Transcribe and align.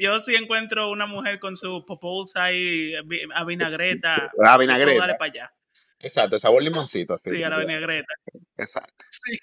yo 0.00 0.20
sí 0.20 0.34
encuentro 0.34 0.90
una 0.90 1.06
mujer 1.06 1.38
con 1.38 1.56
su 1.56 1.84
popos 1.84 2.36
ahí 2.36 2.92
a 3.34 3.44
vinagreta, 3.44 4.30
a 4.44 4.58
vinagreta. 4.58 5.00
dale 5.00 5.14
para 5.14 5.30
allá. 5.30 5.52
Exacto, 6.00 6.38
sabor 6.38 6.62
limoncito. 6.62 7.14
Así, 7.14 7.30
sí, 7.30 7.42
a 7.42 7.48
la 7.48 7.58
vinagreta. 7.58 8.12
Exacto. 8.56 9.04
Sí. 9.10 9.38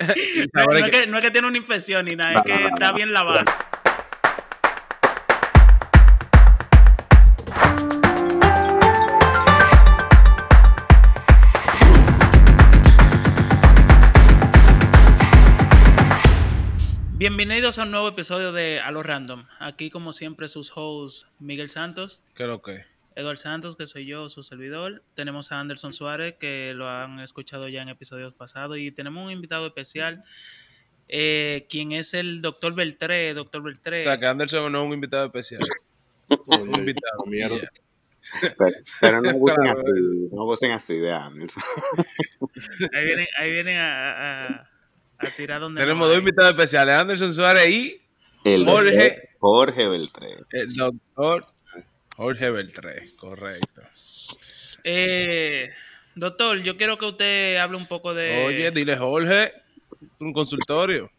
no, 0.52 0.72
es 0.72 0.90
que, 0.90 1.06
no, 1.06 1.18
es 1.18 1.24
que, 1.24 1.30
tiene 1.30 1.48
una 1.48 1.58
infección 1.58 2.04
ni 2.04 2.16
nada, 2.16 2.34
es 2.34 2.42
que 2.42 2.64
está 2.64 2.92
bien 2.92 3.12
lavada. 3.12 3.44
Bienvenidos 17.26 17.78
a 17.78 17.84
un 17.84 17.90
nuevo 17.90 18.06
episodio 18.06 18.52
de 18.52 18.80
A 18.80 18.90
lo 18.90 19.02
Random. 19.02 19.46
Aquí, 19.58 19.88
como 19.88 20.12
siempre, 20.12 20.46
sus 20.46 20.70
hosts 20.74 21.26
Miguel 21.38 21.70
Santos. 21.70 22.20
¿Qué 22.34 22.44
lo 22.44 22.60
que? 22.60 22.84
Eduardo 23.16 23.40
Santos, 23.40 23.76
que 23.76 23.86
soy 23.86 24.04
yo, 24.04 24.28
su 24.28 24.42
servidor. 24.42 25.02
Tenemos 25.14 25.50
a 25.50 25.58
Anderson 25.58 25.94
Suárez, 25.94 26.34
que 26.38 26.74
lo 26.74 26.86
han 26.86 27.20
escuchado 27.20 27.66
ya 27.70 27.80
en 27.80 27.88
episodios 27.88 28.34
pasados. 28.34 28.76
Y 28.76 28.92
tenemos 28.92 29.24
un 29.24 29.32
invitado 29.32 29.66
especial, 29.66 30.22
eh, 31.08 31.66
quien 31.70 31.92
es 31.92 32.12
el 32.12 32.42
doctor 32.42 32.74
Beltré. 32.74 33.32
Doctor 33.32 33.62
Beltré. 33.62 34.00
O 34.00 34.02
sea, 34.02 34.20
que 34.20 34.26
Anderson 34.26 34.70
no 34.70 34.82
es 34.82 34.86
un 34.86 34.92
invitado 34.92 35.24
especial. 35.24 35.62
un 36.46 36.74
invitado, 36.74 37.24
mierda. 37.24 37.70
Pero, 39.00 39.22
no 39.22 39.32
gocen 39.32 39.66
así, 39.66 40.28
no 40.30 40.44
gocen 40.44 40.72
así 40.72 40.98
de 40.98 41.10
Anderson. 41.10 41.62
ahí 42.92 43.04
vienen, 43.06 43.28
ahí 43.38 43.50
vienen 43.50 43.78
a 43.78 44.68
tenemos 45.74 46.08
dos 46.08 46.18
invitados 46.18 46.52
especiales, 46.52 46.94
Anderson 46.94 47.34
Suárez 47.34 47.70
y 47.70 48.00
Jorge, 48.64 49.30
Jorge 49.38 49.88
Beltré. 49.88 50.36
El 50.50 50.74
doctor 50.74 51.46
Jorge 52.16 52.50
Beltré, 52.50 53.02
correcto. 53.18 53.82
Eh, 54.84 55.70
doctor, 56.14 56.62
yo 56.62 56.76
quiero 56.76 56.96
que 56.98 57.06
usted 57.06 57.56
hable 57.56 57.76
un 57.76 57.88
poco 57.88 58.14
de... 58.14 58.44
Oye, 58.44 58.70
dile 58.70 58.96
Jorge, 58.96 59.52
un 60.20 60.32
consultorio. 60.32 61.10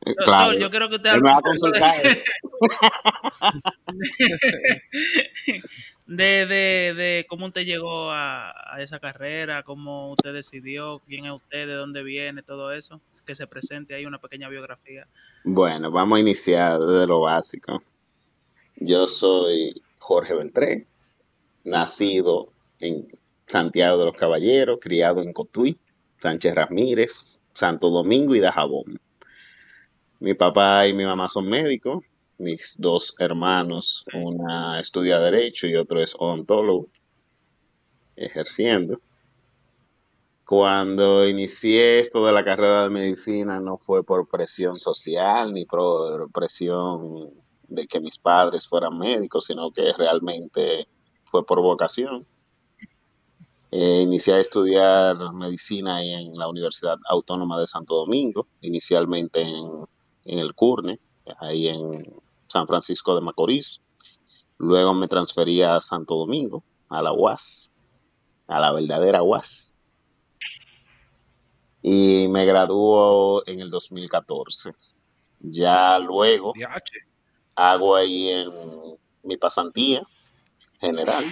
Doctor, 0.00 0.58
yo 0.58 0.68
quiero 0.70 0.88
que 0.88 0.96
usted 0.96 1.10
hable 1.10 1.30
un 1.30 1.36
poco 1.36 1.70
de... 6.06 6.46
de, 6.46 6.94
de, 6.96 7.26
cómo 7.28 7.46
usted 7.46 7.64
llegó 7.64 8.10
a, 8.10 8.50
a, 8.74 8.82
esa 8.82 8.98
carrera, 8.98 9.62
cómo 9.62 10.10
usted 10.12 10.32
decidió, 10.32 11.00
quién 11.06 11.26
es 11.26 11.32
usted, 11.32 11.68
de 11.68 11.74
dónde 11.74 12.02
viene, 12.02 12.42
todo 12.42 12.72
eso 12.72 13.00
que 13.30 13.36
se 13.36 13.46
presente 13.46 13.94
ahí 13.94 14.06
una 14.06 14.20
pequeña 14.20 14.48
biografía. 14.48 15.06
Bueno, 15.44 15.92
vamos 15.92 16.16
a 16.16 16.20
iniciar 16.20 16.80
desde 16.80 17.06
lo 17.06 17.20
básico. 17.20 17.80
Yo 18.74 19.06
soy 19.06 19.80
Jorge 20.00 20.34
Beltré, 20.34 20.88
nacido 21.62 22.52
en 22.80 23.06
Santiago 23.46 23.98
de 23.98 24.06
los 24.06 24.16
Caballeros, 24.16 24.80
criado 24.80 25.22
en 25.22 25.32
Cotuí, 25.32 25.78
Sánchez 26.18 26.56
Ramírez, 26.56 27.40
Santo 27.52 27.90
Domingo 27.90 28.34
y 28.34 28.40
Dajabón. 28.40 28.98
Mi 30.18 30.34
papá 30.34 30.88
y 30.88 30.92
mi 30.92 31.04
mamá 31.04 31.28
son 31.28 31.48
médicos, 31.48 32.02
mis 32.38 32.74
dos 32.80 33.14
hermanos, 33.20 34.04
una 34.12 34.80
estudia 34.80 35.20
Derecho 35.20 35.68
y 35.68 35.76
otro 35.76 36.02
es 36.02 36.16
odontólogo, 36.18 36.88
ejerciendo. 38.16 39.00
Cuando 40.50 41.28
inicié 41.28 42.00
esto 42.00 42.26
de 42.26 42.32
la 42.32 42.44
carrera 42.44 42.82
de 42.82 42.90
medicina 42.90 43.60
no 43.60 43.78
fue 43.78 44.02
por 44.02 44.26
presión 44.26 44.80
social 44.80 45.52
ni 45.52 45.64
por 45.64 46.28
presión 46.32 47.30
de 47.68 47.86
que 47.86 48.00
mis 48.00 48.18
padres 48.18 48.66
fueran 48.66 48.98
médicos, 48.98 49.44
sino 49.44 49.70
que 49.70 49.92
realmente 49.92 50.88
fue 51.26 51.46
por 51.46 51.62
vocación. 51.62 52.26
Eh, 53.70 54.00
inicié 54.00 54.34
a 54.34 54.40
estudiar 54.40 55.32
medicina 55.34 56.02
en 56.02 56.36
la 56.36 56.48
Universidad 56.48 56.96
Autónoma 57.08 57.60
de 57.60 57.68
Santo 57.68 57.94
Domingo, 57.94 58.48
inicialmente 58.60 59.42
en, 59.42 59.84
en 60.24 60.38
el 60.40 60.52
CURNE, 60.56 60.98
ahí 61.38 61.68
en 61.68 62.12
San 62.48 62.66
Francisco 62.66 63.14
de 63.14 63.20
Macorís. 63.20 63.82
Luego 64.58 64.94
me 64.94 65.06
transferí 65.06 65.62
a 65.62 65.78
Santo 65.78 66.16
Domingo, 66.16 66.64
a 66.88 67.02
la 67.02 67.12
UAS, 67.12 67.70
a 68.48 68.58
la 68.58 68.72
verdadera 68.72 69.22
UAS 69.22 69.69
y 71.82 72.28
me 72.28 72.44
graduó 72.44 73.42
en 73.46 73.60
el 73.60 73.70
2014. 73.70 74.74
Ya 75.40 75.98
luego 75.98 76.52
hago 77.54 77.96
ahí 77.96 78.28
en 78.28 78.50
mi 79.22 79.36
pasantía 79.36 80.02
general 80.80 81.24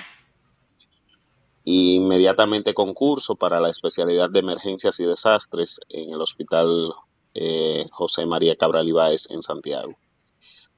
y 1.64 1.96
inmediatamente 1.96 2.72
concurso 2.72 3.36
para 3.36 3.60
la 3.60 3.68
especialidad 3.68 4.30
de 4.30 4.38
emergencias 4.38 5.00
y 5.00 5.04
desastres 5.04 5.80
en 5.90 6.10
el 6.10 6.20
Hospital 6.20 6.92
eh, 7.34 7.86
José 7.90 8.24
María 8.24 8.56
Cabral 8.56 8.88
Ibáez 8.88 9.30
en 9.30 9.42
Santiago, 9.42 9.92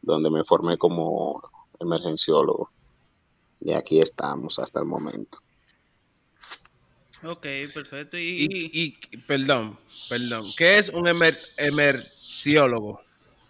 donde 0.03 0.30
me 0.30 0.44
formé 0.44 0.78
como 0.78 1.41
emergenciólogo. 1.78 2.70
Y 3.60 3.72
aquí 3.72 4.00
estamos 4.00 4.59
hasta 4.59 4.80
el 4.80 4.86
momento. 4.86 5.38
Ok, 7.22 7.47
perfecto. 7.75 8.16
Y, 8.19 8.97
perdón, 9.26 9.78
perdón. 10.08 10.42
¿Qué 10.56 10.78
es 10.78 10.88
un 10.88 11.06
emer, 11.06 11.34
emerciólogo? 11.58 13.00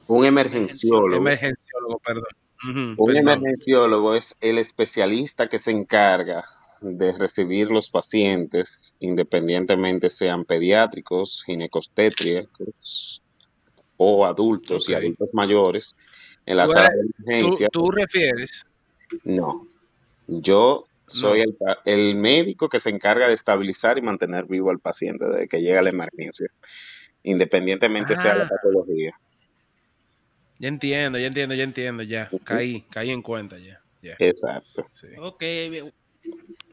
Un 0.08 0.24
emergenciólogo. 0.24 1.14
Emergenciólogo, 1.14 2.00
perdón. 2.04 2.94
un 2.98 3.16
emergenciólogo 3.16 4.14
es 4.16 4.34
el 4.40 4.58
especialista 4.58 5.48
que 5.48 5.58
se 5.58 5.70
encarga 5.70 6.44
de 6.80 7.16
recibir 7.16 7.70
los 7.70 7.90
pacientes, 7.90 8.96
independientemente 9.00 10.10
sean 10.10 10.44
pediátricos, 10.44 11.44
ginecostétricos 11.44 13.22
o 13.96 14.24
adultos 14.24 14.88
y 14.88 14.94
adultos 14.94 15.28
mayores, 15.32 15.94
en 16.46 16.56
la 16.56 16.66
sala 16.66 16.88
de 16.88 17.10
emergencia. 17.18 17.68
¿Tú, 17.70 17.84
¿Tú 17.84 17.90
refieres? 17.90 18.66
No. 19.24 19.66
Yo 20.26 20.86
soy 21.10 21.44
el, 21.84 22.14
médico 22.16 22.68
que 22.68 22.80
se 22.80 22.90
encarga 22.90 23.28
de 23.28 23.34
estabilizar 23.34 23.98
y 23.98 24.02
mantener 24.02 24.46
vivo 24.46 24.70
al 24.70 24.78
paciente 24.78 25.26
desde 25.26 25.48
que 25.48 25.60
llega 25.60 25.82
la 25.82 25.90
emergencia, 25.90 26.48
independientemente 27.22 28.16
sea 28.16 28.34
la 28.34 28.44
ah. 28.44 28.48
patología. 28.48 29.12
Ya 30.58 30.68
entiendo, 30.68 31.18
ya 31.18 31.26
entiendo, 31.26 31.54
ya 31.54 31.64
entiendo, 31.64 32.02
ya. 32.02 32.30
Caí, 32.44 32.82
caí 32.90 33.10
en 33.10 33.22
cuenta 33.22 33.58
ya. 33.58 33.80
Exacto. 34.18 34.86
Ok, 35.18 35.42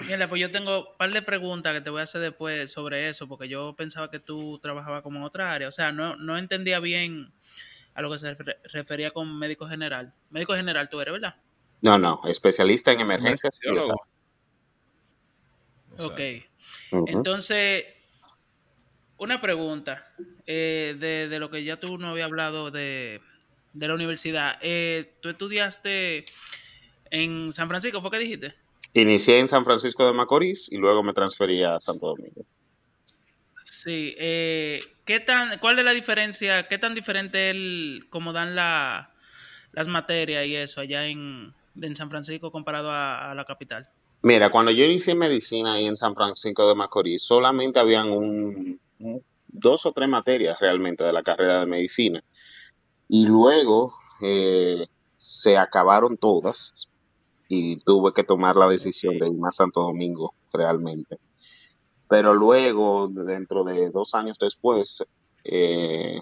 Mira, 0.06 0.30
pues 0.30 0.40
yo 0.40 0.52
tengo 0.52 0.80
un 0.80 0.98
par 0.98 1.12
de 1.12 1.22
preguntas 1.22 1.74
que 1.74 1.81
te 1.81 1.90
voy 1.90 2.02
a 2.02 2.04
hacer 2.04 2.22
después 2.22 2.72
sobre 2.72 3.09
eso, 3.09 3.28
porque 3.28 3.48
yo 3.48 3.75
pensaba 3.75 4.09
que 4.09 4.19
tú 4.19 4.59
trabajabas 4.59 5.02
como 5.02 5.18
en 5.18 5.24
otra 5.24 5.54
área. 5.54 5.68
O 5.68 5.72
sea, 5.72 5.92
no, 5.92 6.16
no 6.16 6.38
entendía 6.38 6.80
bien 6.80 7.34
a 7.96 8.02
lo 8.02 8.12
que 8.12 8.19
se 8.19 8.36
refería 8.72 9.12
con 9.12 9.40
médico 9.40 9.68
general. 9.68 10.14
Médico 10.30 10.54
general 10.54 10.90
tú 10.90 11.02
eres, 11.02 11.14
¿verdad? 11.14 11.36
No, 11.81 11.98
no, 11.98 12.22
especialista 12.25 12.92
en 12.92 13.00
emergencias. 13.02 13.59
Ok. 16.00 16.19
Entonces, 17.08 17.85
una 19.18 19.41
pregunta 19.41 20.08
eh, 20.46 20.96
de, 21.00 21.40
lo 21.40 21.50
que 21.50 21.63
ya 21.63 21.80
tú 21.80 21.97
no 21.97 22.09
había 22.09 22.25
hablado 22.25 22.72
de, 22.72 23.22
la 23.74 23.94
universidad. 23.94 24.57
Eh, 24.62 25.13
¿Tú 25.22 25.30
estudiaste 25.30 26.25
en 27.12 27.52
San 27.52 27.68
Francisco? 27.68 28.02
¿Fue 28.02 28.12
que 28.12 28.19
dijiste? 28.19 28.56
Inicié 28.94 29.40
en 29.40 29.47
San 29.47 29.66
Francisco 29.66 30.06
de 30.06 30.13
Macorís 30.13 30.72
y 30.72 30.78
luego 30.78 31.03
me 31.03 31.13
transferí 31.13 31.63
a 31.63 31.80
Santo 31.80 32.07
Domingo. 32.07 32.46
Sí. 33.63 34.16
Eh, 34.18 34.80
¿qué 35.06 35.19
tan, 35.19 35.59
¿Cuál 35.59 35.80
es 35.80 35.86
la 35.86 35.91
diferencia? 35.91 36.68
¿Qué 36.68 36.78
tan 36.78 36.96
diferente 36.96 37.50
el 37.50 38.07
cómo 38.09 38.34
dan 38.34 38.56
la, 38.56 39.13
las 39.72 39.88
materias 39.88 40.46
y 40.46 40.56
eso 40.56 40.81
allá 40.81 41.06
en, 41.06 41.53
en 41.80 41.96
San 41.96 42.10
Francisco 42.10 42.51
comparado 42.51 42.92
a 42.92 43.33
la 43.36 43.45
capital? 43.45 43.89
Mira, 44.24 44.52
cuando 44.52 44.72
yo 44.72 44.86
hice 44.86 45.16
medicina 45.16 45.74
ahí 45.74 45.86
en 45.86 45.96
San 45.96 46.16
Francisco 46.16 46.68
de 46.68 46.75
Macorís, 46.75 47.24
solamente 47.24 47.80
habían 47.80 48.10
un, 48.10 48.80
dos 49.48 49.86
o 49.86 49.92
tres 49.92 50.10
materias 50.10 50.60
realmente 50.60 51.04
de 51.04 51.14
la 51.14 51.24
carrera 51.24 51.60
de 51.60 51.66
medicina. 51.66 52.24
Y 53.08 53.25
luego 53.28 53.94
eh, 54.22 54.88
se 55.18 55.58
acabaron 55.58 56.18
todas 56.18 56.92
y 57.48 57.78
tuve 57.80 58.12
que 58.14 58.24
tomar 58.24 58.56
la 58.56 58.68
decisión 58.68 59.18
de 59.19 59.28
irme 59.28 59.48
a 59.48 59.52
Santo 59.52 59.81
Domingo 59.81 60.34
realmente. 60.52 61.19
Pero 62.10 62.34
luego, 62.34 63.08
dentro 63.10 63.64
de 63.64 63.90
dos 63.92 64.16
años 64.16 64.38
después, 64.40 65.06
eh, 65.44 66.19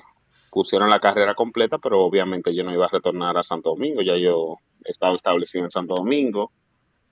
pusieron 0.51 0.89
la 0.89 0.99
carrera 0.99 1.33
completa, 1.33 1.77
pero 1.79 2.01
obviamente 2.01 2.53
yo 2.53 2.63
no 2.63 2.73
iba 2.73 2.85
a 2.85 2.89
retornar 2.89 3.37
a 3.37 3.43
Santo 3.43 3.71
Domingo, 3.71 4.01
ya 4.01 4.17
yo 4.17 4.57
estaba 4.83 5.15
establecido 5.15 5.65
en 5.65 5.71
Santo 5.71 5.95
Domingo 5.95 6.51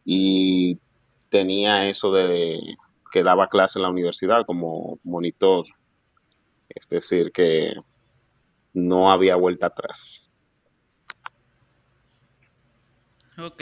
y 0.06 0.80
tenía 1.30 1.90
eso 1.90 2.12
de 2.12 2.60
que 3.12 3.24
daba 3.24 3.48
clase 3.48 3.80
en 3.80 3.84
la 3.84 3.90
universidad 3.90 4.46
como 4.46 4.98
monitor, 5.04 5.66
es 6.70 6.88
decir, 6.88 7.32
que 7.32 7.74
no 8.74 9.12
había 9.12 9.36
vuelta 9.36 9.68
atrás. 9.68 10.32
Ok. 13.38 13.62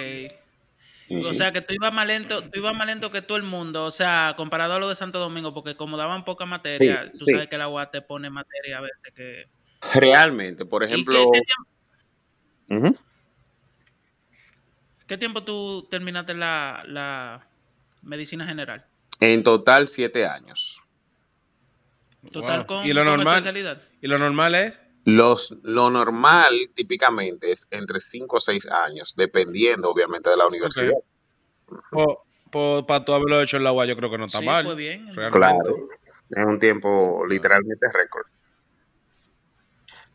O 1.26 1.34
sea, 1.34 1.52
que 1.52 1.62
tú 1.62 1.74
ibas 1.74 1.94
más 1.94 2.08
lento, 2.08 2.42
tú 2.44 2.60
ibas 2.60 2.74
más 2.74 2.88
lento 2.88 3.12
que 3.12 3.22
todo 3.22 3.38
el 3.38 3.44
mundo, 3.44 3.86
o 3.86 3.92
sea, 3.92 4.34
comparado 4.38 4.76
a 4.76 4.80
lo 4.80 4.88
de 4.88 4.96
Santo 4.96 5.20
Domingo, 5.20 5.54
porque 5.54 5.76
como 5.76 5.98
daban 5.98 6.24
poca 6.24 6.46
materia, 6.46 7.04
Sí, 7.12 7.20
tú 7.20 7.26
sí. 7.26 7.32
sabes 7.34 7.50
que 7.50 7.58
la 7.58 7.68
UAS 7.68 7.92
te 7.92 8.02
pone 8.02 8.30
materia 8.30 8.78
a 8.78 8.82
veces 8.82 9.14
que... 9.14 9.46
Realmente, 10.00 10.66
por 10.66 10.84
¿Y 10.84 10.88
qué, 10.88 10.94
ejemplo, 10.94 11.20
qué 11.34 11.42
tiempo, 12.70 12.88
ujú, 12.88 12.98
qué 15.12 15.18
tiempo 15.18 15.44
tú 15.44 15.86
terminaste 15.92 16.34
la, 16.34 16.86
la 16.88 17.46
medicina 18.02 18.46
general? 18.46 18.81
en 19.19 19.44
total 19.44 19.90
siete 19.90 20.25
años. 20.25 20.81
Total 22.31 22.60
Wow. 22.60 22.68
con, 22.68 22.86
¿Y 22.86 22.94
lo 22.94 23.02
con 23.04 23.18
normal? 23.18 23.40
especialidad. 23.40 23.81
¿Y 24.02 24.08
lo 24.08 24.18
normal 24.18 24.56
es? 24.56 24.80
Los, 25.04 25.58
lo 25.63 25.90
normal 25.90 26.54
típicamente 26.74 27.52
es 27.52 27.68
entre 27.72 28.00
5 28.00 28.38
o 28.38 28.40
6 28.40 28.69
años, 28.69 29.13
dependiendo 29.18 29.90
obviamente 29.92 30.30
de 30.30 30.38
la 30.38 30.48
universidad. 30.48 30.94
para 32.88 33.04
tú 33.04 33.12
haberlo 33.13 33.42
hecho 33.42 33.58
en 33.58 33.66
la 33.66 33.74
UA, 33.74 33.88
yo 33.88 33.98
creo 33.98 34.10
que 34.12 34.18
no 34.18 34.28
está 34.28 34.40
Sí, 34.40 34.46
mal. 34.46 34.63
fue 34.63 34.75
bien. 34.75 35.13
realmente. 35.13 35.38
Claro, 35.40 35.90
es 36.30 36.46
un 36.46 36.58
tiempo 36.58 37.25
literalmente 37.28 37.86
récord. 37.94 38.28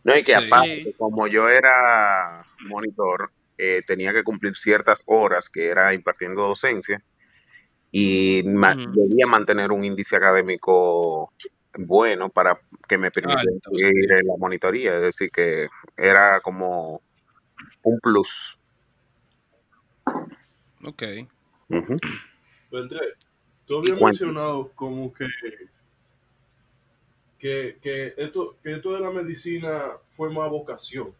No, 0.05 0.17
y 0.17 0.23
que 0.23 0.35
Sí. 0.37 0.47
aparte, 0.47 0.85
Sí. 0.87 0.95
como 0.97 1.27
yo 1.27 1.51
era 1.51 2.47
monitor, 2.61 3.31
eh, 3.59 3.83
tenía 3.87 4.13
que 4.13 4.25
cumplir 4.25 4.57
ciertas 4.57 5.03
horas 5.07 5.49
que 5.49 5.67
era 5.67 5.95
impartiendo 5.95 6.43
docencia 6.43 7.03
y 7.91 8.43
debía 8.43 9.27
mantener 9.27 9.73
un 9.73 9.85
índice 9.85 10.17
académico 10.17 11.33
bueno 11.79 12.29
para 12.31 12.59
que 12.89 12.99
me 12.99 13.11
permitiera 13.11 13.53
sí. 13.73 13.83
en 13.83 14.27
la 14.27 14.37
monitoría, 14.39 14.97
es 14.97 15.03
decir, 15.03 15.31
que 15.31 15.69
era 15.97 16.41
como 16.41 17.03
un 17.83 18.01
plus. 18.01 18.59
Ok. 20.85 21.03
Beltré, 22.71 23.01
tú 23.67 23.79
habías 23.79 24.01
mencionado 24.01 24.71
como 24.75 25.13
que, 25.13 25.27
que, 27.39 27.79
que 27.81 28.15
esto, 28.17 28.57
que 28.63 28.75
esto 28.75 28.95
de 28.95 29.01
la 29.01 29.11
medicina 29.11 29.93
fue 30.11 30.33
más 30.33 30.51
vocación, 30.51 31.15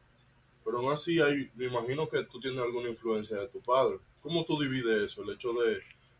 pero 0.67 0.79
aún 0.79 0.93
así 0.93 1.21
hay, 1.21 1.49
me 1.55 1.67
imagino 1.67 2.09
que 2.09 2.25
tú 2.25 2.41
tienes 2.41 2.61
alguna 2.61 2.89
influencia 2.89 3.37
de 3.37 3.47
tu 3.47 3.61
padre. 3.61 3.99
¿Cómo 4.21 4.45
tú 4.45 4.59
divides 4.61 5.13
eso? 5.13 5.23
El 5.23 5.31
hecho 5.31 5.53
de, 5.53 5.79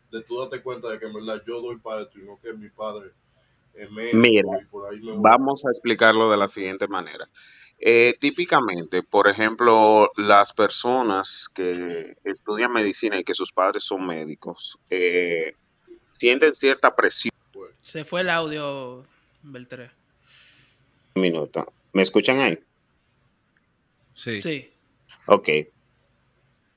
de 0.09 0.23
tú 0.23 0.39
darte 0.39 0.61
cuenta 0.61 0.87
de 0.87 0.97
que 0.97 1.05
en 1.05 1.13
verdad 1.13 1.43
yo 1.45 1.61
doy 1.61 1.75
para 1.79 2.03
esto 2.03 2.17
y 2.17 2.23
no 2.23 2.39
que 2.41 2.53
mi 2.53 2.69
padre 2.69 3.11
es 3.73 3.91
médico 3.91 4.17
Mira, 4.17 4.61
y 4.61 4.65
por 4.67 4.89
ahí 4.89 5.01
me 5.01 5.11
voy. 5.11 5.19
Vamos 5.21 5.65
a 5.65 5.69
explicarlo 5.69 6.31
de 6.31 6.37
la 6.37 6.47
siguiente 6.47 6.87
manera. 6.87 7.27
Eh, 7.77 8.15
típicamente, 8.21 9.03
por 9.03 9.27
ejemplo, 9.27 10.11
las 10.15 10.53
personas 10.53 11.49
que 11.53 12.15
estudian 12.23 12.71
medicina 12.71 13.19
y 13.19 13.25
que 13.25 13.33
sus 13.33 13.51
padres 13.51 13.83
son 13.83 14.07
médicos, 14.07 14.79
eh, 14.89 15.55
sienten 16.11 16.55
cierta 16.55 16.95
presión. 16.95 17.33
Se 17.81 18.05
fue 18.05 18.21
el 18.21 18.29
audio, 18.29 19.05
Beltré. 19.43 19.91
Un 21.15 21.21
minuto. 21.21 21.65
¿Me 21.91 22.01
escuchan 22.01 22.39
ahí? 22.39 22.57
Sí. 24.17 24.39
Sí. 24.39 24.69
Ok. 25.27 25.49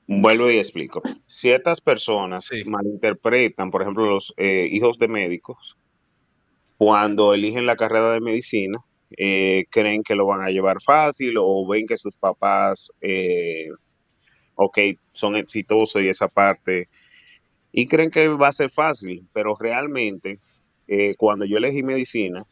Vuelvo 0.07 0.51
y 0.51 0.57
explico. 0.59 1.01
Ciertas 1.25 1.81
personas 1.81 2.45
Sí. 2.45 2.63
malinterpretan, 2.65 3.71
por 3.71 3.81
ejemplo, 3.81 4.05
los 4.05 4.33
eh, 4.37 4.67
hijos 4.71 4.99
de 4.99 5.07
médicos, 5.07 5.75
cuando 6.77 7.33
eligen 7.33 7.65
la 7.65 7.75
carrera 7.75 8.11
de 8.11 8.21
medicina, 8.21 8.77
eh, 9.17 9.65
creen 9.71 10.03
que 10.03 10.13
lo 10.15 10.27
van 10.27 10.41
a 10.45 10.51
llevar 10.51 10.81
fácil 10.83 11.33
o 11.39 11.67
ven 11.67 11.87
que 11.87 11.97
sus 11.97 12.15
papás, 12.15 12.91
eh, 13.01 13.69
ok, 14.55 14.77
son 15.11 15.35
exitosos 15.35 16.01
y 16.03 16.09
esa 16.09 16.27
parte, 16.27 16.89
y 17.71 17.87
creen 17.87 18.11
que 18.11 18.27
va 18.27 18.49
a 18.49 18.51
ser 18.53 18.69
fácil, 18.69 19.27
pero 19.33 19.55
realmente, 19.59 20.39
eh, 20.87 21.15
cuando 21.17 21.45
yo 21.45 21.57
elegí 21.57 21.83
medicina, 21.83 22.43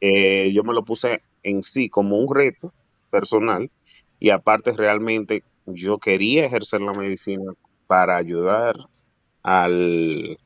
eh, 0.00 0.52
yo 0.52 0.62
me 0.64 0.72
lo 0.74 0.84
puse 0.84 1.20
en 1.42 1.62
sí 1.64 1.88
como 1.88 2.18
un 2.18 2.34
reto 2.34 2.72
personal 3.10 3.70
y 4.18 4.30
aparte 4.30 4.72
realmente 4.72 5.42
yo 5.66 5.98
quería 5.98 6.46
ejercer 6.46 6.80
la 6.80 6.92
medicina 6.92 7.52
para 7.86 8.16
ayudar 8.16 8.76
al, 9.42 10.38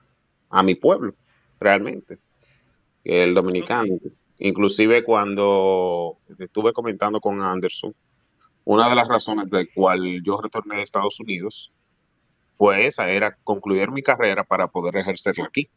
a 0.49 0.63
mi 0.63 0.75
pueblo, 0.75 1.15
realmente, 1.59 2.19
el 3.05 3.35
dominicano. 3.35 3.95
Inclusive 4.39 5.05
cuando 5.05 6.19
estuve 6.39 6.73
comentando 6.73 7.21
con 7.21 7.41
Anderson, 7.43 7.95
una 8.65 8.89
de 8.89 8.95
las 8.95 9.09
razones 9.09 9.51
de 9.51 9.71
cual 9.73 10.23
yo 10.23 10.41
retorné 10.41 10.77
de 10.77 10.83
Estados 10.83 11.21
Unidos 11.21 11.73
fue 12.55 12.87
esa, 12.87 13.11
era 13.11 13.37
concluir 13.43 13.91
mi 13.91 14.03
carrera 14.03 14.45
para 14.45 14.69
poder 14.69 14.97
ejercerla 14.97 15.47
aquí. 15.47 15.69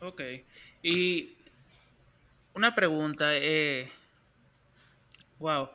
Ok. 0.00 0.20
Y 0.82 1.36
una 2.54 2.74
pregunta, 2.74 3.36
eh, 3.36 3.90
wow. 5.38 5.68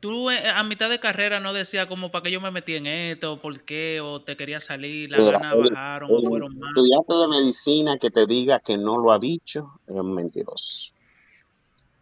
Tú 0.00 0.30
eh, 0.30 0.48
a 0.48 0.62
mitad 0.64 0.90
de 0.90 0.98
carrera 0.98 1.40
no 1.40 1.52
decías 1.52 1.86
como 1.86 2.10
para 2.10 2.24
qué 2.24 2.30
yo 2.30 2.40
me 2.40 2.50
metí 2.50 2.74
en 2.74 2.86
esto, 2.86 3.40
por 3.40 3.62
qué, 3.64 4.00
o 4.02 4.22
te 4.22 4.36
quería 4.36 4.60
salir, 4.60 5.10
las 5.10 5.20
ganas 5.30 5.54
el- 5.54 5.70
bajaron 5.70 6.10
o 6.12 6.20
fueron 6.20 6.58
más. 6.58 6.70
estudiante 6.70 7.14
de 7.14 7.28
medicina 7.28 7.98
que 7.98 8.10
te 8.10 8.26
diga 8.26 8.60
que 8.60 8.76
no 8.76 8.98
lo 8.98 9.12
ha 9.12 9.18
dicho 9.18 9.66
es 9.86 10.02
mentiroso. 10.02 10.90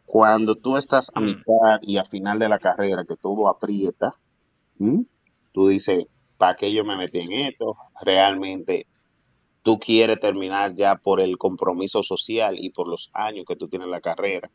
Cuando 0.05 0.55
tú 0.57 0.77
estás 0.77 1.11
a 1.15 1.21
Mm. 1.21 1.25
mitad 1.25 1.79
y 1.83 1.97
a 1.99 2.05
final 2.05 2.39
de 2.39 2.49
la 2.49 2.59
carrera, 2.59 3.03
que 3.09 3.17
todo 3.17 3.49
aprieta, 3.49 4.13
¿m? 4.79 5.05
tú 5.53 5.69
dices, 5.69 6.07
¿para 6.37 6.57
qué 6.57 6.73
yo 6.73 6.85
me 6.85 6.97
metí 6.97 7.21
en 7.21 7.33
esto? 7.33 7.77
Realmente 8.03 8.87
tú 9.63 9.79
quieres 9.79 10.21
terminar 10.21 10.75
ya 10.75 10.97
por 10.97 11.21
el 11.21 11.39
compromiso 11.39 12.03
social 12.03 12.57
y 12.59 12.71
por 12.71 12.89
los 12.89 13.11
años 13.15 13.45
que 13.47 13.57
tú 13.57 13.69
tienes 13.69 13.87
en 13.87 13.93
la 13.93 14.01
carrera. 14.01 14.51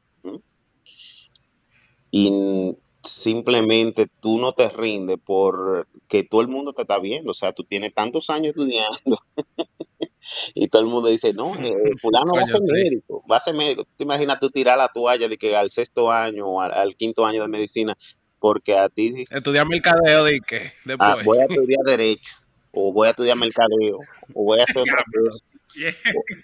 Y 2.19 2.75
simplemente 3.03 4.07
tú 4.19 4.39
no 4.39 4.53
te 4.53 4.69
rindes 4.69 5.17
por 5.23 5.87
que 6.07 6.23
todo 6.23 6.41
el 6.41 6.47
mundo 6.47 6.73
te 6.73 6.81
está 6.81 6.97
viendo. 6.99 7.31
O 7.31 7.35
sea, 7.35 7.53
tú 7.53 7.63
tienes 7.63 7.93
tantos 7.93 8.31
años 8.31 8.49
estudiando 8.49 9.19
y 10.55 10.67
todo 10.67 10.81
el 10.81 10.87
mundo 10.87 11.09
dice, 11.09 11.31
no, 11.33 11.53
eh, 11.55 11.75
fulano 12.01 12.33
va 12.33 12.41
a 12.41 12.45
ser 12.45 12.61
sí. 12.61 12.73
médico, 12.73 13.23
va 13.31 13.37
a 13.37 13.39
ser 13.39 13.53
médico. 13.53 13.83
¿Tú 13.83 13.91
te 13.97 14.03
imaginas 14.03 14.39
tú 14.39 14.49
tirar 14.49 14.79
la 14.79 14.87
toalla 14.87 15.27
de 15.27 15.37
que 15.37 15.55
al 15.55 15.69
sexto 15.69 16.11
año 16.11 16.47
o 16.47 16.61
al, 16.61 16.71
al 16.71 16.95
quinto 16.95 17.23
año 17.23 17.43
de 17.43 17.47
medicina 17.49 17.95
porque 18.39 18.75
a 18.75 18.89
ti 18.89 19.25
Estudiar 19.29 19.67
mercadeo 19.67 20.23
de 20.23 20.39
qué 20.39 20.73
ah, 20.99 21.17
voy 21.23 21.39
a 21.39 21.45
estudiar 21.45 21.83
derecho 21.85 22.31
o 22.71 22.91
voy 22.93 23.07
a 23.07 23.11
estudiar 23.11 23.37
mercadeo 23.37 23.99
o 24.33 24.43
voy 24.43 24.59
a 24.59 24.63
hacer 24.63 24.81
otra 24.81 25.03
cosa 25.13 25.43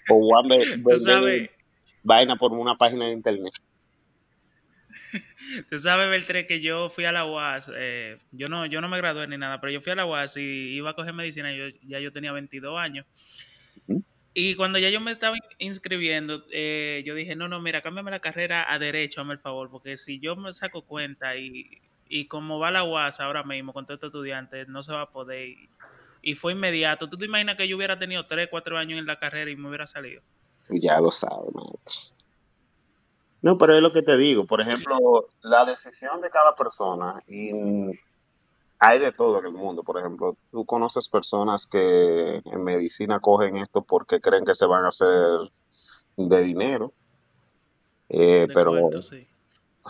o, 0.08 0.14
o 0.14 0.18
voy 0.20 0.32
a 0.44 0.48
ve- 0.48 0.76
Tú 0.76 0.90
vender 0.90 0.98
sabes, 0.98 1.50
vaina 2.02 2.36
por 2.36 2.52
una 2.52 2.76
página 2.76 3.06
de 3.06 3.12
internet. 3.12 3.52
Tú 5.70 5.78
sabes, 5.78 6.08
Beltré, 6.10 6.46
que 6.46 6.60
yo 6.60 6.88
fui 6.90 7.04
a 7.04 7.12
la 7.12 7.24
UAS, 7.26 7.70
eh, 7.74 8.18
yo 8.32 8.48
no, 8.48 8.66
yo 8.66 8.80
no 8.80 8.88
me 8.88 8.96
gradué 8.98 9.26
ni 9.26 9.36
nada, 9.38 9.60
pero 9.60 9.72
yo 9.72 9.80
fui 9.80 9.92
a 9.92 9.96
la 9.96 10.06
UAS 10.06 10.36
y 10.36 10.74
iba 10.76 10.90
a 10.90 10.94
coger 10.94 11.12
medicina, 11.14 11.52
yo, 11.54 11.66
ya 11.82 12.00
yo 12.00 12.12
tenía 12.12 12.32
22 12.32 12.78
años. 12.78 13.06
Y 14.36 14.56
cuando 14.56 14.78
ya 14.80 14.90
yo 14.90 15.00
me 15.00 15.12
estaba 15.12 15.36
in- 15.36 15.42
inscribiendo, 15.68 16.44
eh, 16.50 17.02
yo 17.06 17.14
dije, 17.14 17.36
no, 17.36 17.46
no, 17.48 17.60
mira, 17.60 17.82
cámbiame 17.82 18.10
la 18.10 18.18
carrera 18.20 18.66
a 18.72 18.78
derecho, 18.80 19.20
hazme 19.20 19.34
el 19.34 19.38
favor, 19.38 19.70
porque 19.70 19.96
si 19.96 20.18
yo 20.18 20.34
me 20.34 20.52
saco 20.52 20.82
cuenta 20.82 21.36
y, 21.36 21.80
y 22.08 22.26
como 22.26 22.58
va 22.58 22.72
la 22.72 22.82
UAS 22.82 23.20
ahora 23.20 23.44
mismo 23.44 23.72
con 23.72 23.86
todos 23.86 23.98
estos 23.98 24.08
estudiantes, 24.08 24.66
no 24.68 24.82
se 24.82 24.92
va 24.92 25.02
a 25.02 25.10
poder. 25.10 25.48
Y, 25.50 25.68
y 26.22 26.34
fue 26.34 26.52
inmediato. 26.52 27.08
¿Tú 27.08 27.16
te 27.16 27.26
imaginas 27.26 27.56
que 27.56 27.68
yo 27.68 27.76
hubiera 27.76 27.96
tenido 27.98 28.26
3, 28.26 28.48
4 28.50 28.76
años 28.76 28.98
en 28.98 29.06
la 29.06 29.18
carrera 29.20 29.50
y 29.52 29.56
me 29.56 29.68
hubiera 29.68 29.86
salido? 29.86 30.22
Ya 30.68 30.98
lo 31.00 31.10
sabes, 31.12 31.54
maestro. 31.54 32.13
No, 33.44 33.58
pero 33.58 33.74
es 33.74 33.82
lo 33.82 33.92
que 33.92 34.00
te 34.00 34.16
digo. 34.16 34.46
Por 34.46 34.62
ejemplo, 34.62 35.28
la 35.42 35.66
decisión 35.66 36.22
de 36.22 36.30
cada 36.30 36.56
persona 36.56 37.22
y 37.28 37.50
hay 38.78 38.98
de 38.98 39.12
todo 39.12 39.38
en 39.38 39.44
el 39.44 39.52
mundo. 39.52 39.82
Por 39.82 39.98
ejemplo, 39.98 40.34
tú 40.50 40.64
conoces 40.64 41.10
personas 41.10 41.66
que 41.66 42.40
en 42.42 42.64
medicina 42.64 43.20
cogen 43.20 43.58
esto 43.58 43.82
porque 43.82 44.22
creen 44.22 44.46
que 44.46 44.54
se 44.54 44.64
van 44.64 44.86
a 44.86 44.88
hacer 44.88 45.50
de 46.16 46.40
dinero, 46.40 46.90
eh, 48.08 48.46
De 48.48 48.54
pero 48.54 49.02
sí. 49.02 49.28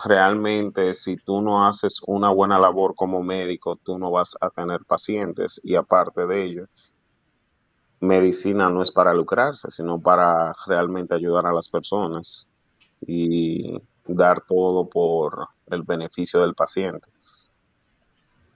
realmente 0.03 0.93
si 0.93 1.15
tú 1.15 1.41
no 1.41 1.65
haces 1.65 2.01
una 2.07 2.31
buena 2.31 2.59
labor 2.59 2.93
como 2.93 3.23
médico, 3.23 3.77
tú 3.77 3.97
no 3.97 4.11
vas 4.11 4.35
a 4.41 4.49
tener 4.49 4.83
pacientes 4.83 5.61
y 5.63 5.75
aparte 5.75 6.27
de 6.27 6.43
ello, 6.43 6.65
medicina 8.01 8.69
no 8.69 8.81
es 8.81 8.91
para 8.91 9.13
lucrarse, 9.13 9.71
sino 9.71 10.01
para 10.01 10.53
realmente 10.67 11.15
ayudar 11.15 11.45
a 11.45 11.53
las 11.53 11.69
personas 11.69 12.49
y 13.07 13.77
dar 14.07 14.41
todo 14.47 14.87
por 14.89 15.47
el 15.67 15.83
beneficio 15.83 16.41
del 16.41 16.55
paciente. 16.55 17.07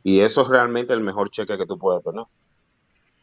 Y 0.04 0.20
eso 0.20 0.42
es 0.42 0.50
realmente 0.50 0.94
el 0.94 1.02
mejor 1.02 1.30
cheque 1.30 1.58
que 1.58 1.66
tú 1.66 1.78
puedes 1.78 2.04
tener. 2.04 2.26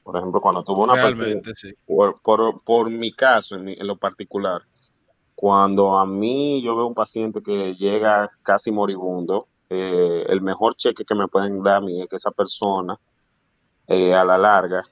Por 0.02 0.16
ejemplo, 0.16 0.40
cuando 0.40 0.62
tuve 0.64 0.84
una 0.84 0.94
Realmente, 0.94 1.52
sí. 1.54 1.72
por, 1.86 2.20
por, 2.22 2.62
por 2.64 2.90
mi 2.90 3.12
caso, 3.12 3.56
en, 3.56 3.64
mi- 3.64 3.74
en 3.74 3.86
lo 3.86 3.96
particular, 3.98 4.62
cuando 5.34 5.98
a 5.98 6.06
mí 6.06 6.62
yo 6.62 6.76
veo 6.76 6.86
un 6.86 6.94
paciente 6.94 7.42
que 7.42 7.74
llega 7.74 8.30
casi 8.42 8.72
moribundo 8.72 9.48
eh, 9.70 10.24
el 10.28 10.40
mejor 10.42 10.76
cheque 10.76 11.04
que 11.04 11.14
me 11.14 11.28
pueden 11.28 11.62
dar 11.62 11.76
a 11.78 11.80
mí 11.80 12.00
es 12.02 12.08
que 12.08 12.16
esa 12.16 12.30
persona 12.32 12.96
eh, 13.88 14.14
a 14.14 14.24
la 14.24 14.38
larga 14.38 14.82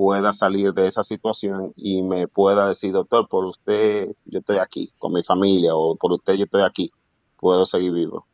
pueda 0.00 0.32
salir 0.32 0.72
de 0.72 0.86
esa 0.86 1.04
situación 1.04 1.74
y 1.76 2.02
me 2.02 2.26
pueda 2.26 2.66
decir, 2.66 2.90
doctor, 2.90 3.28
por 3.28 3.44
usted 3.44 4.08
yo 4.24 4.38
estoy 4.38 4.56
aquí 4.56 4.94
con 4.96 5.12
mi 5.12 5.22
familia 5.22 5.74
o 5.74 5.94
por 5.94 6.12
usted 6.12 6.36
yo 6.36 6.44
estoy 6.44 6.62
aquí, 6.62 6.90
puedo 7.36 7.66
seguir 7.66 7.92
vivo. 7.92 8.26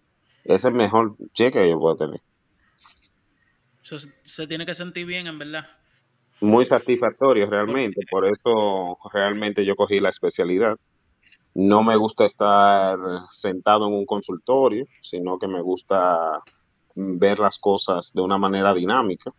Ese 0.44 0.54
es 0.54 0.64
el 0.66 0.74
mejor 0.74 1.16
cheque 1.34 1.58
que 1.58 1.70
yo 1.70 1.80
puedo 1.80 1.96
tener. 1.96 2.20
Eso 3.82 3.96
se, 4.22 4.46
tiene 4.46 4.64
que 4.64 4.76
sentir 4.76 5.06
bien, 5.06 5.26
en 5.26 5.40
verdad. 5.40 5.66
Muy 6.40 6.64
satisfactorio 6.64 7.50
realmente, 7.50 8.00
por 8.08 8.28
eso 8.28 8.96
realmente 9.12 9.64
yo 9.64 9.74
cogí 9.74 9.98
la 9.98 10.10
especialidad. 10.10 10.76
No 11.52 11.82
me 11.82 11.96
gusta 11.96 12.26
estar 12.26 12.96
sentado 13.28 13.88
en 13.88 13.94
un 13.94 14.06
consultorio, 14.06 14.86
sino 15.00 15.36
que 15.36 15.48
me 15.48 15.60
gusta 15.60 16.44
ver 16.94 17.40
las 17.40 17.58
cosas 17.58 18.12
de 18.14 18.22
una 18.22 18.38
manera 18.38 18.72
dinámica, 18.72 19.32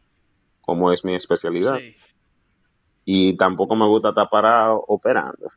como 0.59 0.91
es 0.91 1.05
mi 1.05 1.15
especialidad. 1.15 1.77
Sí. 1.77 1.95
Y 3.09 3.37
tampoco 3.37 3.73
me 3.73 3.87
gusta 3.87 4.09
estar 4.09 4.27
parado 4.29 4.83
operando. 4.85 5.47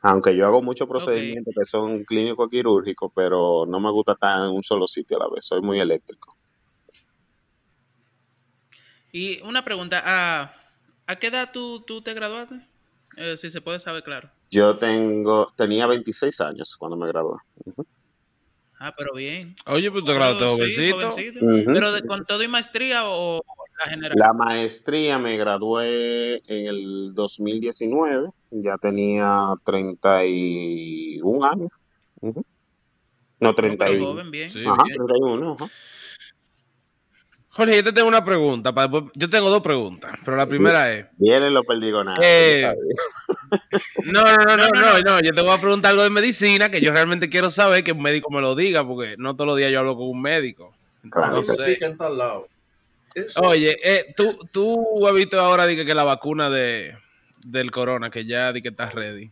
Aunque 0.00 0.34
yo 0.34 0.46
hago 0.46 0.62
muchos 0.62 0.88
procedimientos 0.88 1.52
que 1.54 1.64
son 1.66 2.02
clínicos 2.04 2.48
quirúrgicos, 2.48 3.12
pero 3.14 3.66
no 3.66 3.78
me 3.78 3.90
gusta 3.90 4.12
estar 4.12 4.40
en 4.40 4.54
un 4.56 4.62
solo 4.62 4.86
sitio 4.86 5.18
a 5.18 5.24
la 5.24 5.30
vez. 5.34 5.44
Soy 5.44 5.60
muy 5.60 5.78
eléctrico. 5.80 6.34
Y 9.12 9.42
una 9.42 9.64
pregunta, 9.66 10.02
¿a, 10.02 10.54
a 11.06 11.16
qué 11.16 11.26
edad 11.26 11.50
tú, 11.52 11.80
tú 11.86 12.00
te 12.00 12.14
graduaste? 12.14 12.54
Eh, 13.18 13.36
si 13.36 13.50
se 13.50 13.60
puede 13.60 13.78
saber, 13.80 14.02
claro. 14.02 14.30
Yo 14.50 14.78
tengo, 14.78 15.52
tenía 15.56 15.86
26 15.86 16.40
años 16.40 16.74
cuando 16.78 16.96
me 16.96 17.06
gradué. 17.06 17.36
Ah, 18.80 18.92
pero 18.96 19.14
bien. 19.14 19.54
Oye, 19.66 19.90
pues 19.90 20.04
te 20.04 20.12
Pero 20.12 20.24
graduaste 20.24 20.66
sí, 20.72 20.90
jovencito. 20.90 21.40
Pero 21.66 21.92
de- 21.92 22.06
con 22.06 22.24
todo 22.24 22.42
y 22.42 22.48
maestría 22.48 23.02
o, 23.04 23.42
general. 23.90 24.16
La 24.16 24.32
maestría 24.32 25.18
me 25.18 25.36
gradué 25.36 26.42
en 26.46 26.66
el 26.68 27.14
2019, 27.14 28.28
ya 28.50 28.76
tenía 28.76 29.52
31 29.64 31.44
años. 31.44 31.68
Ujú. 32.20 32.44
No, 33.40 33.48
No, 33.50 33.56
pero 33.56 33.68
31. 33.76 34.06
joven, 34.06 34.30
bien. 34.30 34.52
Sí, 34.52 34.64
Ajá, 34.66 34.84
bien. 34.84 34.96
31, 34.96 35.56
ajá. 35.58 35.70
Jorge, 37.56 37.76
yo 37.76 37.84
te 37.84 37.92
tengo 37.92 38.08
una 38.08 38.24
pregunta. 38.24 38.74
Yo 39.14 39.30
tengo 39.30 39.48
dos 39.48 39.62
preguntas, 39.62 40.12
pero 40.24 40.36
la 40.36 40.46
primera 40.46 40.92
es... 40.92 41.06
Viene 41.18 41.50
los 41.50 41.64
perdigonados, 41.64 42.24
Eh. 42.24 42.68
No, 44.04 44.22
no, 44.22 44.44
no, 44.44 44.56
no, 44.56 44.68
No, 44.74 45.00
no, 45.00 45.20
yo 45.20 45.32
te 45.32 45.40
voy 45.40 45.52
a 45.52 45.60
preguntar 45.60 45.92
algo 45.92 46.02
de 46.02 46.10
medicina 46.10 46.68
que 46.68 46.80
yo 46.80 46.90
realmente 46.90 47.28
quiero 47.30 47.50
saber 47.50 47.84
que 47.84 47.92
un 47.92 48.02
médico 48.02 48.28
me 48.32 48.40
lo 48.40 48.56
diga, 48.56 48.84
porque 48.86 49.14
no 49.18 49.34
todos 49.36 49.46
los 49.46 49.56
días 49.56 49.70
yo 49.70 49.78
hablo 49.78 49.96
con 49.96 50.08
un 50.08 50.20
médico. 50.20 50.74
Claro 51.10 51.36
No 51.36 51.44
sé. 51.44 51.64
pica 51.74 51.86
en 51.86 51.96
tal 51.96 52.18
lado. 52.18 52.48
Eso, 53.14 53.40
Oye, 53.42 53.76
eh, 53.82 54.12
tú, 54.16 54.36
tú 54.50 55.06
has 55.06 55.14
visto 55.14 55.40
ahora 55.40 55.66
di 55.66 55.76
que, 55.76 55.84
que 55.86 55.94
la 55.94 56.04
vacuna 56.04 56.50
de, 56.50 56.96
del 57.44 57.70
corona, 57.70 58.10
que 58.10 58.24
ya 58.24 58.52
di 58.52 58.60
que 58.62 58.68
está 58.70 58.90
ready. 58.90 59.30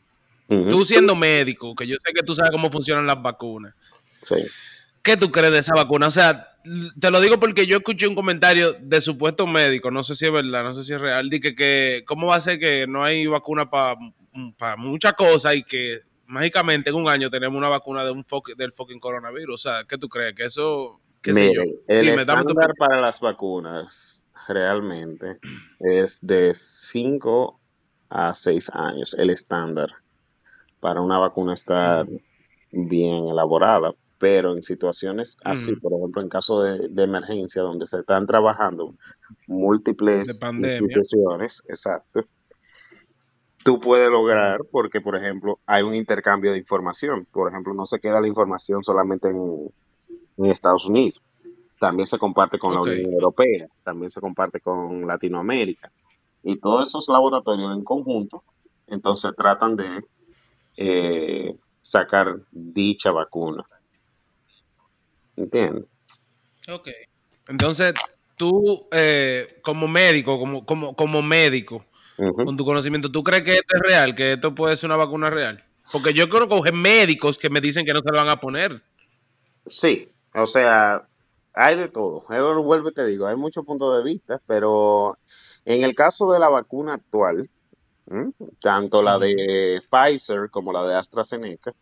Ujú, 0.49 0.69
Tú 0.71 0.85
siendo 0.85 1.17
médico, 1.17 1.75
que 1.75 1.87
yo 1.87 1.97
sé 2.05 2.13
que 2.13 2.23
tú 2.23 2.35
sabes 2.35 2.51
cómo 2.53 2.71
funcionan 2.71 3.07
las 3.07 3.21
vacunas. 3.21 3.75
Sí. 4.23 4.37
¿Qué 5.03 5.17
tú 5.17 5.33
crees 5.33 5.53
de 5.53 5.59
esa 5.59 5.75
vacuna? 5.75 6.07
O 6.07 6.11
sea, 6.13 6.49
te 7.01 7.11
lo 7.11 7.21
digo 7.21 7.41
porque 7.41 7.67
yo 7.67 7.79
escuché 7.79 8.07
un 8.07 8.15
comentario 8.15 8.75
de 8.75 9.01
supuesto 9.01 9.47
médico, 9.49 9.91
no 9.91 10.05
sé 10.05 10.15
si 10.15 10.27
es 10.27 10.33
verdad, 10.33 10.63
no 10.63 10.75
sé 10.75 10.85
si 10.85 10.93
es 10.93 11.01
real, 11.01 11.29
de 11.29 11.41
que, 11.41 11.57
que 11.57 12.05
cómo 12.07 12.29
va 12.29 12.37
a 12.37 12.41
ser 12.41 12.61
que 12.61 12.87
no 12.87 13.03
hay 13.03 13.27
vacuna 13.27 13.69
para 13.69 14.77
muchas 14.77 15.15
cosas 15.15 15.57
y 15.57 15.65
que 15.65 16.01
mágicamente 16.27 16.91
en 16.91 16.97
un 16.97 17.09
año 17.09 17.29
tenemos 17.31 17.59
una 17.59 17.69
vacuna 17.69 18.05
de 18.05 18.13
un 18.13 18.25
fuck- 18.25 18.55
del 18.55 18.73
fucking 18.73 19.01
coronavirus. 19.01 19.55
O 19.55 19.59
sea, 19.59 19.85
¿qué 19.89 19.99
tú 19.99 20.09
crees? 20.09 20.35
Que 20.37 20.45
eso, 20.45 21.01
qué 21.23 21.33
sé 21.33 21.55
yo. 21.55 21.63
Miren, 21.63 21.81
el 21.87 22.07
tu 22.07 22.13
estándar 22.21 22.75
para 22.79 23.01
las 23.01 23.21
vacunas 23.21 24.27
realmente 24.49 25.39
es 25.79 26.19
de 26.21 26.53
5 26.55 27.61
a 28.09 28.35
6 28.35 28.71
años, 28.75 29.15
el 29.15 29.31
estándar 29.31 29.91
para 30.81 31.01
una 31.01 31.19
vacuna 31.19 31.55
estar 31.55 32.07
bien 32.71 33.29
elaborada, 33.29 33.93
pero 34.19 34.53
en 34.53 34.63
situaciones 34.63 35.39
así, 35.45 35.73
Ujú. 35.73 35.81
por 35.81 35.93
ejemplo, 35.99 36.23
en 36.23 36.29
caso 36.29 36.63
de, 36.63 36.89
de 36.89 37.03
emergencia, 37.05 37.63
donde 37.63 37.87
se 37.87 38.01
están 38.01 38.27
trabajando 38.27 38.91
múltiples 39.47 40.41
instituciones, 40.59 41.63
exacto, 41.69 42.25
tú 43.65 43.81
puedes 43.81 44.09
lograr, 44.09 44.61
porque, 44.71 45.01
por 45.01 45.17
ejemplo, 45.17 45.61
hay 45.67 45.83
un 45.83 45.95
intercambio 45.95 46.53
de 46.53 46.59
información. 46.59 47.27
Por 47.31 47.49
ejemplo, 47.49 47.75
no 47.75 47.87
se 47.87 48.01
queda 48.01 48.21
la 48.21 48.29
información 48.29 48.83
solamente 48.83 49.29
en, 49.29 49.73
en 50.37 50.47
Estados 50.47 50.87
Unidos. 50.87 51.21
También 51.79 52.07
se 52.07 52.19
comparte 52.19 52.59
con 52.59 52.75
la 52.75 52.81
Unión 52.81 53.13
Europea, 53.13 53.67
también 53.83 54.11
se 54.11 54.21
comparte 54.21 54.61
con 54.61 55.07
Latinoamérica. 55.07 55.91
Y 56.45 56.57
todos 56.57 56.89
esos 56.89 57.09
laboratorios 57.09 57.75
en 57.75 57.83
conjunto, 57.83 58.45
entonces 58.87 59.33
tratan 59.37 59.77
de 59.77 60.05
eh, 60.77 61.57
sacar 61.81 62.41
dicha 62.51 63.11
vacuna. 63.11 63.65
¿Entiendes? 65.37 65.89
Ok. 66.69 66.89
Entonces, 67.49 67.95
tú, 68.37 68.87
eh, 68.93 69.59
como 69.63 69.89
médico, 69.89 70.39
como, 70.39 70.65
como, 70.65 70.95
como 70.95 71.23
médico, 71.23 71.85
con 72.17 72.57
tu 72.57 72.65
conocimiento, 72.65 73.11
¿tú 73.11 73.25
crees 73.25 73.43
que 73.43 73.55
esto 73.55 73.75
es 73.75 73.81
real? 73.81 74.15
¿Que 74.15 74.35
esto 74.35 74.55
puede 74.55 74.77
ser 74.77 74.89
una 74.89 74.97
vacuna 74.97 75.31
real? 75.31 75.65
Porque 75.91 76.15
yo 76.15 76.29
creo 76.29 76.49
que 76.63 76.73
médicos 76.73 77.39
que 77.39 77.51
me 77.51 77.61
dicen 77.61 77.85
que 77.85 77.93
no 77.93 78.01
se 78.01 78.11
lo 78.13 78.19
van 78.19 78.29
a 78.29 78.39
poner. 78.39 78.83
Sí, 79.67 80.09
o 80.35 80.47
sea, 80.47 81.09
hay 81.55 81.77
de 81.77 81.89
todo. 81.89 82.25
Yo 82.31 82.63
vuelvo 82.63 82.89
y 82.89 82.93
te 82.93 83.07
digo, 83.07 83.27
hay 83.27 83.37
muchos 83.37 83.65
puntos 83.65 83.97
de 83.97 84.11
vista, 84.11 84.41
pero 84.47 85.19
en 85.65 85.83
el 85.83 85.95
caso 85.95 86.31
de 86.33 86.39
la 86.39 86.49
vacuna 86.49 86.95
actual, 86.95 87.51
¿m? 88.07 88.33
tanto 88.61 89.03
la 89.03 89.19
de 89.19 89.83
Pfizer 89.91 90.51
como 90.51 90.73
la 90.73 90.87
de 90.87 90.95
AstraZeneca, 90.95 91.73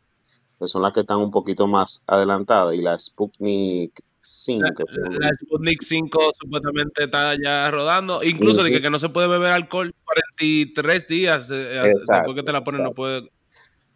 que 0.58 0.66
son 0.66 0.82
las 0.82 0.92
que 0.92 1.00
están 1.00 1.18
un 1.18 1.30
poquito 1.30 1.66
más 1.66 2.02
adelantadas, 2.06 2.74
y 2.74 2.82
la 2.82 2.98
Sputnik 2.98 4.00
5, 4.20 4.84
La, 5.18 5.30
Sputnik 5.30 5.82
5 5.82 6.32
supuestamente 6.38 7.04
está 7.04 7.34
ya 7.42 7.70
rodando. 7.70 8.22
Incluso 8.22 8.62
de 8.62 8.80
que, 8.80 8.90
no 8.90 8.98
se 8.98 9.08
puede 9.08 9.28
beber 9.28 9.52
alcohol 9.52 9.94
43 10.04 11.08
días 11.08 11.50
eh, 11.50 11.90
Exacto, 11.90 12.12
después 12.12 12.36
que 12.36 12.42
te 12.42 12.52
la 12.52 12.62
ponen, 12.62 12.82
no 12.82 12.92
puede 12.92 13.30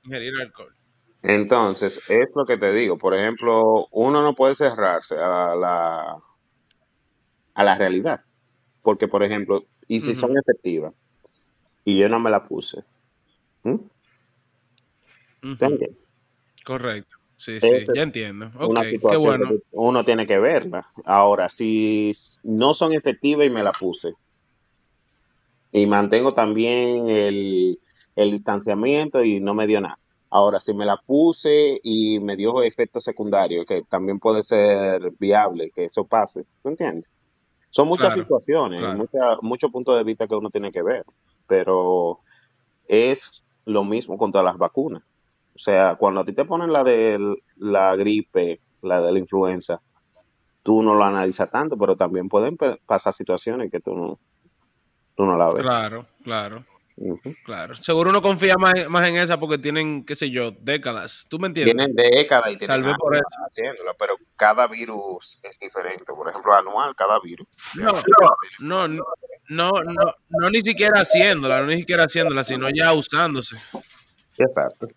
ingerir 0.05 0.33
alcohol. 0.41 0.75
Entonces, 1.25 2.03
es 2.09 2.35
lo 2.37 2.45
que 2.45 2.59
te 2.59 2.73
digo. 2.73 2.99
Por 2.99 3.15
ejemplo, 3.15 3.89
uno 3.91 4.23
no 4.23 4.35
puede 4.35 4.55
cerrarse 4.55 5.17
a 5.19 5.55
la, 5.55 6.19
a 7.55 7.65
la 7.65 7.79
realidad. 7.79 8.21
Porque, 8.83 9.09
por 9.09 9.23
ejemplo, 9.23 9.65
y 9.89 10.01
si 10.01 10.15
son 10.15 10.33
efectivas 10.37 10.95
y 11.85 11.99
yo 11.99 12.09
no 12.09 12.21
me 12.21 12.31
la 12.31 12.47
puse, 12.47 12.85
¿m? 13.65 13.79
¿Te 15.41 15.49
Ujú. 15.49 15.65
entiendes? 15.65 15.99
Correcto. 16.65 17.17
Sí, 17.37 17.61
sí, 17.61 17.67
Esa 17.75 17.93
ya 17.95 18.03
entiendo. 18.03 18.51
una 18.61 18.81
Ok, 18.81 18.87
qué 19.11 19.17
bueno. 19.17 19.49
que 19.49 19.59
uno 19.73 20.05
tiene 20.05 20.27
que 20.27 20.39
verla. 20.39 20.87
Ahora, 21.05 21.49
si 21.49 22.13
no 22.43 22.75
son 22.75 22.93
efectivas 22.93 23.47
y 23.47 23.51
me 23.51 23.63
la 23.63 23.73
puse, 23.73 24.15
y 25.73 25.87
mantengo 25.87 26.33
también 26.33 27.09
el, 27.09 27.81
el 28.15 28.31
distanciamiento 28.31 29.25
y 29.25 29.41
no 29.41 29.55
me 29.55 29.67
dio 29.67 29.81
nada. 29.81 29.99
Ahora, 30.37 30.59
si 30.59 30.75
me 30.75 30.85
la 30.85 30.97
puse 30.97 31.79
y 31.85 32.19
me 32.19 32.35
dio 32.37 32.61
efectos 32.65 33.05
secundarios, 33.05 33.65
que 33.67 33.83
también 33.83 34.19
puede 34.19 34.43
ser 34.43 35.13
viable 35.21 35.71
que 35.73 35.85
eso 35.85 36.05
pase, 36.07 36.43
¿tú 36.61 36.71
entiendes? 36.71 37.09
Son 37.71 37.87
muchas 37.89 38.15
Claro, 38.15 38.23
situaciones, 38.23 38.81
claro. 38.81 38.99
mucha- 38.99 39.39
muchos 39.43 39.71
puntos 39.71 39.97
de 39.97 40.05
vista 40.05 40.27
que 40.27 40.35
uno 40.35 40.51
tiene 40.51 40.73
que 40.73 40.83
ver, 40.83 41.05
pero 41.47 42.19
es 42.89 43.45
lo 43.65 43.85
mismo 43.85 44.19
con 44.19 44.33
todas 44.33 44.45
las 44.45 44.59
vacunas. 44.59 45.03
O 45.55 45.59
sea, 45.59 45.97
cuando 45.97 46.23
a 46.23 46.25
ti 46.25 46.33
te 46.35 46.45
ponen 46.45 46.73
la 46.73 46.83
de 46.85 47.19
la 47.57 47.95
gripe, 47.97 48.61
la 48.83 49.01
de 49.03 49.13
la 49.13 49.19
influenza, 49.21 49.81
tú 50.65 50.83
no 50.83 50.95
lo 50.95 51.05
analizas 51.05 51.51
tanto, 51.51 51.77
pero 51.79 51.97
también 51.97 52.29
pueden 52.29 52.57
pasar 52.87 53.13
situaciones 53.13 53.71
que 53.71 53.81
tú 53.81 53.95
no, 53.95 54.19
tú 55.17 55.25
no 55.25 55.37
la 55.37 55.53
ves. 55.53 55.63
Claro, 55.63 56.07
claro, 56.25 56.65
Claro. 57.45 57.75
Seguro 57.77 58.11
uno 58.11 58.23
confía 58.23 58.55
más, 58.57 58.75
en- 58.77 58.91
más 58.91 59.09
en 59.09 59.17
esa 59.17 59.39
porque 59.41 59.59
tienen, 59.59 60.05
qué 60.05 60.15
sé 60.15 60.31
yo, 60.31 60.53
décadas. 60.53 61.27
¿Tú 61.29 61.39
me 61.41 61.49
entiendes? 61.49 61.75
Tienen 61.75 61.95
décadas 61.97 62.53
y 62.53 62.57
Tal 62.57 62.69
tienen 62.69 62.83
vez 62.87 62.97
por 62.99 63.15
eso. 63.17 63.25
haciéndola, 63.49 63.95
pero 63.99 64.15
cada 64.37 64.69
virus 64.69 65.41
es 65.43 65.59
diferente. 65.59 66.05
Por 66.07 66.29
ejemplo, 66.29 66.55
anual, 66.55 66.95
cada 66.95 67.19
virus. 67.21 67.49
No, 67.75 67.93
no, 68.61 68.87
no, 68.89 68.89
no, 69.49 69.83
no, 69.83 70.15
no 70.29 70.51
ni 70.51 70.61
siquiera 70.61 71.01
haciéndola, 71.01 71.61
no 71.61 71.67
ni 71.67 71.79
siquiera 71.79 72.05
haciéndola, 72.05 72.45
sino 72.45 72.69
ya 72.71 72.93
usándose. 72.93 73.57
Exacto. 74.39 74.89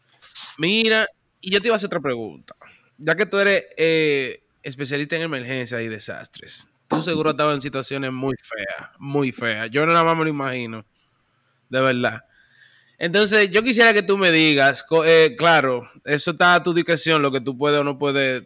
Mira, 0.60 1.08
y 1.42 1.52
yo 1.52 1.60
te 1.62 1.68
iba 1.68 1.76
a 1.76 1.78
hacer 1.78 1.88
otra 1.88 2.00
pregunta. 2.00 2.56
Ya 2.98 3.16
que 3.16 3.26
tú 3.26 3.38
eres 3.38 3.66
eh, 3.78 4.44
especialista 4.64 5.16
en 5.16 5.24
emergencias 5.24 5.82
y 5.82 5.88
desastres, 5.88 6.68
tú 6.88 7.02
seguro 7.02 7.30
has 7.30 7.34
estado 7.34 7.54
en 7.54 7.62
situaciones 7.62 8.12
muy 8.12 8.36
feas, 8.42 8.92
muy 9.00 9.32
feas. 9.32 9.70
Yo 9.72 9.86
nada 9.86 10.04
más 10.04 10.16
me 10.16 10.24
lo 10.24 10.30
imagino, 10.30 10.86
de 11.70 11.82
verdad. 11.82 12.22
Entonces, 13.00 13.52
yo 13.52 13.62
quisiera 13.62 13.94
que 13.94 14.02
tú 14.02 14.18
me 14.18 14.32
digas, 14.32 14.86
eh, 15.06 15.36
claro, 15.38 15.88
eso 16.04 16.32
está 16.32 16.56
a 16.56 16.64
tu 16.64 16.74
discreción, 16.74 17.22
lo 17.22 17.32
que 17.32 17.42
tú 17.42 17.58
puedes 17.58 17.80
o 17.80 17.84
no 17.84 18.00
puedes, 18.00 18.44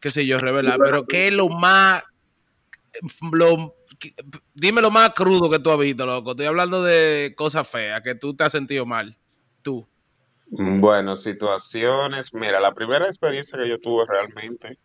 qué 0.00 0.10
sé 0.10 0.26
yo, 0.26 0.38
revelar, 0.38 0.78
pero 0.84 1.04
¿qué 1.06 1.28
es 1.28 1.32
lo 1.32 1.48
más, 1.48 2.04
lo, 3.32 3.74
dime 4.52 4.82
lo 4.82 4.90
más 4.90 5.10
crudo 5.10 5.50
que 5.50 5.58
tú 5.58 5.70
has 5.70 5.78
visto, 5.78 6.04
loco? 6.04 6.32
Estoy 6.32 6.46
hablando 6.46 6.82
de 6.82 7.32
cosas 7.34 7.66
feas, 7.66 8.02
que 8.02 8.14
tú 8.14 8.34
te 8.34 8.44
has 8.44 8.52
sentido 8.52 8.84
mal, 8.84 9.16
tú. 9.62 9.86
Bueno, 10.46 11.16
situaciones. 11.16 12.34
Mira, 12.34 12.60
la 12.60 12.74
primera 12.74 13.06
experiencia 13.06 13.58
que 13.58 13.68
yo 13.68 13.78
tuve 13.78 14.04
realmente 14.06 14.78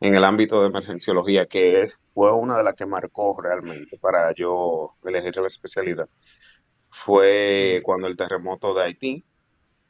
en 0.00 0.14
el 0.14 0.24
ámbito 0.24 0.60
de 0.60 0.68
emergenciología, 0.68 1.46
que 1.46 1.88
fue 2.12 2.32
una 2.32 2.58
de 2.58 2.64
las 2.64 2.74
que 2.74 2.86
marcó 2.86 3.36
realmente 3.40 3.98
para 3.98 4.32
yo 4.34 4.94
elegir 5.04 5.36
la 5.36 5.46
especialidad, 5.46 6.08
fue 7.06 7.80
cuando 7.84 8.08
el 8.08 8.16
terremoto 8.16 8.74
de 8.74 8.82
Haití, 8.82 9.24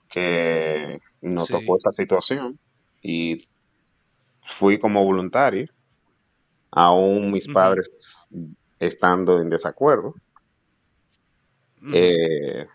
que 0.08 1.00
nos 1.22 1.48
Sí. 1.48 1.54
tocó 1.54 1.78
esa 1.78 1.90
situación 1.90 2.58
y 3.02 3.48
fui 4.42 4.78
como 4.78 5.04
voluntario, 5.04 5.66
aún 6.70 7.32
mis 7.32 7.48
padres 7.48 8.28
estando 8.78 9.40
en 9.40 9.48
desacuerdo. 9.50 10.14
Eh, 11.92 12.66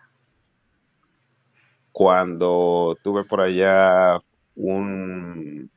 cuando 1.92 2.98
tuve 3.04 3.24
por 3.26 3.42
allá 3.42 4.20
un, 4.56 5.70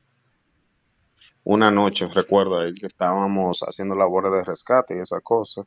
una 1.45 1.71
noche, 1.71 2.07
recuerdo 2.07 2.57
que 2.79 2.87
estábamos 2.87 3.61
haciendo 3.61 3.95
labores 3.95 4.31
de 4.33 4.43
rescate 4.43 4.97
y 4.97 4.99
esa 4.99 5.21
cosa, 5.21 5.63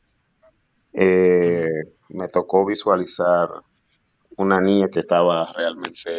eh, 0.93 1.69
me 2.09 2.29
tocó 2.29 2.65
visualizar 2.65 3.49
una 4.37 4.59
niña 4.59 4.89
que 4.89 5.01
estaba 5.01 5.53
realmente 5.53 6.11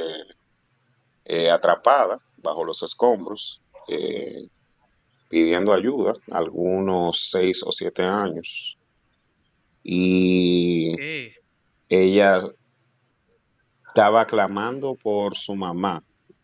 eh, 1.25 1.50
atrapada 1.50 2.19
bajo 2.38 2.63
los 2.63 2.84
escombros, 2.84 3.62
eh, 3.88 4.48
pidiendo 5.29 5.74
ayuda, 5.74 6.13
algunos 6.31 7.29
seis 7.29 7.63
o 7.63 7.72
siete 7.72 8.03
años, 8.03 8.77
y 9.84 10.96
¿Qué? 10.96 11.34
ella 11.89 12.41
estaba 13.88 14.25
clamando 14.25 14.96
por 14.96 15.36
su 15.36 15.55
mamá. 15.55 16.01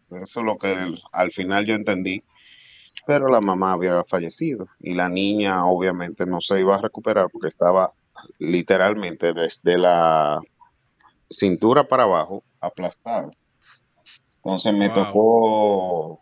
Eso 0.10 0.40
es 0.40 0.46
lo 0.46 0.58
que 0.58 0.96
al 1.12 1.32
final 1.32 1.66
yo 1.66 1.76
entendí, 1.76 2.24
pero 3.06 3.30
la 3.30 3.42
mamá 3.42 3.74
había 3.74 4.04
fallecido 4.06 4.68
y 4.80 4.94
la 4.94 5.10
niña 5.10 5.66
obviamente 5.66 6.26
no 6.26 6.42
se 6.42 6.60
iba 6.60 6.76
a 6.76 6.82
recuperar 6.82 7.28
porque 7.32 7.48
estaba 7.48 7.92
literalmente 8.40 9.34
desde 9.34 9.78
la 9.78 10.40
cintura 11.30 11.84
para 11.84 12.04
abajo 12.04 12.44
aplastada. 12.60 13.30
Entonces 14.44 14.74
me 14.74 14.90
Wow. 14.90 15.06
tocó 15.06 16.20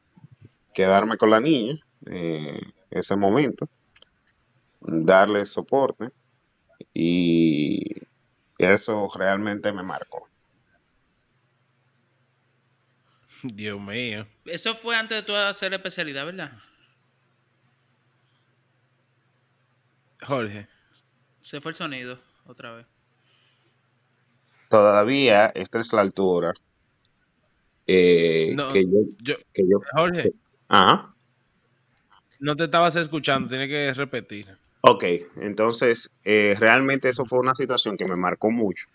quedarme 0.74 1.18
con 1.18 1.30
la 1.30 1.40
niña 1.40 1.76
eh, 2.08 2.60
ese 2.90 3.16
momento, 3.16 3.68
darle 4.82 5.46
soporte 5.46 6.10
y 6.94 7.82
eso 8.58 9.10
realmente 9.16 9.72
me 9.74 9.84
marcó. 9.84 10.28
Dios 13.44 13.80
mío. 13.80 14.26
Eso 14.46 14.76
fue 14.76 14.96
antes 14.96 15.18
de 15.18 15.24
tú 15.24 15.36
hacer 15.36 15.72
la 15.72 15.78
especialidad, 15.78 16.26
¿verdad? 16.26 16.52
Jorge. 20.26 20.68
Se 21.44 21.62
fue 21.62 21.72
el 21.72 21.76
sonido 21.76 22.20
otra 22.48 22.72
vez. 22.74 22.88
Todavía 24.70 25.48
esta 25.48 25.80
es 25.80 25.94
la 25.94 26.02
altura 26.02 26.54
eh, 27.86 28.54
No, 28.56 28.72
que 28.74 28.84
yo, 28.84 29.00
yo, 29.22 29.36
que 29.54 29.64
yo, 29.70 29.80
Jorge, 29.96 30.32
ajá, 30.70 31.14
no 32.40 32.56
te 32.56 32.66
estabas 32.66 32.96
escuchando, 32.96 33.50
tienes 33.50 33.70
que 33.70 33.94
repetir. 33.94 34.58
ok, 34.82 35.04
entonces 35.38 36.14
eh, 36.24 36.56
realmente 36.60 37.10
eso 37.10 37.26
fue 37.26 37.40
una 37.40 37.56
situación 37.56 37.98
que 37.98 38.06
me 38.08 38.16
marcó 38.16 38.50
mucho 38.52 38.88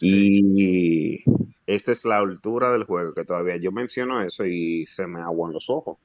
y 0.00 1.22
esta 1.66 1.92
es 1.92 2.04
la 2.04 2.18
altura 2.18 2.72
del 2.72 2.84
juego 2.84 3.14
que 3.14 3.24
todavía 3.24 3.56
yo 3.56 3.70
menciono 3.70 4.20
eso 4.22 4.44
y 4.44 4.84
se 4.86 5.06
me 5.06 5.20
aguan 5.20 5.52
los 5.52 5.70
ojos 5.70 5.98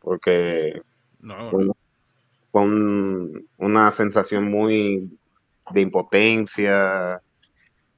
porque 0.00 0.82
No, 1.20 1.50
fue, 1.50 1.66
fue 2.50 2.62
un- 2.62 3.48
una 3.58 3.90
sensación 3.90 4.50
muy 4.50 5.18
de 5.72 5.80
impotencia, 5.82 7.22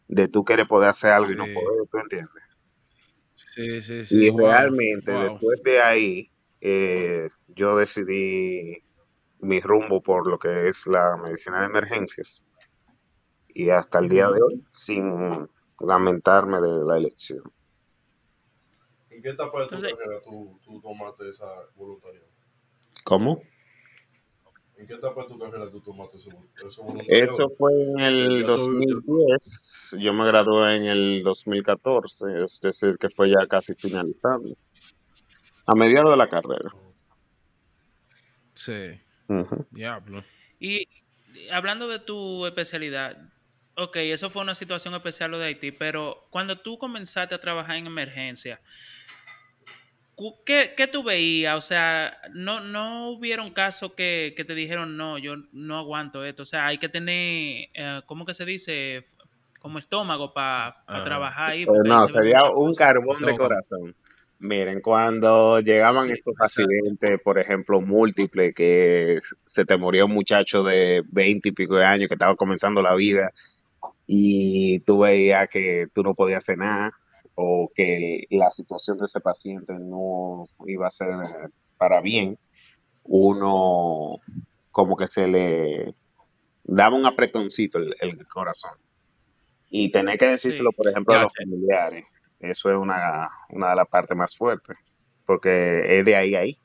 de 0.09 0.29
tú 0.29 0.45
querer 0.45 0.67
poder 0.67 0.91
hacer 0.91 1.13
algo 1.13 1.33
y 1.33 1.37
no 1.37 1.49
poder, 1.51 1.89
¿tú 1.91 1.99
entiendes? 1.99 2.45
sí, 3.35 3.81
sí, 3.83 4.05
Y 4.11 4.29
sí, 4.29 4.31
wow, 4.31 4.71
realmente 4.71 5.13
wow. 5.13 5.19
después 5.19 5.63
de 5.63 5.81
ahí, 5.81 6.31
eh, 6.61 7.29
yo 7.47 7.77
decidí 7.77 8.85
mi 9.41 9.61
rumbo 9.61 10.03
por 10.03 10.29
lo 10.29 10.39
que 10.39 10.69
es 10.69 10.87
la 10.89 11.17
medicina 11.17 11.61
de 11.61 11.67
emergencias 11.67 12.45
y 13.49 13.69
hasta 13.69 13.99
el 13.99 14.09
día 14.09 14.27
de 14.29 14.41
hoy 14.43 14.65
sin 14.71 15.47
lamentarme 15.81 16.59
de 16.61 16.85
la 16.85 16.97
elección. 16.97 17.43
¿En 19.11 19.21
qué 19.23 19.29
etapa 19.31 19.61
de 19.61 19.67
tu 19.69 19.75
Entonces, 19.75 19.91
carrera 19.91 20.23
tú, 20.23 20.59
tú 20.65 20.81
tomaste 20.81 21.29
esa 21.29 21.47
voluntariado? 21.77 22.29
¿Cómo? 23.05 23.43
¿En 24.81 24.87
qué 24.87 24.95
etapa 24.95 25.23
de 25.25 25.29
tu 25.29 25.38
carrera 25.38 25.71
tú 25.71 25.79
tomaste 25.83 26.16
ese, 26.16 26.31
ese 26.66 26.81
Eso 27.23 27.53
fue 27.59 27.71
en 27.75 28.01
el 28.01 28.40
ya 28.40 28.47
tú, 28.47 28.81
ya- 28.81 28.95
2010, 28.95 29.97
yo 30.01 30.14
me 30.14 30.25
gradué 30.25 30.77
en 30.77 30.85
el 30.85 31.23
2014, 31.23 32.25
es 32.43 32.61
decir, 32.62 32.97
que 32.99 33.11
fue 33.11 33.29
ya 33.29 33.47
casi 33.47 33.75
finalizando, 33.75 34.55
a 35.66 35.75
mediados 35.75 36.11
de 36.12 36.16
la 36.16 36.29
carrera. 36.31 36.71
Sí, 38.55 38.99
Ujú. 39.29 39.66
diablo. 39.71 40.25
y 40.59 40.87
hablando 41.53 41.87
de 41.87 41.99
tu 41.99 42.47
especialidad, 42.47 43.19
ok, 43.77 43.97
eso 43.97 44.31
fue 44.31 44.40
una 44.40 44.55
situación 44.55 44.95
especial 44.95 45.31
lo 45.31 45.38
de 45.38 45.47
Haití, 45.49 45.73
pero 45.73 46.27
cuando 46.31 46.59
tú 46.59 46.79
comenzaste 46.79 47.35
a 47.35 47.40
trabajar 47.40 47.77
en 47.77 47.87
emergencia, 47.87 48.61
¿qué, 50.44 50.74
qué 50.76 50.87
tú 50.87 51.02
veías? 51.02 51.56
O 51.56 51.61
sea, 51.61 52.16
no, 52.33 52.61
no 52.61 53.11
hubieron 53.11 53.50
casos 53.50 53.92
que, 53.96 54.35
que 54.37 54.44
te 54.44 54.54
dijeron, 54.54 54.96
no, 54.96 55.18
yo 55.18 55.35
no 55.52 55.78
aguanto 55.78 56.24
esto. 56.24 56.42
O 56.42 56.46
sea, 56.46 56.66
hay 56.66 56.78
que 56.78 56.88
tener, 56.88 57.68
eh, 57.74 58.00
¿cómo 58.06 58.26
que 58.26 58.35
se 58.35 58.44
dice? 58.44 59.04
Como 59.61 59.78
estómago 59.78 60.33
para 60.33 60.74
trabajar 61.04 61.50
ahí, 61.50 61.66
Pues 61.66 61.80
no, 61.85 62.06
sería 62.06 62.50
un 62.50 62.74
carbón 62.74 63.22
de 63.22 63.37
corazón. 63.37 63.94
Miren, 64.38 64.80
cuando 64.80 65.61
llegaban 65.61 66.06
Sí, 66.06 66.14
estos 66.14 66.35
accidentes, 66.38 67.20
por 67.22 67.38
ejemplo, 67.38 67.83
múltiples, 67.83 68.54
que 68.54 69.18
se 69.44 69.66
te 69.66 69.76
moría 69.76 70.06
un 70.06 70.14
muchacho 70.14 70.62
de 70.62 71.02
20 71.12 71.50
y 71.50 71.52
pico 71.52 71.76
de 71.76 71.85
años 71.85 72.09
que 72.09 72.14
estaba 72.14 72.35
comenzando 72.37 72.80
la 72.80 72.94
vida 72.94 73.30
y 74.06 74.80
tú 74.80 75.00
veías 75.00 75.46
que 75.48 75.88
tú 75.92 76.02
no 76.02 76.14
podías 76.14 76.38
hacer 76.38 76.56
nada 76.56 76.90
o 77.42 77.70
que 77.74 78.26
la 78.31 78.50
situación 78.50 78.98
de 78.98 79.07
ese 79.07 79.20
paciente 79.20 79.74
no 79.79 80.46
iba 80.66 80.87
a 80.87 80.90
ser 80.90 81.09
para 81.79 82.03
bien, 82.03 82.38
uno 83.05 84.16
como 84.70 84.96
que 84.96 85.07
se 85.07 85.26
le 85.26 85.94
daba 86.64 86.96
un 86.96 87.07
apretoncito 87.07 87.79
el, 87.79 87.94
el 88.00 88.26
corazón. 88.26 88.76
Y 89.70 89.90
tener 89.90 90.18
que 90.18 90.26
decírselo, 90.26 90.70
sí. 90.70 90.76
por 90.76 90.88
ejemplo, 90.88 91.14
a 91.14 91.22
los 91.22 91.33
familiares, 91.35 92.05
eso 92.40 92.70
es 92.70 92.76
una, 92.76 93.29
una 93.50 93.70
de 93.70 93.76
las 93.76 93.88
partes 93.88 94.16
más 94.16 94.37
fuertes, 94.37 94.85
porque 95.24 95.98
es 95.98 96.05
de 96.05 96.16
ahí 96.16 96.35
a 96.35 96.40
ahí. 96.40 96.59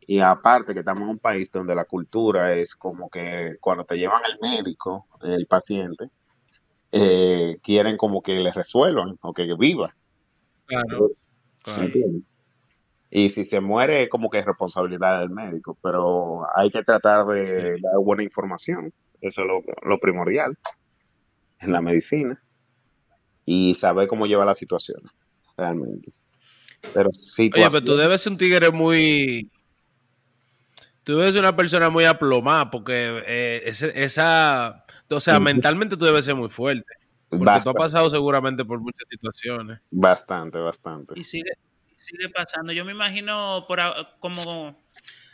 Y 0.00 0.18
aparte 0.18 0.74
que 0.74 0.80
estamos 0.80 1.04
en 1.04 1.10
un 1.10 1.18
país 1.18 1.50
donde 1.50 1.74
la 1.74 1.84
cultura 1.84 2.52
es 2.52 2.74
como 2.74 3.08
que 3.08 3.56
cuando 3.60 3.84
te 3.84 3.96
llevan 3.96 4.22
al 4.24 4.38
médico, 4.40 5.06
el 5.22 5.46
paciente, 5.46 6.06
eh, 6.92 7.56
quieren 7.62 7.96
como 7.96 8.22
que 8.22 8.38
le 8.40 8.52
resuelvan 8.52 9.18
o 9.20 9.32
que 9.32 9.54
viva. 9.58 9.94
Claro, 10.66 11.10
claro. 11.62 11.90
Sí. 11.92 12.24
Y 13.10 13.28
si 13.30 13.44
se 13.44 13.60
muere 13.60 14.04
es 14.04 14.08
como 14.08 14.30
que 14.30 14.38
es 14.38 14.44
responsabilidad 14.44 15.20
del 15.20 15.30
médico, 15.30 15.76
pero 15.82 16.42
hay 16.54 16.70
que 16.70 16.82
tratar 16.84 17.26
Sí. 17.26 17.34
de 17.34 17.62
dar 17.80 17.98
buena 18.04 18.22
información, 18.22 18.92
eso 19.20 19.42
es 19.42 19.46
lo, 19.46 19.60
lo 19.88 19.98
primordial 19.98 20.56
en 21.60 21.72
la 21.72 21.80
medicina, 21.80 22.40
y 23.44 23.74
saber 23.74 24.06
cómo 24.06 24.26
llevar 24.26 24.46
la 24.46 24.54
situación, 24.54 25.02
realmente. 25.56 26.12
Pero 26.94 27.10
Oye, 27.10 27.50
pero 27.50 27.84
tú 27.84 27.96
debes 27.96 28.22
ser 28.22 28.32
un 28.32 28.38
tigre 28.38 28.70
muy... 28.70 29.50
Tú 31.04 31.16
debes 31.16 31.32
ser 31.32 31.42
una 31.42 31.56
persona 31.56 31.88
muy 31.90 32.04
aplomada 32.04 32.70
porque 32.70 33.22
eh, 33.26 33.62
ese- 33.64 33.92
esa... 34.02 34.84
O 35.08 35.20
sea, 35.20 35.40
mentalmente 35.40 35.96
tú 35.96 36.04
debes 36.04 36.24
ser 36.24 36.34
muy 36.36 36.48
fuerte. 36.48 36.84
Porque 37.28 37.44
tú 37.44 37.48
has 37.50 37.54
bastante, 37.56 37.78
pasado 37.78 38.10
seguramente 38.10 38.64
por 38.64 38.80
muchas 38.80 39.04
situaciones. 39.08 39.80
bastante, 39.90 40.58
bastante. 40.58 41.18
Y 41.18 41.24
sigue, 41.24 41.52
sigue 41.96 42.28
pasando. 42.28 42.72
Yo 42.72 42.84
me 42.84 42.92
imagino 42.92 43.64
por 43.68 43.80
a- 43.80 44.16
como 44.20 44.76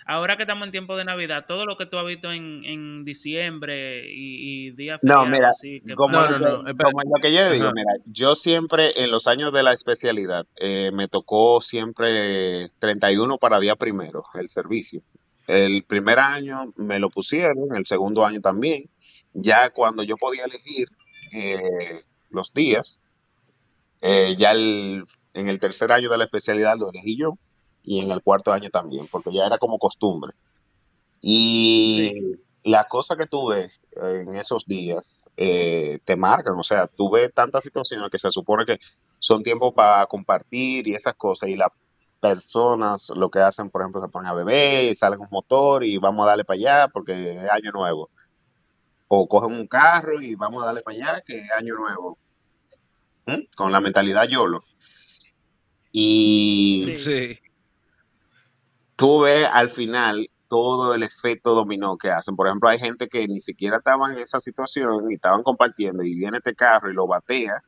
ahora 0.07 0.37
que 0.37 0.45
estamos 0.45 0.67
en 0.67 0.73
tiempo 0.73 0.97
de 0.97 1.05
Navidad, 1.05 1.47
todo 1.49 1.67
lo 1.67 1.77
que 1.77 1.87
tú 1.87 1.99
has 1.99 2.07
visto 2.07 2.31
en, 2.33 2.65
en 2.65 3.05
diciembre 3.05 4.05
y, 4.13 4.69
y 4.69 4.71
días 4.73 5.01
No, 5.03 5.21
feriados 5.23 5.31
mira, 5.31 5.49
así, 5.49 5.81
que 5.87 5.95
como, 5.95 6.13
No, 6.19 6.29
lo 6.39 6.39
no, 6.63 6.77
como 6.77 7.03
lo 7.03 7.21
que 7.21 7.33
yo 7.35 7.51
digo, 7.51 7.65
Ajá. 7.67 7.75
mira, 7.75 7.93
yo 8.07 8.37
siempre 8.37 9.03
en 9.03 9.11
los 9.11 9.27
años 9.27 9.53
de 9.53 9.63
la 9.63 9.73
especialidad 9.73 10.47
eh, 10.57 10.91
me 10.93 11.09
tocó 11.09 11.61
siempre 11.61 12.71
31 12.79 13.39
para 13.39 13.59
día 13.59 13.75
primero 13.77 14.25
el 14.35 14.49
servicio. 14.49 15.03
El 15.47 15.85
primer 15.85 16.19
año 16.19 16.73
me 16.77 16.99
lo 16.99 17.11
pusieron, 17.11 17.75
el 17.77 17.87
segundo 17.87 18.25
año 18.25 18.41
también. 18.41 18.89
Ya 19.33 19.71
cuando 19.71 20.03
yo 20.03 20.17
podía 20.17 20.45
elegir 20.45 20.89
eh, 21.33 22.03
los 22.31 22.53
días, 22.53 22.99
eh, 24.01 24.37
ya 24.39 24.53
el- 24.53 25.05
en 25.35 25.49
el 25.49 25.59
tercer 25.61 25.93
año 25.93 26.09
de 26.09 26.19
la 26.19 26.25
especialidad 26.25 26.79
lo 26.79 26.91
elegí 26.91 27.17
yo 27.19 27.39
y 27.83 28.01
en 28.01 28.11
el 28.11 28.23
cuarto 28.23 28.53
año 28.53 28.71
también, 28.71 29.07
porque 29.11 29.33
ya 29.33 29.47
era 29.47 29.59
como 29.59 29.79
costumbre. 29.79 30.33
Y 31.21 32.13
la 32.65 32.87
cosa 32.89 33.17
que 33.17 33.27
tuve 33.27 33.71
en 33.97 34.35
esos 34.37 34.67
días 34.67 35.25
eh, 35.37 35.99
te 36.05 36.17
marcan, 36.17 36.55
o 36.59 36.63
sea, 36.63 36.87
tuve 36.87 37.29
tantas 37.31 37.65
situaciones 37.65 38.11
que 38.11 38.19
se 38.19 38.31
supone 38.31 38.65
que 38.65 38.79
son 39.19 39.43
tiempos 39.43 39.75
para 39.75 40.07
compartir 40.07 40.89
y 40.89 40.95
esas 40.95 41.15
cosas, 41.15 41.49
y 41.51 41.57
las 41.57 41.69
personas 42.29 43.11
lo 43.11 43.31
que 43.31 43.41
hacen, 43.41 43.71
por 43.71 43.83
ejemplo, 43.83 44.01
se 44.03 44.09
ponen 44.09 44.29
a 44.31 44.35
beber 44.35 44.85
y 44.85 44.95
salen 44.95 45.21
un 45.21 45.29
motor 45.31 45.85
y 45.85 45.99
vamos 45.99 46.25
a 46.25 46.29
darle 46.29 46.45
para 46.45 46.57
allá 46.57 46.89
porque 46.93 47.13
es 47.33 47.51
año 47.51 47.71
nuevo. 47.73 48.11
O 49.09 49.29
cogen 49.29 49.53
un 49.53 49.67
carro 49.67 50.21
y 50.21 50.35
vamos 50.35 50.63
a 50.63 50.67
darle 50.67 50.83
para 50.83 50.97
allá 50.97 51.23
que 51.25 51.39
es 51.39 51.51
año 51.53 51.75
nuevo. 51.75 52.19
¿Mm? 53.27 53.41
Con 53.57 53.73
la 53.73 53.81
mentalidad 53.81 54.29
YOLO. 54.29 54.65
Y 55.93 56.83
Sí. 56.85 56.97
Sí. 56.97 57.39
tú 58.97 59.21
ves 59.21 59.49
al 59.51 59.71
final 59.71 60.29
todo 60.49 60.95
el 60.95 61.03
efecto 61.03 61.55
dominó 61.55 61.97
que 61.97 62.11
hacen. 62.11 62.37
Por 62.37 62.47
ejemplo, 62.47 62.69
hay 62.69 62.79
gente 62.79 63.09
que 63.09 63.27
ni 63.27 63.41
siquiera 63.41 63.79
estaban 63.79 64.13
en 64.13 64.19
esa 64.19 64.41
situación 64.41 65.11
y 65.11 65.15
estaban 65.15 65.43
compartiendo 65.43 66.03
y 66.03 66.15
viene 66.15 66.39
este 66.39 66.55
carro 66.55 66.91
y 66.91 66.95
lo 66.95 67.07
batea. 67.07 67.63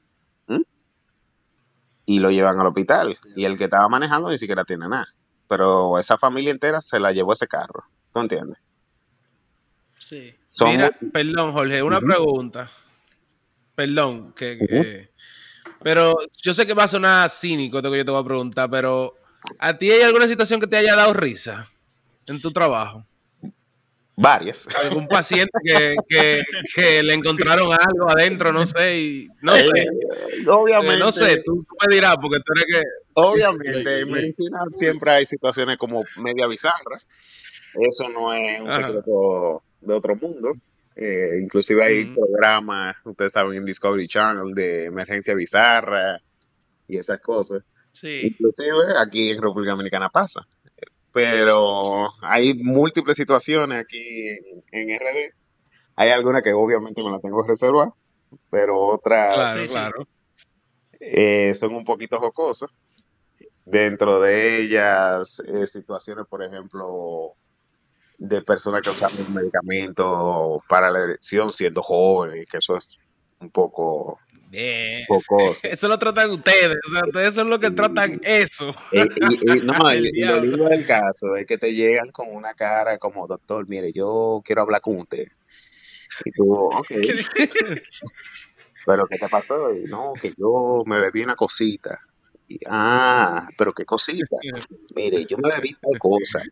Y 2.09 2.21
lo 2.21 2.31
llevan 2.31 2.59
al 2.59 2.67
hospital. 2.67 3.19
Y 3.37 3.45
el 3.45 3.59
que 3.59 3.65
estaba 3.65 3.87
manejando 3.91 4.31
ni 4.31 4.39
siquiera 4.39 4.65
tiene 4.65 4.89
nada. 4.89 5.07
Pero 5.47 5.99
esa 5.99 6.17
familia 6.17 6.51
entera 6.51 6.81
se 6.81 6.99
la 6.99 7.13
llevó 7.13 7.35
ese 7.35 7.47
carro. 7.47 7.85
¿Tú 8.15 8.21
entiendes? 8.21 8.63
Sí. 9.99 10.35
Son 10.49 10.71
Mira, 10.71 10.91
muy- 11.01 11.11
perdón, 11.11 11.53
Jorge, 11.53 11.83
una 11.83 12.01
pregunta. 12.01 12.71
Perdón, 13.77 14.33
que, 14.33 15.11
pero 15.83 16.15
yo 16.43 16.55
sé 16.55 16.67
que 16.67 16.73
va 16.75 16.85
a 16.85 16.89
sonar 16.89 17.29
cínico 17.29 17.77
esto 17.77 17.93
que 17.93 17.99
yo 17.99 18.05
te 18.07 18.11
voy 18.11 18.23
a 18.23 18.25
preguntar, 18.25 18.71
pero 18.71 19.15
¿a 19.61 19.75
ti 19.75 19.91
hay 19.91 20.01
alguna 20.01 20.27
situación 20.27 20.59
que 20.61 20.67
te 20.67 20.79
haya 20.79 20.97
dado 20.97 21.13
risa 21.13 21.69
en 22.27 22.41
tu 22.41 22.51
trabajo? 22.51 23.05
Varias. 24.19 24.67
Algún 24.85 25.07
paciente 25.07 25.53
que, 25.65 25.95
que, 26.09 26.43
que 26.75 27.03
le 27.03 27.15
encontraron 27.15 27.69
algo 27.73 28.11
adentro, 28.11 28.53
no 28.53 28.67
sé, 28.67 28.99
y 28.99 29.29
no 29.43 29.57
sé, 29.57 29.67
Eh, 29.67 29.85
eh, 29.85 30.49
obviamente, 30.49 30.99
no 30.99 31.13
sé, 31.13 31.43
tú, 31.45 31.65
me 31.87 31.95
dirás, 31.95 32.17
porque 32.21 32.39
tú 32.39 32.53
eres 32.57 32.65
que... 32.75 32.83
obviamente, 33.15 34.01
en 34.01 34.11
medicina 34.11 34.59
siempre 34.73 35.11
hay 35.13 35.27
situaciones 35.27 35.79
como 35.79 36.05
media 36.17 36.47
bizarras. 36.47 37.07
Eso 37.75 38.09
no 38.09 38.33
es 38.33 38.61
un 38.61 38.71
Ajá. 38.71 38.87
secreto 38.87 39.63
de 39.81 39.95
otro 39.95 40.17
mundo. 40.17 40.53
Eh, 40.97 41.39
inclusive 41.41 41.85
hay 41.85 42.05
Ujú. 42.05 42.15
programas, 42.17 42.97
ustedes 43.05 43.33
saben, 43.33 43.57
en 43.57 43.65
Discovery 43.65 44.09
Channel 44.09 44.53
de 44.53 44.87
emergencia 44.87 45.35
bizarra 45.35 46.21
y 46.89 46.99
esas 46.99 47.21
cosas. 47.21 47.63
Sí. 47.93 48.21
Inclusive 48.25 48.99
aquí 49.01 49.31
en 49.31 49.41
República 49.41 49.73
Dominicana 49.73 50.09
pasa. 50.09 50.45
Pero 51.13 52.09
hay 52.23 52.55
múltiples 52.55 53.17
situaciones 53.17 53.81
aquí 53.81 54.29
en, 54.29 54.91
en 54.91 54.99
RD. 54.99 55.35
Hay 55.97 56.11
algunas 56.11 56.43
que 56.43 56.53
obviamente 56.53 57.03
me 57.03 57.11
las 57.11 57.23
tengo 57.23 57.43
reservar, 57.43 57.89
pero 58.51 58.79
otras 58.79 59.35
Claro, 59.35 59.61
sí, 59.61 59.67
sí. 59.67 59.73
claro. 59.73 60.07
eh, 61.01 61.55
son 61.55 61.75
un 61.75 61.85
poquito 61.85 62.21
jocosas. 62.21 62.71
Dentro 63.65 64.21
de 64.21 64.63
ellas, 64.63 65.41
eh, 65.41 65.67
situaciones, 65.67 66.27
por 66.27 66.43
ejemplo, 66.43 67.35
de 68.19 68.43
personas 68.43 68.83
que 68.83 68.91
usan 68.91 69.11
un 69.27 69.35
medicamento 69.35 70.63
para 70.69 70.91
la 70.91 71.01
erección 71.01 71.53
siendo 71.53 71.83
jóvenes, 71.83 72.47
que 72.51 72.59
eso 72.59 72.77
es 72.77 72.97
un 73.41 73.51
poco 73.51 74.19
Bien. 74.51 75.05
Eso 75.63 75.89
lo 75.89 75.99
tratan 75.99 76.31
ustedes, 76.31 76.77
o 76.87 76.91
sea, 76.91 77.03
ustedes 77.07 77.35
son 77.35 77.51
los 77.51 77.59
que 77.59 77.71
tratan 77.71 78.19
eso. 78.23 78.71
Eh, 78.93 79.05
y, 79.31 79.59
y- 79.59 79.61
no, 79.61 79.75
El 79.91 80.07
y- 80.07 80.25
lo 80.25 80.41
lindo 80.41 80.69
del 80.69 80.87
caso 80.87 81.37
es 81.37 81.47
que 81.47 81.59
te 81.59 81.75
llegan 81.75 82.11
con 82.13 82.35
una 82.35 82.55
cara 82.55 82.99
como, 82.99 83.27
doctor, 83.27 83.69
mire, 83.69 83.93
yo 83.93 84.41
quiero 84.45 84.63
hablar 84.63 84.81
con 84.81 84.97
usted. 84.99 85.27
Y 86.25 86.33
tú, 86.33 86.53
ok, 86.55 86.87
pero 88.87 89.07
¿qué 89.07 89.19
te 89.19 89.29
pasó? 89.29 89.73
Y, 89.75 89.85
no, 89.85 90.15
que 90.21 90.33
yo 90.37 90.83
me 90.87 90.99
bebí 90.99 91.23
una 91.23 91.37
cosita. 91.37 91.99
Y, 92.49 92.59
ah, 92.67 93.47
pero 93.59 93.73
¿qué 93.75 93.85
cosita? 93.85 94.37
Mire, 94.97 95.27
yo 95.27 95.37
me 95.37 95.51
bebí 95.51 95.75
tal 95.75 95.99
cosa. 95.99 96.43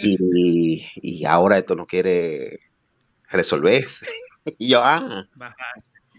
Y, 0.00 0.86
y 0.96 1.24
ahora 1.26 1.58
esto 1.58 1.74
no 1.74 1.86
quiere 1.86 2.60
resolverse. 3.30 4.06
Y 4.58 4.70
yo, 4.70 4.80
ah. 4.82 5.28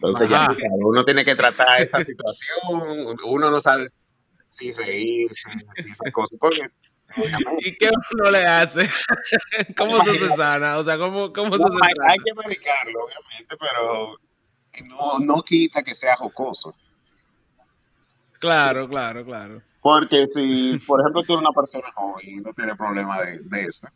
Entonces 0.03 0.29
ya 0.29 0.43
Ajá. 0.45 0.55
uno 0.71 1.03
tiene 1.05 1.23
que 1.25 1.35
tratar 1.35 1.81
esta 1.81 1.99
situación, 2.03 3.17
uno 3.25 3.49
no 3.51 3.61
sabe 3.61 3.87
si 4.45 4.71
reírse, 4.73 5.49
si 5.75 5.89
esas 5.91 6.11
cosas, 6.11 6.37
porque 6.39 6.61
¿Y 7.59 7.75
qué 7.75 7.89
uno 8.13 8.31
le 8.31 8.43
hace? 8.45 8.89
¿Cómo 9.77 10.03
se 10.03 10.17
se 10.17 10.29
sana? 10.35 10.77
O 10.77 10.83
sea, 10.83 10.97
¿cómo, 10.97 11.31
cómo 11.31 11.53
se 11.53 11.61
no, 11.61 11.67
se 11.67 11.73
hay, 11.83 11.91
hay 12.11 12.17
trata? 12.17 12.23
que 12.25 12.47
medicarlo, 12.47 12.99
obviamente, 13.05 13.55
pero 13.59 14.17
no, 14.89 15.19
no 15.19 15.41
quita 15.43 15.83
que 15.83 15.93
sea 15.93 16.15
jocoso. 16.15 16.73
Claro, 18.39 18.89
claro, 18.89 19.23
claro. 19.23 19.61
Porque 19.81 20.25
si, 20.27 20.79
por 20.87 21.01
ejemplo, 21.01 21.21
tú 21.23 21.33
eres 21.33 21.41
una 21.41 21.51
persona 21.53 21.87
joven 21.93 22.25
y 22.29 22.35
no 22.37 22.51
tienes 22.53 22.75
problema 22.77 23.21
de, 23.21 23.39
de 23.43 23.61
eso, 23.63 23.87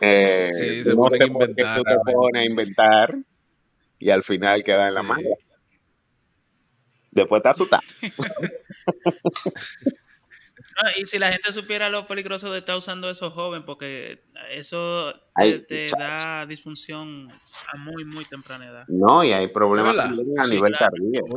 eh, 0.00 0.50
Sí, 0.56 0.84
se 0.84 0.90
no 0.90 0.96
ponen 0.96 1.18
sé 1.18 1.24
a 1.24 1.28
por 1.28 1.54
qué 1.54 1.62
inventar. 1.62 1.76
tú 1.78 1.84
te 1.84 2.12
pones 2.12 2.42
a 2.42 2.44
inventar 2.46 3.16
y 3.98 4.10
al 4.10 4.22
final 4.22 4.64
queda 4.64 4.88
en 4.88 4.94
la 4.94 5.02
manga. 5.02 5.30
Después 7.10 7.42
te 7.42 7.48
asustas. 7.48 7.80
No, 10.80 10.88
y 10.96 11.06
si 11.06 11.18
la 11.18 11.28
gente 11.28 11.52
supiera 11.52 11.88
lo 11.88 12.06
peligroso 12.06 12.52
de 12.52 12.60
estar 12.60 12.76
usando 12.76 13.10
eso 13.10 13.32
joven, 13.32 13.64
porque 13.64 14.22
eso 14.50 15.12
te, 15.68 15.90
da 15.98 16.46
disfunción 16.46 17.26
a 17.72 17.76
muy, 17.78 18.04
muy 18.04 18.24
temprana 18.24 18.66
edad. 18.66 18.84
No, 18.86 19.24
y 19.24 19.32
hay 19.32 19.48
problemas 19.48 19.96
también 19.96 20.38
a 20.38 20.44
Sí, 20.46 20.54
nivel 20.54 20.72
claro. 20.74 20.92
cardíaco. 20.96 21.36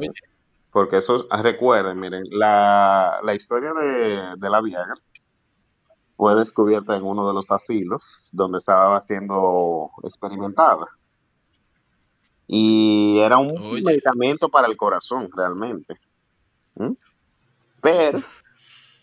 Porque 0.69 0.97
eso, 0.97 1.27
recuerden, 1.41 1.99
miren, 1.99 2.23
la, 2.29 3.19
la 3.23 3.33
historia 3.33 3.73
de, 3.73 4.35
de 4.37 4.49
la 4.49 4.61
Viagra 4.61 4.93
fue 6.15 6.35
descubierta 6.35 6.95
en 6.95 7.03
uno 7.03 7.27
de 7.27 7.33
los 7.33 7.49
asilos 7.49 8.29
donde 8.33 8.59
estaba 8.59 9.01
siendo 9.01 9.89
experimentada. 10.03 10.85
Y 12.53 13.19
era 13.19 13.37
un 13.37 13.57
Oye. 13.57 13.81
medicamento 13.81 14.49
para 14.49 14.67
el 14.67 14.75
corazón, 14.75 15.29
realmente. 15.33 15.95
¿Mm? 16.75 16.91
Pero 17.81 18.21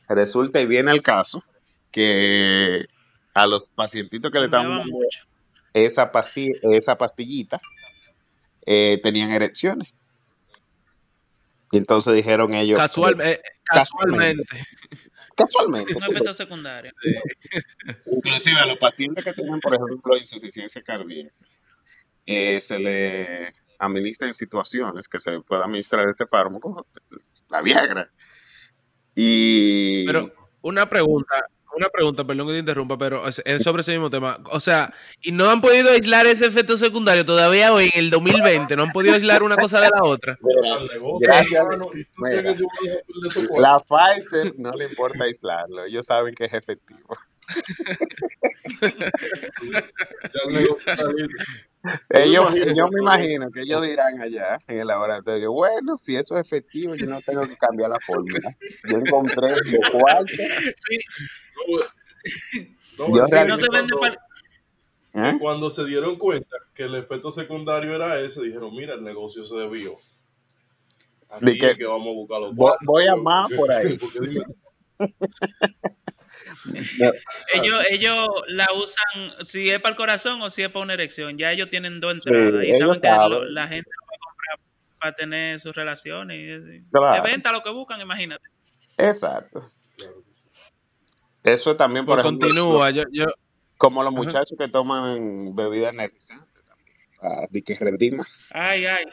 resulta 0.07 0.61
y 0.61 0.67
viene 0.67 0.93
el 0.93 1.01
caso 1.03 1.43
que 1.91 2.85
a 3.33 3.47
los 3.47 3.65
pacientitos 3.75 4.31
que 4.31 4.39
le 4.39 4.45
estaban 4.45 4.69
dando 4.69 4.99
esa, 5.73 6.13
pasi- 6.13 6.53
esa 6.63 6.99
pastillita 6.99 7.59
eh, 8.67 9.01
tenían 9.03 9.31
erecciones. 9.31 9.95
Y 11.73 11.79
entonces 11.79 12.13
dijeron 12.15 12.53
ellos, 12.53 12.79
Casual, 12.79 13.19
eh, 13.23 13.41
Casualmente. 13.65 14.45
casualmente. 14.45 14.67
casualmente, 15.35 15.95
Un 15.97 16.03
efecto 16.05 16.35
secundario. 16.35 16.91
inclusive 18.13 18.59
a 18.61 18.67
los 18.67 18.77
pacientes 18.77 19.25
que 19.25 19.33
tienen, 19.33 19.59
por 19.61 19.75
ejemplo, 19.75 20.17
insuficiencia 20.19 20.83
cardíaca, 20.83 21.35
eh, 22.31 22.61
se 22.61 22.79
le 22.79 23.49
administra 23.79 24.29
en 24.29 24.35
situaciones 24.35 25.09
que 25.09 25.19
se 25.19 25.41
puede 25.41 25.63
administrar 25.63 26.07
ese 26.07 26.27
fármaco, 26.27 26.85
la 27.49 27.63
Viagra. 27.63 28.11
Y 29.15 30.05
Pero 30.05 30.31
una 30.61 30.91
pregunta, 30.91 31.47
una 31.75 31.89
pregunta, 31.89 32.27
perdón 32.27 32.49
que 32.49 32.53
te 32.53 32.59
interrumpa, 32.59 32.99
pero 32.99 33.27
es, 33.27 33.43
sobre 33.63 33.81
ese 33.81 33.93
mismo 33.93 34.11
tema. 34.11 34.41
O 34.51 34.61
sea, 34.61 34.93
¿y 35.23 35.33
no 35.33 35.49
han 35.49 35.63
podido 35.63 35.91
aislar 35.91 36.27
ese 36.27 36.45
efecto 36.45 36.77
secundario 36.77 37.25
todavía 37.25 37.73
hoy 37.73 37.91
en 37.95 38.05
el 38.05 38.11
2020? 38.11 38.77
¿No 38.77 38.83
han 38.83 38.93
podido 38.93 39.15
aislar 39.15 39.43
una 39.43 39.57
cosa 39.57 39.81
de 39.81 39.89
la 39.89 40.03
otra? 40.03 40.37
Mira, 40.43 40.81
gracias. 41.21 41.65
Mira. 42.19 42.55
la 43.57 43.79
Pfizer 43.79 44.53
no 44.59 44.73
le 44.73 44.85
importa 44.85 45.25
aislarlo, 45.25 45.85
ellos 45.85 46.05
saben 46.05 46.35
que 46.35 46.45
es 46.45 46.53
efectivo. 46.53 47.17
Ellos, 52.11 52.53
yo 52.77 52.89
me 52.89 53.01
imagino 53.03 53.51
que 53.51 53.61
ellos 53.63 53.83
dirán 53.87 54.21
allá 54.21 54.59
en 54.67 54.81
el 54.81 54.87
laboratorio, 54.89 55.53
bueno, 55.53 55.97
si 55.97 56.17
eso 56.17 56.37
es 56.37 56.47
efectivo, 56.47 56.95
yo 56.97 57.07
no 57.07 57.21
tengo 57.23 57.47
que 57.47 57.57
cambiar 57.57 57.91
la 57.91 58.01
fórmula. 58.01 58.57
Yo 58.91 58.99
encontré 58.99 59.51
los 59.51 59.91
cuartos, 59.91 60.31
Sí, 60.89 60.99
No, 62.99 63.07
No, 63.09 63.17
Yo 63.17 63.23
es 63.25 63.31
Si 63.31 63.37
que 63.37 63.45
no 63.47 63.57
se 63.57 63.67
vende 63.73 63.95
cuando- 63.97 64.01
para... 64.01 65.29
¿Eh? 65.31 65.37
cuando 65.41 65.71
se 65.71 65.85
dieron 65.87 66.17
cuenta 66.17 66.57
que 66.75 66.83
el 66.85 66.95
efecto 66.97 67.31
secundario 67.33 67.95
era 67.95 68.21
ese, 68.21 68.43
dijeron, 68.43 68.75
mira, 68.75 68.95
el 68.95 69.03
negocio 69.03 69.43
se 69.45 69.57
debió. 69.57 69.95
Aquí 71.31 71.45
Di 71.47 71.59
que- 71.59 71.71
es 71.71 71.77
que 71.77 71.87
vamos 71.87 72.09
a 72.09 72.13
buscar 72.13 72.41
los 72.41 72.55
Voy- 72.55 72.67
cuartos, 72.69 72.87
voy 72.87 73.07
a 73.07 73.17
más 73.17 73.49
por 73.53 73.73
ahí. 73.73 73.99
porque 76.65 76.81
dime, 76.99 77.13
Ellos, 77.55 77.85
ellos 77.91 78.29
la 78.49 78.67
usan, 78.75 79.45
si 79.45 79.69
es 79.71 79.81
para 79.81 79.91
el 79.93 79.97
corazón 79.97 80.41
o 80.43 80.51
si 80.51 80.63
es 80.63 80.69
para 80.69 80.83
una 80.83 80.95
erección. 80.95 81.37
Ya 81.39 81.53
ellos 81.53 81.71
tienen 81.71 82.01
dos 82.01 82.19
Sí, 82.23 82.31
entradas 82.31 82.65
y 82.65 82.69
ellos 82.71 82.79
saben 82.79 83.01
que 83.01 83.09
lo- 83.29 83.45
la 83.45 83.69
gente 83.69 83.91
lo 83.91 84.07
va 84.07 84.17
a 84.17 84.21
comprar 84.25 84.59
para 85.01 85.13
tener 85.17 85.61
sus 85.61 85.75
relaciones. 85.75 86.37
Y, 86.67 86.91
Claro. 86.91 87.23
De 87.23 87.31
venta 87.31 87.53
lo 87.53 87.63
que 87.63 87.71
buscan, 87.71 88.01
imagínate. 88.01 88.45
Exacto. 88.97 89.71
Eso 91.45 91.71
es 91.71 91.77
también, 91.77 92.05
por 92.05 92.17
Pues 92.17 92.27
ejemplo, 92.27 92.49
continúa. 92.49 92.91
Yo, 92.91 93.05
yo, 93.13 93.27
como 93.77 94.03
los 94.03 94.13
Ajá. 94.13 94.23
muchachos 94.23 94.59
que 94.59 94.69
toman 94.69 95.55
bebidas 95.55 95.93
energizantes 95.95 96.63
también. 96.67 96.97
Ah, 97.23 97.47
que. 97.53 98.27
Ay, 98.53 98.87
ay. 98.87 99.05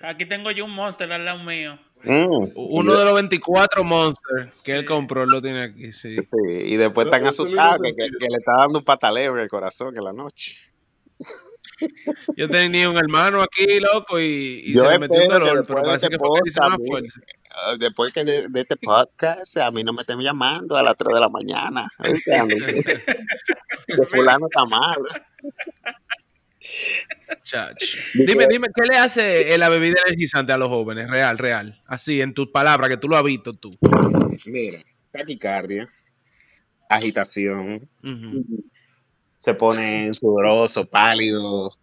Aquí 0.00 0.26
tengo 0.26 0.50
yo 0.50 0.64
un 0.64 0.72
monster 0.72 1.12
al 1.12 1.24
lado 1.24 1.38
mío. 1.44 1.78
Mm. 2.04 2.48
uno 2.54 2.96
de 2.96 3.04
los 3.04 3.14
24 3.14 3.84
Monsters 3.84 4.62
que 4.64 4.72
él 4.72 4.84
compró 4.84 5.24
lo 5.24 5.40
tiene 5.40 5.62
aquí, 5.62 5.92
sí. 5.92 6.16
Sí, 6.16 6.38
y 6.48 6.76
después 6.76 7.06
están 7.06 7.26
asustados 7.26 7.80
que, 7.82 7.94
que- 7.94 8.08
le 8.28 8.36
está 8.38 8.52
dando 8.60 8.80
un 8.80 8.84
pataleo 8.84 9.34
en 9.36 9.42
el 9.42 9.48
corazón 9.48 9.96
en 9.96 10.04
la 10.04 10.12
noche. 10.12 10.56
Yo 12.36 12.48
tenía 12.48 12.88
un 12.88 12.96
hermano 12.96 13.42
aquí, 13.42 13.80
loco, 13.80 14.20
y, 14.20 14.62
y 14.64 14.74
Yo 14.74 14.82
se 14.84 14.90
le 14.90 14.98
metió 15.00 15.20
un 15.22 15.28
dolor, 15.28 15.58
después 15.58 15.66
pero 15.66 15.80
de 15.80 15.86
parece 15.86 16.06
este 16.06 16.16
que 16.16 16.18
fue 16.18 17.02
Después 17.78 18.12
que 18.12 18.24
de, 18.24 18.48
de 18.48 18.60
este 18.62 18.76
podcast, 18.76 19.56
a 19.58 19.70
mí 19.70 19.84
no 19.84 19.92
me 19.92 20.02
estén 20.02 20.18
llamando 20.20 20.76
a 20.76 20.82
las 20.82 20.96
3 20.96 21.14
de 21.14 21.20
la 21.20 21.28
mañana. 21.28 21.86
que 23.86 24.06
fulano 24.06 24.46
está 24.46 24.64
mal. 24.64 24.96
Dime, 28.14 28.46
dime, 28.48 28.68
¿qué 28.74 28.82
le 28.90 28.96
hace 28.96 29.58
la 29.58 29.68
bebida 29.68 29.94
energizante 30.06 30.52
a 30.52 30.56
los 30.56 30.68
jóvenes? 30.68 31.08
Real, 31.10 31.38
real. 31.38 31.82
Así, 31.86 32.20
en 32.20 32.34
tus 32.34 32.48
palabras, 32.50 32.88
que 32.88 32.96
tú 32.96 33.08
lo 33.08 33.16
has 33.16 33.24
visto 33.24 33.52
tú. 33.54 33.76
Mira, 34.46 34.80
taquicardia, 35.10 35.88
agitación, 36.88 37.80
se 39.38 39.54
pone 39.54 40.12
sudoroso, 40.14 40.88
pálido, 40.88 41.76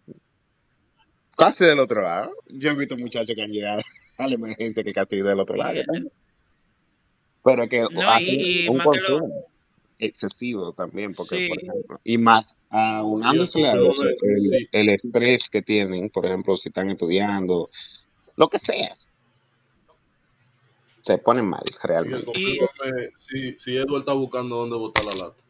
casi 1.36 1.64
del 1.64 1.80
otro 1.80 2.02
lado. 2.02 2.32
Yo 2.48 2.70
he 2.70 2.74
visto 2.74 2.96
muchachos 2.96 3.34
que 3.34 3.42
han 3.42 3.50
llegado 3.52 3.82
a 4.18 4.26
la 4.26 4.34
emergencia 4.34 4.82
que 4.82 4.92
casi 4.92 5.16
del 5.20 5.40
otro 5.40 5.56
lado. 5.56 5.80
Pero 7.42 7.68
que 7.68 7.80
No, 7.90 8.08
hacen 8.10 8.28
y- 8.28 8.64
y 8.64 8.68
un 8.68 8.78
lo- 8.78 8.84
consumo 8.84 9.46
excesivo 10.00 10.72
también, 10.72 11.14
porque 11.14 11.36
Sí. 11.36 11.48
por 11.48 11.62
ejemplo, 11.62 12.00
y 12.04 12.18
más 12.18 12.56
aunándose 12.70 13.66
a 13.66 13.74
de- 13.74 13.86
el, 13.88 14.36
sí. 14.38 14.68
el 14.72 14.88
estrés 14.88 15.48
que 15.48 15.62
tienen, 15.62 16.08
por 16.08 16.26
ejemplo, 16.26 16.56
si 16.56 16.68
están 16.70 16.90
estudiando, 16.90 17.68
lo 18.36 18.48
que 18.48 18.58
sea, 18.58 18.96
se 21.02 21.18
ponen 21.18 21.46
mal 21.48 21.62
realmente. 21.82 22.32
si, 23.16 23.58
si 23.58 23.76
Edward 23.76 24.00
está 24.00 24.12
buscando 24.12 24.56
dónde 24.56 24.76
botar 24.76 25.04
la 25.04 25.14
lata. 25.14 25.42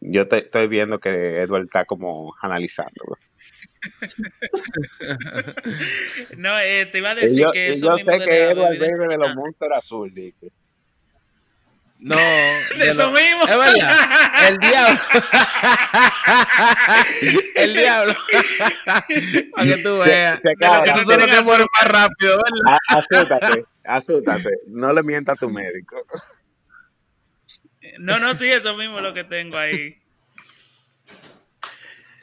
Yo 0.00 0.26
te, 0.26 0.38
estoy 0.38 0.66
viendo 0.66 0.98
que 0.98 1.10
Edward 1.42 1.64
está 1.64 1.84
como 1.84 2.34
analizándolo. 2.40 3.16
No, 6.36 6.58
eh, 6.60 6.86
te 6.86 6.98
iba 6.98 7.10
a 7.10 7.18
Y 7.18 7.22
decir 7.22 7.38
yo, 7.40 7.52
que 7.52 7.68
y 7.68 7.72
eso 7.72 7.86
yo 7.86 7.96
mismo 7.96 8.12
sé 8.12 8.18
de 8.20 8.24
que 8.26 8.50
Edward 8.50 8.78
de 8.78 9.18
los. 9.18 9.34
Monster 9.34 9.72
Azul, 9.72 10.12
dice. 10.14 10.48
No, 12.04 12.16
De 12.16 12.88
eso 12.88 13.06
lo- 13.06 13.12
mismo. 13.12 13.42
Es 13.44 13.56
verdad. 13.56 13.96
El 14.48 14.58
diablo. 14.58 15.00
El 17.54 17.74
diablo. 17.74 18.14
Para 19.54 19.66
que 19.76 19.82
tú 19.82 19.98
veas. 19.98 20.40
Se 20.42 20.50
acaba. 20.50 20.84
Esos 20.84 21.04
son 21.04 21.18
los 21.20 21.26
que 21.26 21.42
mueren 21.42 21.66
más 21.80 21.92
rápido, 21.92 22.38
¿verdad? 22.38 22.78
A- 22.88 22.96
Asústate, 22.98 23.64
asústate. 23.84 24.50
No 24.68 24.92
le 24.92 25.02
mientas 25.04 25.36
a 25.36 25.38
tu 25.38 25.48
médico. 25.48 25.96
No, 27.98 28.18
no, 28.18 28.34
sí, 28.34 28.50
eso 28.50 28.74
mismo 28.76 28.96
es 28.96 29.02
lo 29.04 29.14
que 29.14 29.22
tengo 29.24 29.56
ahí. 29.56 29.96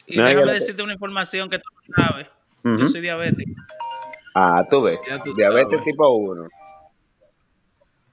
Y 0.07 0.17
No, 0.17 0.25
déjame 0.25 0.51
decirte 0.53 0.81
una 0.83 0.93
información 0.93 1.49
que 1.49 1.59
tú 1.59 1.69
no 1.87 2.03
sabes. 2.03 2.27
Yo 2.63 2.87
soy 2.87 2.99
diabético. 3.01 3.51
Ah, 4.35 4.63
tú 4.69 4.81
ves. 4.81 4.99
Tú 5.23 5.33
Diabetes 5.35 5.69
sabes. 5.77 5.85
tipo 5.85 6.09
1. 6.09 6.49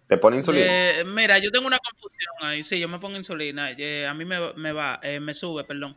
¿Te 0.07 0.17
pone 0.19 0.37
insulina? 0.37 0.67
Eh, 0.69 1.05
mira, 1.05 1.39
yo 1.39 1.51
tengo 1.51 1.67
una 1.67 1.79
confusión 1.79 2.33
ahí. 2.43 2.63
Sí, 2.63 2.79
yo 2.79 2.89
me 2.89 2.99
pongo 2.99 3.17
insulina. 3.17 3.73
eh, 3.73 4.07
a 4.07 4.15
mí 4.15 4.25
me, 4.25 4.53
me 4.55 4.73
va, 4.73 5.01
eh, 5.03 5.19
me 5.21 5.35
sube, 5.35 5.65
perdón. 5.65 5.97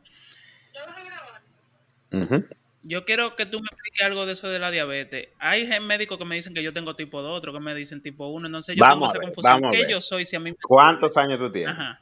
Ujú. 2.11 2.43
Yo 2.81 3.05
quiero 3.05 3.35
que 3.35 3.45
tú 3.45 3.59
me 3.59 3.67
expliques 3.71 4.05
algo 4.05 4.25
de 4.25 4.33
eso 4.33 4.47
de 4.47 4.57
la 4.57 4.71
diabetes. 4.71 5.29
Hay 5.37 5.67
médicos 5.79 6.17
que 6.17 6.25
me 6.25 6.35
dicen 6.35 6.53
que 6.53 6.63
yo 6.63 6.73
tengo 6.73 6.95
tipo 6.95 7.21
2, 7.21 7.35
otros 7.35 7.53
que 7.53 7.59
me 7.59 7.75
dicen 7.75 8.01
tipo 8.01 8.27
1. 8.27 8.47
Entonces 8.47 8.75
yo 8.75 8.81
Vamos 8.81 9.11
tengo 9.11 9.25
esa 9.25 9.25
ver, 9.27 9.35
confusión. 9.35 9.71
¿Qué 9.71 9.91
yo 9.91 10.01
soy 10.01 10.25
si 10.25 10.35
a 10.35 10.39
mí 10.39 10.51
me... 10.51 10.57
¿Cuántos 10.61 11.15
años 11.17 11.37
tú 11.39 11.51
tienes? 11.51 11.69
Ajá. 11.71 12.01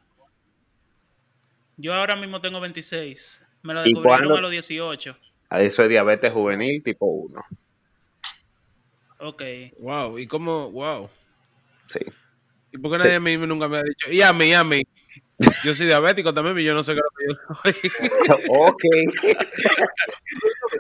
Yo 1.78 1.94
ahora 1.94 2.16
mismo 2.16 2.40
tengo 2.42 2.60
26. 2.60 3.44
Me 3.64 3.74
lo 3.74 3.86
¿Y 3.86 3.94
descubrieron 3.94 4.38
a 4.38 4.42
los 4.42 4.52
18. 4.52 5.18
Ah, 5.50 5.62
Eso 5.62 5.84
es 5.84 5.90
diabetes 5.90 6.32
juvenil 6.32 6.82
tipo 6.84 7.06
1. 7.06 7.42
Ok. 9.20 9.44
Wow, 9.80 10.20
y 10.20 10.28
cómo, 10.28 10.72
wow. 10.72 11.10
Sí. 11.88 12.00
¿Y 12.72 12.78
por 12.80 12.92
qué 12.92 13.00
Sí. 13.00 13.06
nadie 13.08 13.16
a 13.18 13.20
mí 13.20 13.38
nunca 13.38 13.68
me 13.68 13.78
ha 13.78 13.84
dicho? 13.84 14.12
Y 14.12 14.22
a 14.22 14.34
mí, 14.34 14.48
y 14.48 14.54
a 14.54 14.64
mí. 14.64 14.82
Yo 15.64 15.76
soy 15.76 15.86
diabético 15.86 16.34
también, 16.34 16.58
y 16.60 16.64
yo 16.64 16.74
no 16.74 16.84
sé 16.84 16.94
qué 16.96 17.00
es 17.00 17.38
lo 17.50 17.62
que 17.64 17.74
yo 17.78 17.92
soy. 18.34 18.42
ok. 18.50 18.84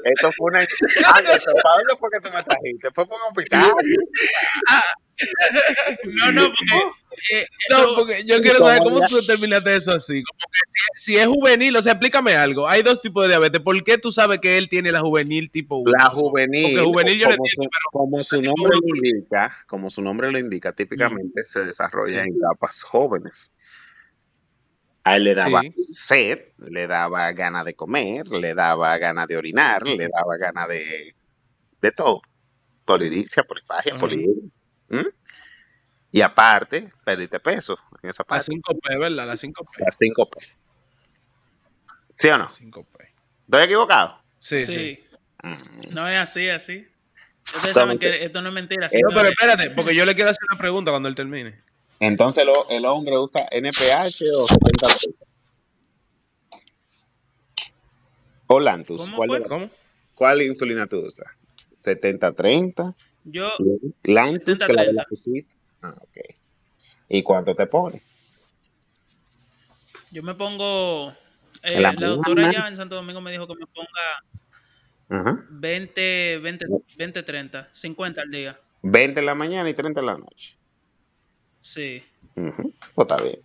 Esto 0.03 0.31
fue 0.31 0.51
una. 0.51 0.59
Anderson, 0.59 1.53
¿para 1.63 1.75
dónde 1.75 1.95
fue 1.99 2.09
que 2.11 2.19
tú 2.21 2.29
me 2.35 2.43
trajiste? 2.43 2.91
¿Fue 2.93 3.07
por 3.07 3.17
un 3.19 3.27
hospital? 3.29 3.71
No, 6.03 6.31
no, 6.31 6.47
porque... 6.49 7.37
eh, 7.39 7.45
No, 7.71 7.77
eso- 7.77 7.95
porque 7.95 8.23
yo 8.23 8.39
quiero 8.41 8.59
saber 8.59 8.79
¿Cómo 8.83 8.99
tú 8.99 9.17
terminaste 9.25 9.75
eso 9.75 9.91
así. 9.93 10.21
Como 10.23 10.39
que 10.51 10.59
si, 10.95 11.13
si 11.13 11.17
es 11.17 11.25
juvenil, 11.27 11.75
o 11.75 11.81
sea, 11.81 11.93
explícame 11.93 12.35
algo. 12.35 12.67
Hay 12.67 12.83
dos 12.83 13.01
tipos 13.01 13.23
de 13.23 13.29
diabetes. 13.29 13.61
¿Por 13.61 13.83
qué 13.83 13.97
tú 13.97 14.11
sabes 14.11 14.39
que 14.39 14.57
él 14.57 14.69
tiene 14.69 14.91
la 14.91 14.99
juvenil 15.01 15.49
tipo 15.49 15.77
1? 15.77 15.91
La 15.99 16.09
juvenil, 16.09 16.63
Porque 16.63 16.85
juvenil 16.85 17.19
yo 17.19 17.27
le 17.29 17.35
como, 17.37 17.45
su, 17.45 17.61
entiendo, 17.61 17.69
como 17.91 18.23
su 18.23 18.41
nombre 18.41 18.77
lo 18.81 18.95
indica, 18.95 19.57
como 19.67 19.89
su 19.89 20.01
nombre 20.01 20.31
lo 20.31 20.39
indica, 20.39 20.73
típicamente 20.73 21.43
se 21.45 21.65
desarrolla 21.65 22.21
en 22.21 22.35
etapas 22.35 22.83
jóvenes. 22.83 23.53
A 25.03 25.15
él 25.15 25.23
le 25.23 25.35
daba 25.35 25.61
Sí. 25.61 25.71
sed, 25.77 26.39
le 26.69 26.85
daba 26.85 27.31
ganas 27.31 27.63
de 27.65 27.73
comer, 27.75 28.27
le 28.27 28.53
daba 28.53 28.97
ganas 28.97 29.27
de 29.27 29.37
orinar, 29.37 29.81
le 29.87 30.09
daba 30.09 30.35
ganas 30.37 30.67
de, 30.67 31.15
de 31.81 31.91
todo. 31.93 32.21
Polidiccia, 32.83 33.43
polifagia, 33.43 33.95
poliuria. 33.95 34.43
¿Mm? 34.89 35.07
Y 36.11 36.21
aparte, 36.21 36.91
perdiste 37.03 37.39
peso 37.39 37.77
en 38.01 38.09
esa 38.09 38.23
La 38.23 38.27
parte. 38.27 38.51
5P, 38.51 38.99
¿verdad? 38.99 39.25
La 39.27 39.33
5P. 39.35 39.67
Las 39.85 39.97
5 39.97 40.29
P. 40.29 40.39
¿Sí 42.13 42.27
o 42.29 42.37
no? 42.37 42.47
5P. 42.47 43.09
¿Estoy 43.45 43.63
equivocado? 43.63 44.19
Sí, 44.39 44.65
sí. 44.65 44.73
sí. 44.73 44.99
Mm. 45.43 45.93
No 45.93 46.07
es 46.07 46.19
así, 46.19 46.49
así. 46.49 46.87
Ustedes 47.55 47.75
saben 47.75 47.97
que 47.99 48.25
esto 48.25 48.41
no 48.41 48.49
es 48.49 48.53
mentira. 48.55 48.87
no 48.87 49.09
pero 49.09 49.23
es. 49.23 49.29
espérate, 49.31 49.69
porque 49.71 49.95
yo 49.95 50.05
le 50.05 50.15
quiero 50.15 50.29
hacer 50.31 50.43
una 50.51 50.57
pregunta 50.59 50.91
cuando 50.91 51.07
él 51.09 51.15
termine. 51.15 51.61
Entonces 51.99 52.45
lo- 52.45 52.67
el 52.69 52.85
hombre 52.85 53.17
usa 53.17 53.47
NPH 53.51 54.23
o 54.37 54.45
70 54.47 54.87
O 58.47 58.59
Lantus. 58.59 59.01
¿Cómo 59.01 59.17
¿Cuál, 59.17 59.29
fue? 59.29 59.37
de 59.37 59.43
la- 59.43 59.49
¿Cómo? 59.49 59.69
cuál 60.15 60.41
insulina 60.41 60.87
tú 60.87 60.99
usas? 61.05 61.27
70-30. 61.83 62.95
Yo, 63.29 63.49
Lantus, 64.03 64.57
que 64.57 64.73
la 64.73 64.83
de 64.85 64.93
la 64.93 65.03
70-30. 65.03 65.07
Fusit. 65.09 65.49
Ah, 65.81 65.93
ok. 66.01 66.17
¿Y 67.09 67.23
cuánto 67.23 67.55
te 67.55 67.67
pone? 67.67 68.01
yo 70.11 70.23
me 70.23 70.33
pongo. 70.35 71.09
eh, 71.63 71.81
la 71.81 71.91
la, 71.91 72.07
doctora 72.07 72.49
allá 72.49 72.67
en 72.69 72.77
Santo 72.77 72.95
Domingo 72.95 73.19
me 73.19 73.31
dijo 73.31 73.45
que 73.47 73.55
me 73.55 73.67
ponga 73.67 73.89
Ajá. 75.09 75.45
20, 75.49 76.39
20, 76.41 76.65
20, 76.97 77.23
30, 77.23 77.69
50 77.73 78.21
al 78.21 78.31
día. 78.31 78.59
20 78.83 79.19
en 79.19 79.25
la 79.25 79.35
mañana 79.35 79.69
y 79.69 79.73
30 79.73 79.99
en 79.99 80.05
la 80.05 80.17
noche. 80.17 80.57
Sí. 81.59 82.01
Ujú, 82.35 82.73
Pues 82.95 83.07
está 83.09 83.21
bien. 83.21 83.39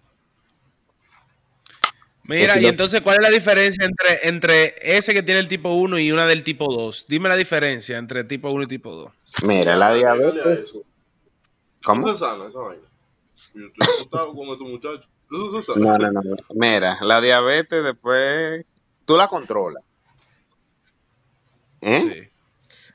Mira, 2.25 2.61
y 2.61 2.67
entonces, 2.67 3.01
¿cuál 3.01 3.17
es 3.17 3.23
la 3.23 3.31
diferencia 3.31 3.85
entre, 3.85 4.29
entre 4.29 4.75
ese 4.97 5.13
que 5.13 5.23
tiene 5.25 5.41
el 5.41 5.49
tipo 5.49 5.71
1 5.75 5.99
y 5.99 6.13
una 6.13 6.25
del 6.25 6.45
tipo 6.45 6.73
2? 6.73 7.07
Dime 7.09 7.29
la 7.29 7.37
diferencia 7.37 7.99
entre 7.99 8.23
tipo 8.25 8.49
1 8.51 8.63
y 8.63 8.67
tipo 8.67 8.93
2. 8.95 9.11
Mira, 9.45 9.77
la 9.77 9.93
diabetes. 9.93 10.81
¿Cómo? 11.85 12.07
Eso 12.09 12.15
se 12.15 12.21
sana, 12.25 12.47
esa 12.47 12.61
vaina. 12.61 12.83
Yo 13.55 13.67
estoy 13.67 13.87
asustado 13.95 14.33
con 14.35 14.49
estos 14.49 14.69
muchachos. 14.69 15.09
Eso 15.31 15.61
se 15.61 15.73
sana. 15.73 15.99
No, 15.99 16.11
no, 16.11 16.23
no. 16.23 16.37
Mira, 16.55 16.99
la 17.03 17.21
diabetes 17.21 17.83
después 17.83 18.65
tú 19.05 19.17
la 19.17 19.27
controlas. 19.27 19.83
¿Eh? 21.81 22.31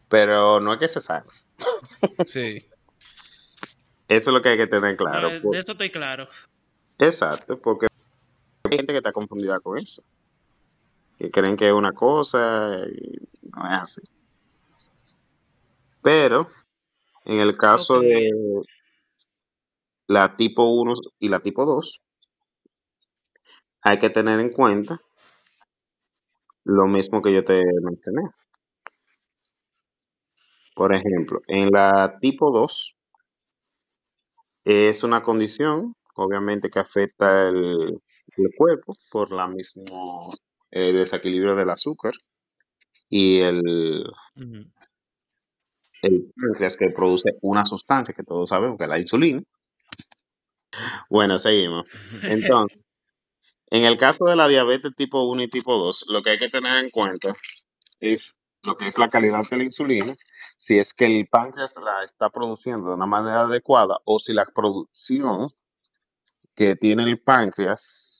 Pero 0.08 0.62
no 0.62 0.74
es 0.74 0.80
que 0.80 0.88
se 0.88 1.02
sabe. 1.02 1.26
Sí, 2.26 2.60
sí. 2.60 2.66
Eso 4.08 4.30
es 4.30 4.34
lo 4.34 4.42
que 4.42 4.50
hay 4.50 4.58
que 4.58 4.68
tener 4.68 4.96
claro. 4.96 5.42
Por- 5.42 5.52
de 5.52 5.60
eso 5.60 5.74
estoy 5.74 5.92
claro. 5.92 6.30
Exacto, 7.00 7.58
porque 7.58 7.88
Hay 8.72 8.78
gente 8.78 8.94
que 8.94 8.98
está 8.98 9.12
confundida 9.12 9.60
con 9.60 9.78
eso. 9.78 10.04
Que 11.18 11.32
creen 11.32 11.58
que 11.58 11.68
es 11.68 11.74
una 11.74 11.94
cosa 11.94 12.78
y 12.88 13.28
no 13.56 13.66
es 13.66 13.82
así. 13.82 14.02
Pero 16.02 16.50
en 17.26 17.40
el 17.40 17.58
caso 17.58 18.00
de 18.00 18.30
la 20.08 20.38
tipo 20.38 20.64
1 20.64 20.94
y 21.20 21.28
la 21.28 21.40
tipo 21.40 21.66
2, 21.66 22.00
hay 23.82 24.00
que 24.00 24.10
tener 24.10 24.40
en 24.40 24.52
cuenta 24.52 25.00
lo 26.64 26.86
mismo 26.88 27.22
que 27.22 27.34
yo 27.34 27.44
te 27.44 27.62
mencioné. 27.82 28.30
Por 30.76 30.94
ejemplo, 30.94 31.40
en 31.48 31.70
la 31.72 32.18
tipo 32.20 32.52
2 32.52 32.96
es 34.64 35.04
una 35.04 35.24
condición, 35.24 35.96
obviamente, 36.16 36.70
que 36.70 36.80
afecta 36.80 37.48
el, 37.48 38.02
el 38.38 38.52
cuerpo 38.56 38.96
por 39.12 39.32
la 39.32 39.48
mismo 39.48 40.34
eh, 40.72 40.94
desequilibrio 40.94 41.56
del 41.56 41.70
azúcar 41.70 42.14
y 43.10 43.42
el, 43.42 43.62
Ujú. 44.36 44.72
el 46.04 46.34
páncreas 46.36 46.78
que 46.78 46.90
produce 46.96 47.32
una 47.42 47.66
sustancia 47.66 48.14
que 48.14 48.24
todos 48.24 48.50
sabemos 48.50 48.78
que 48.78 48.84
es 48.84 48.90
la 48.90 49.00
insulina. 49.00 49.42
Bueno, 51.10 51.38
seguimos. 51.40 51.86
Entonces, 52.24 52.84
en 53.70 53.84
el 53.84 53.98
caso 53.98 54.26
de 54.26 54.36
la 54.36 54.48
diabetes 54.48 54.94
tipo 54.96 55.24
1 55.24 55.44
y 55.44 55.50
tipo 55.50 55.78
2, 55.78 56.06
lo 56.10 56.22
que 56.22 56.32
hay 56.32 56.38
que 56.38 56.50
tener 56.50 56.84
en 56.84 56.90
cuenta 56.90 57.34
es 58.00 58.38
lo 58.64 58.76
que 58.76 58.88
es 58.88 58.98
la 58.98 59.10
calidad 59.10 59.44
de 59.50 59.58
la 59.58 59.64
insulina, 59.64 60.14
si 60.58 60.78
es 60.78 60.94
que 60.94 61.06
el 61.06 61.28
páncreas 61.28 61.78
la 61.84 62.04
está 62.04 62.30
produciendo 62.30 62.90
de 62.90 62.96
una 62.96 63.06
manera 63.06 63.42
adecuada 63.42 63.98
o 64.04 64.20
si 64.20 64.34
la 64.34 64.46
producción 64.46 65.48
que 66.56 66.76
tiene 66.76 67.04
el 67.04 67.20
páncreas 67.24 68.17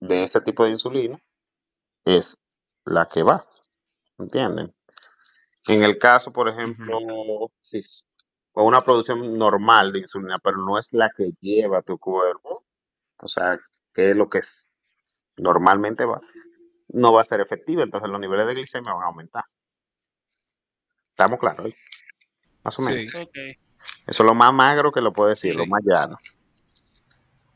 de 0.00 0.24
ese 0.24 0.40
tipo 0.40 0.64
de 0.64 0.70
insulina 0.70 1.18
es 2.04 2.38
la 2.84 3.06
que 3.06 3.22
va, 3.22 3.44
¿entienden? 4.18 4.72
En 5.66 5.82
el 5.82 5.98
caso, 5.98 6.32
por 6.32 6.48
ejemplo, 6.48 6.98
si 7.60 7.80
o 8.52 8.64
una 8.64 8.80
producción 8.80 9.36
normal 9.36 9.92
de 9.92 9.98
insulina, 10.00 10.38
pero 10.38 10.58
no 10.58 10.78
es 10.78 10.92
la 10.92 11.10
que 11.10 11.32
lleva 11.40 11.82
tu 11.82 11.98
cuerpo, 11.98 12.64
o 13.18 13.28
sea, 13.28 13.58
que 13.94 14.10
es 14.12 14.16
lo 14.16 14.28
que 14.28 14.38
es- 14.38 14.68
normalmente 15.36 16.04
va, 16.04 16.20
no 16.88 17.12
va 17.12 17.20
a 17.20 17.24
ser 17.24 17.40
efectiva, 17.40 17.82
entonces 17.82 18.08
los 18.08 18.20
niveles 18.20 18.46
de 18.46 18.54
glicemia 18.54 18.92
van 18.92 19.02
a 19.02 19.06
aumentar. 19.08 19.44
¿Estamos 21.10 21.38
claros? 21.38 21.72
Más 22.62 22.78
o 22.78 22.82
menos. 22.82 23.00
Sí. 23.10 23.18
Ok. 23.18 23.36
Eso 24.06 24.22
es 24.22 24.26
lo 24.26 24.34
más 24.34 24.52
magro 24.52 24.92
que 24.92 25.00
lo 25.00 25.12
puedo 25.12 25.28
decir, 25.28 25.54
lo 25.54 25.66
más 25.66 25.82
llano. 25.84 26.18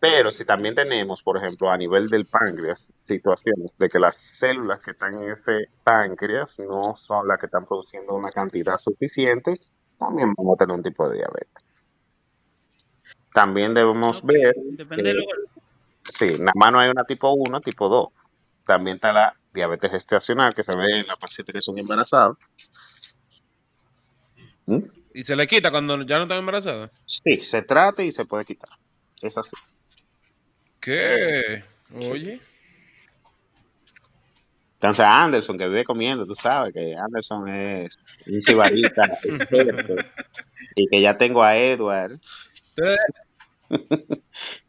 Pero 0.01 0.31
si 0.31 0.47
también 0.47 0.75
tenemos, 0.75 1.23
por 1.23 1.37
ejemplo, 1.37 1.71
a 1.71 1.77
nivel 1.77 2.09
del 2.09 2.25
páncreas, 2.25 2.91
situaciones 2.97 3.77
de 3.77 3.89
que 3.91 3.99
las 3.99 4.17
células 4.17 4.83
que 4.83 4.93
están 4.93 5.15
en 5.23 5.31
ese 5.31 5.69
páncreas 5.85 6.59
no 6.59 6.95
son 6.97 7.29
las 7.29 7.39
que 7.39 7.47
están 7.47 7.67
produciendo 7.67 8.15
una 8.15 8.31
cantidad 8.31 8.79
suficiente, 8.79 9.61
también 9.99 10.33
vamos 10.35 10.57
a 10.57 10.65
tener 10.65 10.75
un 10.75 10.83
tipo 10.83 11.07
de 11.07 11.19
diabetes. 11.19 11.65
También 13.35 13.75
debemos 13.75 14.25
ver 14.25 14.55
Depende 14.73 15.03
que, 15.05 15.09
de 15.11 15.15
lo 15.15 15.23
sí, 16.05 16.31
nada 16.39 16.53
más 16.55 16.73
no 16.73 16.81
hay 16.81 16.89
una 16.89 17.05
tipo 17.05 17.33
1, 17.33 17.61
tipo 17.61 17.89
2. 17.91 18.09
También 18.65 18.97
está 18.97 19.13
la 19.13 19.35
diabetes 19.53 19.91
gestacional 19.91 20.55
que 20.55 20.65
se 20.65 20.75
ve 20.77 21.01
en 21.01 21.07
las 21.07 21.19
pacientes 21.19 21.53
que 21.53 21.61
son 21.61 21.79
embarazadas. 21.79 22.39
¿Mm? 24.65 24.79
Y 25.13 25.25
se 25.25 25.37
le 25.37 25.47
quita 25.47 25.71
cuando 25.71 26.01
ya 26.03 26.17
no 26.17 26.23
están 26.23 26.39
embarazadas. 26.39 26.91
Sí, 27.05 27.43
se 27.43 27.63
trata 27.63 28.03
y 28.03 28.13
se 28.13 28.25
puede 28.25 28.47
quitar. 28.47 28.71
Es 29.21 29.37
así. 29.37 29.51
¿Qué? 30.81 31.63
Oye. 32.11 32.41
Entonces 34.75 35.05
Anderson, 35.05 35.59
que 35.59 35.69
vive 35.69 35.85
comiendo, 35.85 36.27
tú 36.27 36.35
sabes 36.35 36.73
que 36.73 36.95
Anderson 36.97 37.47
es 37.49 37.95
un 38.27 38.43
cibarita 38.43 39.05
experto 39.25 39.95
y 40.75 40.87
que 40.89 41.01
ya 41.03 41.19
tengo 41.19 41.43
a 41.43 41.57
Edward. 41.57 42.19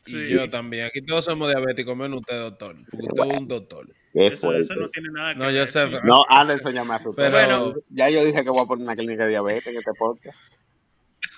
Sí. 0.04 0.30
yo 0.30 0.48
también. 0.50 0.86
Aquí 0.86 1.02
todos 1.02 1.26
somos 1.26 1.48
diabéticos, 1.50 1.96
menos 1.96 2.20
usted, 2.20 2.38
doctor. 2.38 2.76
Porque 2.90 3.06
usted 3.08 3.24
es 3.34 3.38
un 3.40 3.48
doctor. 3.48 3.86
Qué 4.14 4.28
Eso, 4.28 4.54
eso 4.54 4.76
no 4.76 4.90
tiene 4.90 5.10
nada 5.14 5.34
que 5.34 5.40
No, 5.40 5.46
ver. 5.46 5.56
yo 5.56 5.68
sé. 5.68 5.90
No, 6.04 6.18
Anderson 6.28 6.74
ya 6.74 6.84
me 6.84 6.96
asustó. 6.96 7.22
Pero- 7.22 7.32
Bueno. 7.32 7.74
Ya 7.90 8.10
yo 8.10 8.24
dije 8.26 8.44
que 8.44 8.50
voy 8.50 8.62
a 8.62 8.66
poner 8.66 8.84
una 8.84 8.96
clínica 8.96 9.24
de 9.24 9.30
diabetes 9.30 9.68
en 9.68 9.78
este 9.78 9.92
podcast. 9.98 10.40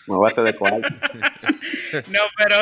Me 0.08 0.16
voy 0.16 0.26
a 0.26 0.30
hacer 0.30 0.44
de 0.44 0.56
cuarto. 0.56 0.88
No, 2.08 2.20
pero 2.38 2.56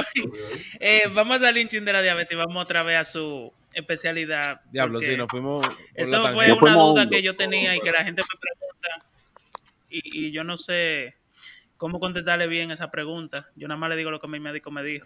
eh, 0.79 1.03
vamos 1.13 1.37
a 1.37 1.45
salir 1.45 1.63
un 1.63 1.69
chin 1.69 1.85
de 1.85 1.93
la 1.93 2.01
diabetes 2.01 2.33
y 2.33 2.35
vamos 2.35 2.63
otra 2.63 2.83
vez 2.83 2.99
a 2.99 3.03
su 3.05 3.51
especialidad. 3.73 4.61
Diablo, 4.71 4.99
sí, 4.99 5.15
nos 5.15 5.29
fuimos. 5.29 5.65
Eso 5.95 6.21
fue. 6.33 6.49
Nos 6.49 6.61
una 6.61 6.71
fuimos 6.71 6.93
duda 6.93 7.09
que 7.09 7.23
yo 7.23 7.35
tenía 7.35 7.75
y 7.75 7.79
que 7.79 7.91
la 7.91 8.03
gente 8.03 8.21
me 8.21 8.39
pregunta 8.39 9.09
y, 9.89 10.27
y 10.27 10.31
yo 10.31 10.43
no 10.43 10.57
sé 10.57 11.15
cómo 11.77 11.99
contestarle 11.99 12.47
bien 12.47 12.71
esa 12.71 12.91
pregunta. 12.91 13.49
Yo 13.55 13.67
nada 13.67 13.79
más 13.79 13.89
le 13.89 13.95
digo 13.95 14.11
lo 14.11 14.19
que 14.19 14.27
mi 14.27 14.39
médico 14.39 14.69
me 14.69 14.83
dijo. 14.83 15.05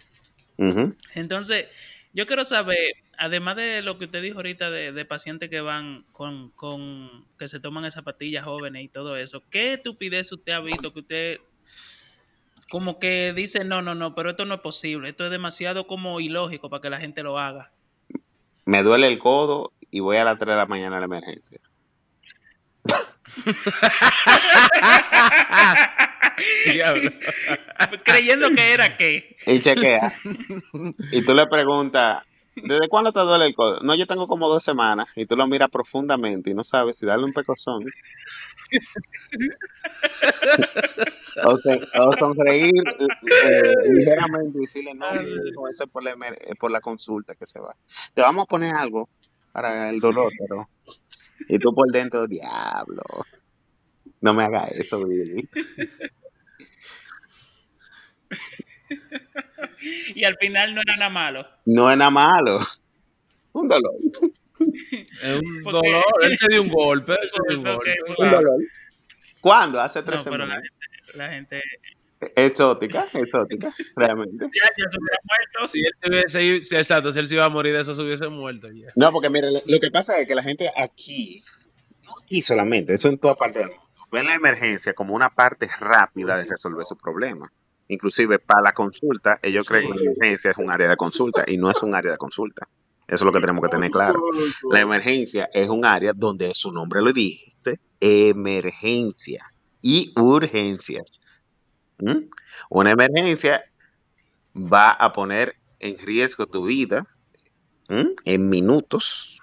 Ujú. 0.58 0.94
Entonces, 1.14 1.66
yo 2.12 2.26
quiero 2.26 2.44
saber, 2.44 2.78
además 3.18 3.56
de 3.56 3.82
lo 3.82 3.98
que 3.98 4.06
usted 4.06 4.22
dijo 4.22 4.38
ahorita 4.38 4.70
de, 4.70 4.92
de 4.92 5.04
pacientes 5.04 5.50
que 5.50 5.60
van 5.60 6.04
con, 6.12 6.50
con, 6.50 7.26
que 7.38 7.48
se 7.48 7.60
toman 7.60 7.84
esas 7.84 8.02
pastillas 8.02 8.44
jóvenes 8.44 8.84
y 8.84 8.88
todo 8.88 9.16
eso, 9.16 9.42
¿qué 9.50 9.74
estupidez 9.74 10.32
usted 10.32 10.54
ha 10.54 10.60
visto 10.60 10.92
que 10.92 11.00
usted 11.00 11.40
como 12.70 12.98
que 12.98 13.32
dice, 13.34 13.64
no, 13.64 13.82
no, 13.82 13.94
no, 13.94 14.14
pero 14.14 14.30
esto 14.30 14.44
no 14.44 14.54
es 14.54 14.60
posible, 14.60 15.10
esto 15.10 15.24
es 15.24 15.30
demasiado 15.30 15.86
como 15.86 16.20
ilógico 16.20 16.68
para 16.68 16.82
que 16.82 16.90
la 16.90 17.00
gente 17.00 17.22
lo 17.22 17.38
haga? 17.38 17.70
Me 18.64 18.82
duele 18.82 19.06
el 19.06 19.18
codo 19.18 19.72
y 19.90 20.00
voy 20.00 20.16
a 20.16 20.24
las 20.24 20.38
3 20.38 20.50
de 20.50 20.56
la 20.56 20.66
mañana 20.66 20.96
a 20.96 21.00
la 21.00 21.06
emergencia. 21.06 21.60
Diablo. 26.72 27.10
Creyendo 28.02 28.50
que 28.50 28.72
era 28.72 28.96
qué. 28.96 29.36
Y 29.46 29.60
chequea. 29.60 30.12
y 31.12 31.24
tú 31.24 31.34
le 31.34 31.46
preguntas, 31.46 32.26
¿desde 32.56 32.88
cuándo 32.88 33.12
te 33.12 33.20
duele 33.20 33.46
el 33.46 33.54
codo? 33.54 33.80
No, 33.80 33.94
yo 33.94 34.06
tengo 34.06 34.26
como 34.28 34.48
dos 34.48 34.64
semanas. 34.64 35.08
Y 35.16 35.26
tú 35.26 35.36
lo 35.36 35.46
miras 35.46 35.70
profundamente 35.70 36.50
y 36.50 36.54
no 36.54 36.64
sabes 36.64 36.98
si 36.98 37.06
darle 37.06 37.24
un 37.26 37.32
pecozón. 37.32 37.84
o, 41.44 41.56
se- 41.56 41.80
o 42.00 42.12
sonreír 42.18 42.72
eh, 43.44 43.74
ligeramente 43.92 44.58
y 44.58 44.60
decirle, 44.62 44.94
no, 44.94 45.06
eso 45.68 45.84
es 45.84 45.90
por 45.90 46.02
la, 46.02 46.14
emer- 46.14 46.38
es 46.40 46.56
por 46.58 46.70
la 46.70 46.80
consulta 46.80 47.34
que 47.34 47.46
se 47.46 47.58
va. 47.60 47.74
Te 48.14 48.22
vamos 48.22 48.44
a 48.44 48.46
poner 48.46 48.74
algo 48.74 49.08
para 49.52 49.90
el 49.90 50.00
dolor, 50.00 50.32
pero... 50.38 50.68
Y 51.48 51.58
tú 51.58 51.74
por 51.74 51.90
dentro, 51.92 52.26
diablo. 52.26 53.02
No 54.20 54.34
me 54.34 54.44
hagas 54.44 54.72
eso, 54.72 55.04
Billy. 55.04 55.48
Y 60.14 60.24
al 60.24 60.36
final 60.40 60.74
no 60.74 60.80
era 60.82 60.96
nada 60.96 61.10
malo. 61.10 61.46
No 61.64 61.90
es 61.90 61.96
nada 61.98 62.10
malo. 62.10 62.60
Un 63.52 63.68
dolor. 63.68 63.94
Es 65.22 65.40
un 65.40 65.62
Porque- 65.64 65.88
dolor. 65.90 66.04
Él 66.22 66.38
se 66.38 66.46
dio 66.50 66.62
un 66.62 66.68
golpe. 66.68 67.12
Él 67.12 67.30
se 67.30 67.40
dio 67.48 67.58
un 67.58 67.64
dolor. 67.64 68.56
¿Cuándo? 69.40 69.80
Hace 69.80 70.00
No, 70.00 70.04
tres 70.06 70.16
la 70.20 70.24
semanas. 70.24 70.62
gente, 70.62 71.18
la 71.18 71.28
gente 71.28 71.62
Exótica, 72.34 73.06
exótica, 73.12 73.72
realmente. 73.94 74.46
ya, 74.46 74.62
ya 74.76 74.90
se 74.90 74.96
hubiera 74.98 75.18
muerto. 75.22 75.68
Si 75.72 75.80
él 75.80 75.92
se 76.02 76.08
hubiese 76.10 76.42
ido- 76.42 76.64
si- 76.64 76.76
exacto, 76.76 77.12
si 77.12 77.18
él 77.18 77.28
se 77.28 77.34
iba 77.34 77.44
a 77.44 77.50
morir 77.50 77.74
de 77.74 77.82
eso, 77.82 77.94
se 77.94 78.00
hubiese 78.02 78.26
muerto 78.28 78.68
ya. 78.72 78.88
No, 78.96 79.12
porque 79.12 79.28
mire, 79.30 79.48
lo 79.52 79.80
que 79.80 79.90
pasa 79.90 80.18
es 80.18 80.26
que 80.26 80.34
la 80.34 80.42
gente 80.42 80.70
aquí, 80.74 81.42
no 82.04 82.12
aquí 82.22 82.40
solamente, 82.42 82.94
eso 82.94 83.08
en 83.08 83.18
toda 83.18 83.34
parte 83.34 83.58
del 83.60 83.68
mundo, 83.68 83.82
ve 84.10 84.24
la 84.24 84.34
emergencia 84.34 84.94
como 84.94 85.14
una 85.14 85.28
parte 85.28 85.68
rápida 85.78 86.38
de 86.38 86.44
resolver 86.44 86.86
su 86.86 86.96
problema. 86.96 87.52
Inclusive 87.88 88.38
para 88.38 88.62
la 88.62 88.72
consulta, 88.72 89.38
ellos 89.42 89.68
creen 89.68 89.92
que 89.92 90.04
la 90.04 90.10
emergencia 90.10 90.50
es 90.50 90.58
un 90.58 90.70
área 90.70 90.88
de 90.88 90.96
consulta 90.96 91.44
y 91.46 91.56
no 91.56 91.70
es 91.70 91.82
un 91.82 91.94
área 91.94 92.12
de 92.12 92.18
consulta. 92.18 92.68
Eso 93.06 93.14
es 93.14 93.22
lo 93.22 93.32
que 93.32 93.40
tenemos 93.40 93.62
que 93.62 93.68
tener 93.68 93.90
claro. 93.90 94.20
La 94.70 94.80
emergencia 94.80 95.48
es 95.52 95.68
un 95.68 95.84
área 95.84 96.12
donde 96.12 96.52
su 96.54 96.72
nombre 96.72 97.00
lo 97.00 97.12
dijiste, 97.12 97.78
emergencia 98.00 99.52
y 99.80 100.12
urgencias. 100.16 101.22
¿Mm? 101.98 102.28
Una 102.70 102.90
emergencia 102.90 103.64
va 104.56 104.90
a 104.90 105.12
poner 105.12 105.56
en 105.78 105.98
riesgo 105.98 106.46
tu 106.46 106.64
vida 106.64 107.06
¿m? 107.88 108.14
en 108.24 108.48
minutos 108.48 109.40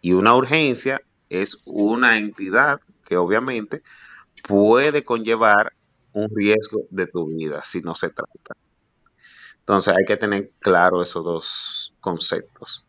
y 0.00 0.12
una 0.12 0.34
urgencia 0.34 1.00
es 1.28 1.62
una 1.64 2.18
entidad 2.18 2.80
que 3.04 3.16
obviamente 3.16 3.82
puede 4.46 5.04
conllevar 5.04 5.72
un 6.12 6.28
riesgo 6.34 6.82
de 6.90 7.06
tu 7.06 7.28
vida 7.28 7.62
si 7.64 7.80
no 7.80 7.94
se 7.94 8.10
trata. 8.10 8.56
Entonces 9.60 9.94
hay 9.96 10.04
que 10.04 10.16
tener 10.16 10.50
claro 10.58 11.02
esos 11.02 11.24
dos 11.24 11.94
conceptos. 12.00 12.86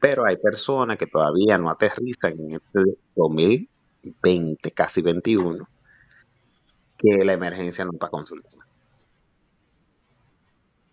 Pero 0.00 0.26
hay 0.26 0.36
personas 0.36 0.98
que 0.98 1.06
todavía 1.06 1.56
no 1.58 1.70
aterrizan 1.70 2.38
en 2.38 2.52
este 2.52 2.98
2020, 3.16 4.70
casi 4.72 5.02
21, 5.02 5.66
que 6.98 7.24
la 7.24 7.32
emergencia 7.32 7.84
no 7.84 7.92
es 7.92 7.98
para 7.98 8.10
consultar. 8.10 8.52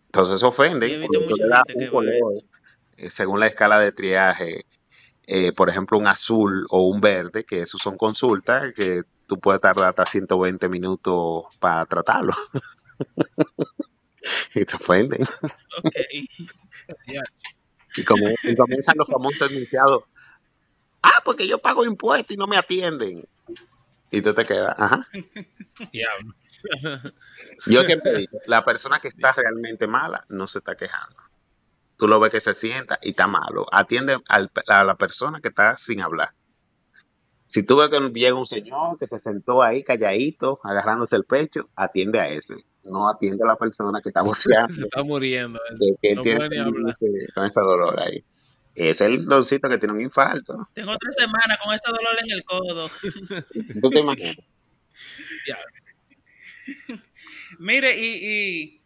Entonces 0.06 0.40
color 1.90 2.16
eh, 2.98 3.10
según 3.10 3.40
la 3.40 3.48
escala 3.48 3.80
de 3.80 3.92
triaje, 3.92 4.66
eh, 5.28 5.52
por 5.52 5.70
ejemplo, 5.70 5.98
un 5.98 6.08
azul 6.08 6.66
o 6.70 6.88
un 6.88 7.00
verde, 7.00 7.46
que 7.46 7.62
esos 7.62 7.82
son 7.82 7.96
consultas 7.98 8.74
que 8.74 9.04
tú 9.28 9.40
puedes 9.40 9.62
tardar 9.62 9.90
hasta 9.90 10.06
120 10.06 10.68
minutos 10.70 11.46
para 11.60 11.86
tratarlo. 11.86 12.34
y 14.56 14.64
se 14.66 14.76
ofenden. 14.76 15.24
Ok. 15.24 15.96
Y, 17.98 18.04
como, 18.04 18.26
y 18.44 18.56
comienzan 18.56 18.96
los 18.98 19.08
famosos 19.08 19.52
enunciados. 19.52 20.04
Ah, 21.02 21.22
porque 21.26 21.48
yo 21.48 21.60
pago 21.60 21.84
impuestos 21.84 22.32
y 22.32 22.38
no 22.38 22.48
me 22.48 22.58
atienden. 22.58 23.28
Y 24.12 24.22
tú 24.22 24.34
te 24.34 24.46
quedas, 24.46 24.76
ajá. 24.78 25.08
Diablo. 25.92 26.36
Yo 27.66 27.84
siempre 27.84 28.18
digo, 28.18 28.40
la 28.46 28.64
persona 28.64 29.00
que 29.00 29.08
está 29.08 29.32
realmente 29.32 29.88
mala 29.88 30.26
no 30.30 30.48
se 30.48 30.60
está 30.60 30.76
quejando. 30.76 31.16
Tú 32.02 32.08
lo 32.08 32.20
ves 32.20 32.32
que 32.32 32.40
se 32.40 32.56
sienta 32.56 32.98
y 33.04 33.10
está 33.12 33.28
malo. 33.28 33.68
Atiende 33.72 34.18
al- 34.28 34.50
a 34.66 34.84
la 34.84 34.96
persona 34.96 35.40
que 35.40 35.50
está 35.50 35.78
sin 35.78 36.02
hablar. 36.02 36.30
Si 37.46 37.64
tú 37.64 37.78
ves 37.78 37.92
que 37.92 38.00
llega 38.20 38.34
un 38.34 38.48
señor 38.48 38.98
que 38.98 39.06
se 39.06 39.20
sentó 39.20 39.62
ahí 39.62 39.84
calladito, 39.84 40.60
agarrándose 40.64 41.16
el 41.16 41.26
pecho, 41.26 41.70
atiende 41.76 42.20
a 42.20 42.28
ese. 42.28 42.56
No 42.86 43.08
atiende 43.08 43.44
a 43.44 43.48
la 43.50 43.56
persona 43.56 44.02
que 44.02 44.10
está 44.10 44.22
Se 44.24 44.26
boceando, 44.26 44.74
está 44.86 45.04
muriendo. 45.04 45.60
que 46.02 46.16
No 46.16 46.24
tiene 46.24 46.48
ese, 46.90 47.06
con 47.36 47.46
ese 47.46 47.60
dolor 47.62 48.00
ahí. 48.00 48.26
Es 48.74 49.00
el 49.02 49.24
doncito 49.28 49.70
que 49.70 49.78
tiene 49.78 49.94
un 49.94 50.02
infarto. 50.02 50.70
Tengo 50.74 50.98
tres 50.98 51.16
semanas 51.18 51.58
con 51.64 51.72
ese 51.72 51.88
dolor 51.88 52.16
en 52.24 52.32
el 52.32 52.44
codo. 52.44 52.90
¿Tú 53.80 53.90
te 53.92 54.00
imaginas? 54.00 54.38
Mire, 57.60 57.96
y, 58.00 58.08
y 58.16 58.81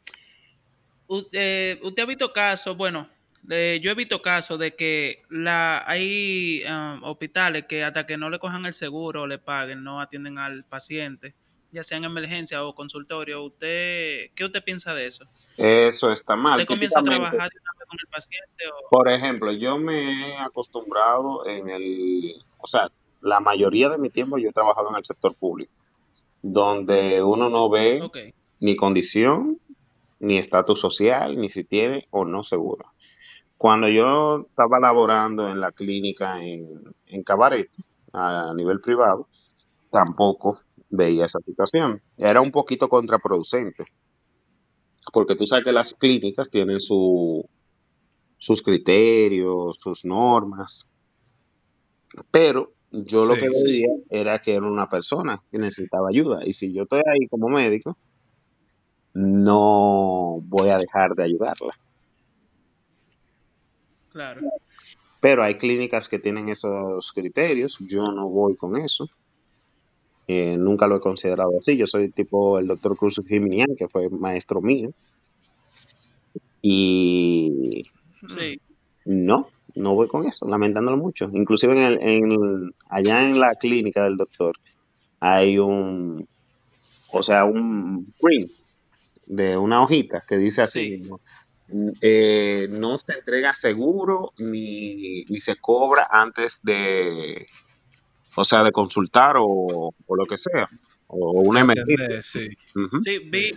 u- 1.07 1.27
eh, 1.31 1.79
usted 1.83 2.03
ha 2.03 2.05
visto 2.05 2.31
casos, 2.33 2.75
bueno, 2.77 3.09
yo 3.47 3.91
he 3.91 3.93
visto 3.95 4.21
casos 4.21 4.57
de 4.57 4.75
que 4.75 5.21
la 5.29 5.83
hay 5.87 6.63
um, 6.67 7.03
hospitales 7.03 7.65
que 7.69 7.83
hasta 7.83 8.05
que 8.07 8.17
no 8.17 8.29
le 8.31 8.39
cojan 8.39 8.65
el 8.65 8.73
seguro 8.73 9.23
o 9.23 9.27
le 9.27 9.37
paguen, 9.37 9.83
no 9.83 10.01
atienden 10.01 10.39
al 10.39 10.63
paciente, 10.67 11.35
ya 11.71 11.83
sea 11.83 11.97
en 11.99 12.05
emergencia 12.05 12.63
o 12.63 12.73
consultorio. 12.73 13.43
¿Usted 13.43 14.31
qué 14.33 14.45
usted 14.45 14.63
piensa 14.63 14.95
de 14.95 15.05
eso? 15.05 15.25
Eso 15.57 16.11
está 16.11 16.35
mal. 16.35 16.59
¿Usted 16.59 16.73
comienza 16.73 16.99
a 16.99 17.03
trabajar 17.03 17.51
con 17.87 17.99
el 18.01 18.07
paciente 18.07 18.63
o 18.73 18.89
Por 18.89 19.09
ejemplo, 19.09 19.51
yo 19.51 19.77
me 19.77 20.29
he 20.29 20.37
acostumbrado 20.37 21.45
en 21.45 21.69
el, 21.69 22.33
o 22.57 22.65
sea, 22.67 22.89
la 23.21 23.39
mayoría 23.41 23.89
de 23.89 23.99
mi 23.99 24.09
tiempo 24.09 24.39
yo 24.39 24.49
he 24.49 24.53
trabajado 24.53 24.89
en 24.89 24.95
el 24.95 25.05
sector 25.05 25.35
público, 25.35 25.71
donde 26.41 27.21
uno 27.21 27.49
no 27.49 27.69
ve 27.69 28.01
ni 28.59 28.75
condición, 28.75 29.57
ni 30.25 30.37
estatus 30.37 30.79
social, 30.79 31.37
ni 31.37 31.49
si 31.49 31.63
tiene 31.63 32.05
o 32.11 32.25
no 32.25 32.43
seguro. 32.43 32.85
Cuando 33.57 33.87
yo 33.87 34.47
estaba 34.49 34.79
laborando 34.79 35.47
en 35.49 35.61
la 35.61 35.71
clínica 35.71 36.43
en, 36.43 36.67
en 37.05 37.23
Cabaret, 37.23 37.69
a 38.13 38.53
nivel 38.55 38.79
privado, 38.81 39.27
tampoco 39.91 40.59
veía 40.89 41.25
esa 41.25 41.39
situación. 41.45 42.01
Era 42.17 42.41
un 42.41 42.51
poquito 42.51 42.89
contraproducente, 42.89 43.85
porque 45.13 45.35
tú 45.35 45.45
sabes 45.45 45.63
que 45.65 45.71
las 45.71 45.93
clínicas 45.93 46.49
tienen 46.49 46.79
su, 46.79 47.47
sus 48.37 48.61
criterios, 48.61 49.77
sus 49.81 50.05
normas, 50.05 50.91
pero 52.31 52.73
yo 52.91 53.25
lo 53.25 53.35
que 53.35 53.49
sí. 53.49 53.63
veía 53.63 53.87
era 54.09 54.39
que 54.39 54.53
era 54.55 54.65
una 54.65 54.87
persona 54.87 55.41
que 55.51 55.59
necesitaba 55.59 56.07
ayuda, 56.09 56.45
y 56.45 56.53
si 56.53 56.73
yo 56.73 56.83
estoy 56.83 56.99
ahí 56.99 57.27
como 57.29 57.49
médico, 57.49 57.97
no 59.15 60.41
voy 60.43 60.69
a 60.69 60.77
dejar 60.77 61.15
de 61.15 61.23
ayudarla. 61.23 61.73
claro. 64.11 64.41
Pero 65.21 65.41
hay 65.41 65.55
clínicas 65.55 66.07
que 66.07 66.19
tienen 66.19 66.49
esos 66.49 67.11
criterios, 67.11 67.79
yo 67.79 68.11
no 68.11 68.29
voy 68.29 68.55
con 68.55 68.77
eso. 68.77 69.09
Eh, 70.27 70.55
nunca 70.55 70.85
lo 70.85 70.97
he 70.97 70.99
considerado 70.99 71.49
así. 71.57 71.75
Yo 71.77 71.87
soy 71.87 72.11
tipo 72.11 72.59
el 72.59 72.67
doctor 72.67 72.95
Cruz 72.95 73.19
Jiminian, 73.27 73.75
que 73.75 73.87
fue 73.87 74.07
maestro 74.09 74.61
mío. 74.61 74.91
Y 76.61 77.85
Sí, 78.29 78.59
no, 79.05 79.47
no 79.75 79.95
voy 79.95 80.07
con 80.07 80.25
eso, 80.25 80.47
lamentándolo 80.47 80.97
mucho. 80.97 81.29
Inclusive 81.33 81.73
en 81.73 81.79
el, 81.79 81.97
en, 82.01 82.73
allá 82.89 83.23
en 83.23 83.39
la 83.39 83.53
clínica 83.55 84.03
del 84.03 84.17
doctor 84.17 84.55
hay 85.19 85.57
un, 85.57 86.27
o 87.11 87.23
sea, 87.23 87.45
un 87.45 88.07
print 88.21 88.49
de 89.27 89.57
una 89.57 89.81
hojita 89.81 90.23
que 90.27 90.37
dice 90.37 90.61
así 90.61 90.79
Sí. 90.79 90.97
mismo, 90.97 91.21
eh, 92.01 92.67
no 92.69 92.97
se 92.99 93.13
entrega 93.13 93.53
seguro 93.55 94.33
ni, 94.37 95.23
ni 95.25 95.41
se 95.41 95.55
cobra 95.55 96.07
antes 96.11 96.59
de, 96.63 97.47
o 98.35 98.45
sea, 98.45 98.63
de 98.63 98.71
consultar 98.71 99.35
o, 99.37 99.43
o 100.05 100.15
lo 100.15 100.25
que 100.25 100.37
sea, 100.37 100.69
o 101.07 101.41
una 101.41 101.61
emergencia. 101.61 102.21
Sí. 102.21 102.49
Sí, 103.03 103.19
vi, 103.19 103.53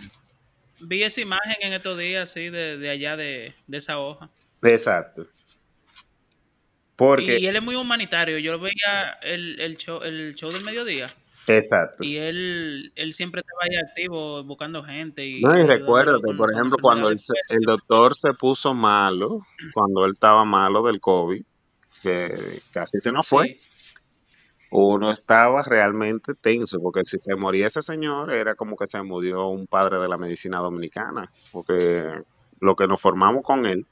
vi 0.81 1.03
esa 1.03 1.21
imagen 1.21 1.55
en 1.61 1.73
estos 1.73 1.99
días, 1.99 2.31
sí, 2.31 2.49
de, 2.49 2.77
de 2.77 2.89
allá 2.89 3.15
de, 3.15 3.53
de 3.67 3.77
esa 3.77 3.99
hoja. 3.99 4.29
Exacto. 4.63 5.27
Porque, 6.95 7.39
Y 7.39 7.47
él 7.47 7.55
es 7.55 7.61
muy 7.63 7.75
humanitario. 7.75 8.39
Yo 8.39 8.59
veía 8.59 9.11
el, 9.21 9.59
el, 9.61 9.77
show, 9.77 10.01
el 10.03 10.35
show 10.35 10.51
del 10.51 10.65
mediodía 10.65 11.07
exacto. 11.57 12.03
y 12.03 12.17
él, 12.17 12.91
él 12.95 13.13
siempre 13.13 13.41
estaba 13.41 13.61
ahí 13.63 13.77
activo 13.77 14.43
buscando 14.43 14.83
gente 14.83 15.25
y, 15.25 15.41
No, 15.41 15.57
y 15.57 15.65
recuérdate, 15.65 16.21
con, 16.21 16.37
por 16.37 16.53
ejemplo, 16.53 16.77
cuando 16.81 17.09
el, 17.09 17.17
doctor 17.65 18.15
se 18.15 18.33
puso 18.33 18.73
malo, 18.73 19.41
cuando 19.73 20.05
él 20.05 20.11
estaba 20.13 20.45
malo 20.45 20.83
del 20.83 20.99
COVID, 20.99 21.43
que 22.03 22.33
casi 22.71 22.99
se 22.99 23.11
nos 23.11 23.27
fue, 23.27 23.55
Sí, 23.55 23.79
uno 24.71 25.11
estaba 25.11 25.63
realmente 25.63 26.33
tenso, 26.35 26.79
porque 26.79 27.03
si 27.03 27.17
se 27.17 27.35
moría 27.35 27.67
ese 27.67 27.81
señor, 27.81 28.31
era 28.31 28.55
como 28.55 28.75
que 28.75 28.85
se 28.85 29.01
murió 29.01 29.47
un 29.47 29.65
padre 29.65 29.97
de 29.97 30.07
la 30.07 30.17
medicina 30.17 30.59
dominicana, 30.59 31.31
porque 31.51 32.03
lo 32.59 32.75
que 32.75 32.87
nos 32.87 33.01
formamos 33.01 33.43
con 33.43 33.65
él, 33.65 33.87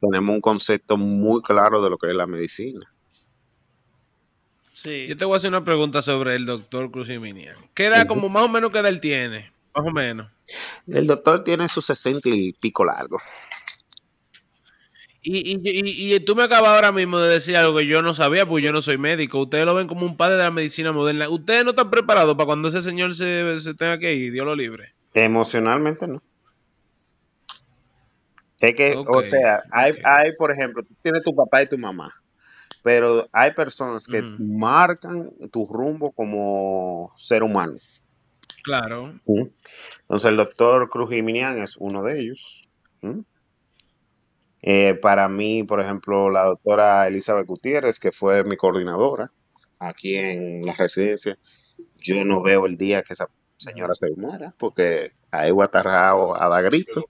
tenemos 0.00 0.34
un 0.34 0.40
concepto 0.40 0.96
muy 0.96 1.42
claro 1.42 1.82
de 1.82 1.90
lo 1.90 1.98
que 1.98 2.08
es 2.08 2.14
la 2.14 2.26
medicina. 2.26 2.88
Sí. 4.82 5.06
Yo 5.08 5.16
te 5.16 5.24
voy 5.24 5.34
a 5.34 5.36
hacer 5.36 5.50
una 5.50 5.64
pregunta 5.64 6.02
sobre 6.02 6.34
el 6.34 6.46
doctor 6.46 6.90
Cruz 6.90 7.08
Jiménez. 7.08 7.56
¿Qué 7.74 7.86
edad, 7.86 8.06
como 8.06 8.28
más 8.28 8.44
o 8.44 8.48
menos, 8.48 8.70
qué 8.70 8.78
edad 8.78 8.88
él 8.88 9.00
tiene? 9.00 9.52
Más 9.74 9.86
o 9.86 9.90
menos. 9.90 10.30
El 10.86 11.06
doctor 11.06 11.44
tiene 11.44 11.68
sus 11.68 11.86
sesenta 11.86 12.28
y 12.28 12.52
pico 12.52 12.84
largo. 12.84 13.18
Y, 15.22 15.52
y, 15.52 15.60
y, 15.62 16.14
y 16.14 16.20
tú 16.20 16.34
me 16.34 16.44
acabas 16.44 16.70
ahora 16.70 16.92
mismo 16.92 17.18
de 17.18 17.34
decir 17.34 17.56
algo 17.56 17.76
que 17.78 17.86
yo 17.86 18.02
no 18.02 18.14
sabía, 18.14 18.46
porque 18.46 18.64
yo 18.64 18.72
no 18.72 18.80
soy 18.80 18.96
médico. 18.96 19.42
Ustedes 19.42 19.66
lo 19.66 19.74
ven 19.74 19.86
como 19.86 20.06
un 20.06 20.16
padre 20.16 20.36
de 20.36 20.44
la 20.44 20.50
medicina 20.50 20.92
moderna. 20.92 21.28
Ustedes 21.28 21.62
no 21.62 21.70
están 21.70 21.90
preparados 21.90 22.34
para 22.36 22.46
cuando 22.46 22.68
ese 22.68 22.82
señor 22.82 23.14
se, 23.14 23.58
se 23.60 23.74
tenga 23.74 23.98
que 23.98 24.14
ir, 24.14 24.32
Dios 24.32 24.46
lo 24.46 24.56
libre. 24.56 24.94
Emocionalmente 25.12 26.06
no. 26.08 26.22
Es 28.60 28.74
que, 28.74 28.94
o 28.94 29.24
sea, 29.24 29.62
hay, 29.70 29.92
hay, 30.04 30.32
por 30.36 30.52
ejemplo, 30.52 30.82
tú 30.82 30.94
tienes 31.02 31.22
tu 31.22 31.34
papá 31.34 31.62
y 31.62 31.68
tu 31.68 31.78
mamá, 31.78 32.14
pero 32.82 33.26
hay 33.32 33.52
personas 33.52 34.06
que 34.06 34.22
marcan 34.22 35.30
tu 35.52 35.66
rumbo 35.66 36.12
como 36.12 37.12
ser 37.18 37.42
humano. 37.42 37.74
Claro. 38.62 39.14
Entonces, 40.02 40.30
el 40.30 40.36
doctor 40.36 40.88
Cruz 40.88 41.10
Jiminian 41.10 41.60
es 41.62 41.76
uno 41.76 42.02
de 42.02 42.20
ellos. 42.20 42.68
Eh, 44.62 44.94
para 45.00 45.28
mí, 45.28 45.62
por 45.62 45.80
ejemplo, 45.80 46.30
la 46.30 46.44
doctora 46.44 47.06
Elizabeth 47.06 47.46
Gutiérrez, 47.46 47.98
que 47.98 48.12
fue 48.12 48.44
mi 48.44 48.56
coordinadora 48.56 49.32
aquí 49.78 50.16
en 50.16 50.66
la 50.66 50.74
residencia, 50.74 51.36
yo 51.98 52.24
no 52.24 52.42
veo 52.42 52.66
el 52.66 52.76
día 52.76 53.02
que 53.02 53.14
esa 53.14 53.28
señora 53.56 53.94
se 53.94 54.08
muera, 54.16 54.54
porque 54.58 55.12
a 55.30 55.46
estar 55.46 55.84
rajado 55.84 56.40
a 56.40 56.48
dar 56.48 56.64
grito. 56.64 57.04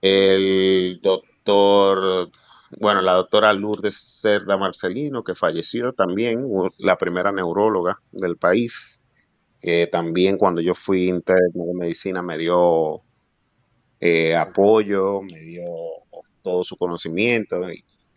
El 0.00 1.00
doctor, 1.02 2.30
bueno, 2.78 3.02
la 3.02 3.14
doctora 3.14 3.52
Lourdes 3.52 3.96
Cerda 3.96 4.56
Marcelino, 4.56 5.24
que 5.24 5.34
falleció 5.34 5.92
también, 5.92 6.46
la 6.78 6.96
primera 6.96 7.32
neuróloga 7.32 8.00
del 8.12 8.36
país, 8.36 9.02
que 9.60 9.88
también 9.88 10.38
cuando 10.38 10.60
yo 10.60 10.74
fui 10.74 11.08
interno 11.08 11.64
de 11.66 11.74
medicina 11.74 12.22
me 12.22 12.38
dio 12.38 13.02
eh, 14.00 14.36
apoyo, 14.36 15.20
me 15.22 15.40
dio 15.40 15.64
todo 16.42 16.62
su 16.64 16.76
conocimiento. 16.76 17.60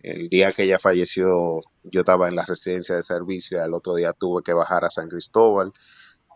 El 0.04 0.30
día 0.30 0.52
que 0.52 0.64
ella 0.64 0.80
falleció, 0.80 1.62
yo 1.84 2.02
estaba 2.02 2.28
en 2.28 2.36
la 2.36 2.46
residencia 2.46 2.96
de 2.96 3.04
servicio 3.04 3.58
y 3.58 3.62
al 3.62 3.74
otro 3.74 3.96
día 3.96 4.14
tuve 4.14 4.44
que 4.44 4.54
bajar 4.54 4.86
a 4.86 4.90
San 4.90 5.10
Cristóbal, 5.10 5.74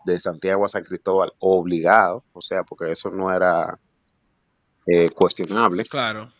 de 0.04 0.18
Santiago 0.18 0.64
a 0.64 0.68
San 0.68 0.84
Cristóbal, 0.84 1.32
obligado, 1.38 2.24
o 2.32 2.42
sea, 2.42 2.64
porque 2.64 2.90
eso 2.90 3.10
no 3.10 3.32
era 3.32 3.78
eh, 4.86 5.10
cuestionable. 5.10 5.84
Claro. 5.84 6.32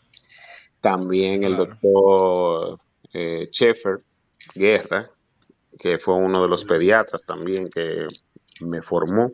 También 0.81 1.43
el 1.43 1.55
Claro. 1.55 1.65
doctor 1.81 2.79
eh, 3.13 3.49
Sheffer 3.51 4.01
Guerra, 4.55 5.09
que 5.79 5.97
fue 5.99 6.15
uno 6.15 6.41
de 6.43 6.49
los 6.49 6.65
pediatras 6.65 7.25
también 7.25 7.69
que 7.69 8.07
me 8.61 8.81
formó. 8.81 9.31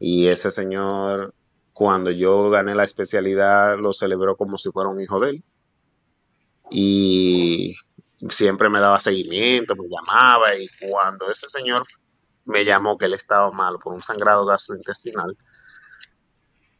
Y 0.00 0.26
ese 0.28 0.50
señor, 0.50 1.34
cuando 1.72 2.10
yo 2.10 2.50
gané 2.50 2.74
la 2.74 2.84
especialidad, 2.84 3.78
lo 3.78 3.92
celebró 3.92 4.36
como 4.36 4.58
si 4.58 4.70
fuera 4.70 4.90
un 4.90 5.00
hijo 5.00 5.20
de 5.20 5.30
él. 5.30 5.44
y 6.70 7.74
siempre 8.30 8.68
me 8.68 8.80
daba 8.80 9.00
seguimiento, 9.00 9.74
me 9.76 9.88
llamaba 9.88 10.54
y 10.56 10.66
cuando 10.90 11.30
ese 11.30 11.48
señor 11.48 11.84
me 12.44 12.64
llamó 12.64 12.98
que 12.98 13.06
él 13.06 13.14
estaba 13.14 13.50
mal 13.52 13.76
por 13.82 13.94
un 13.94 14.02
sangrado 14.02 14.44
gastrointestinal, 14.46 15.36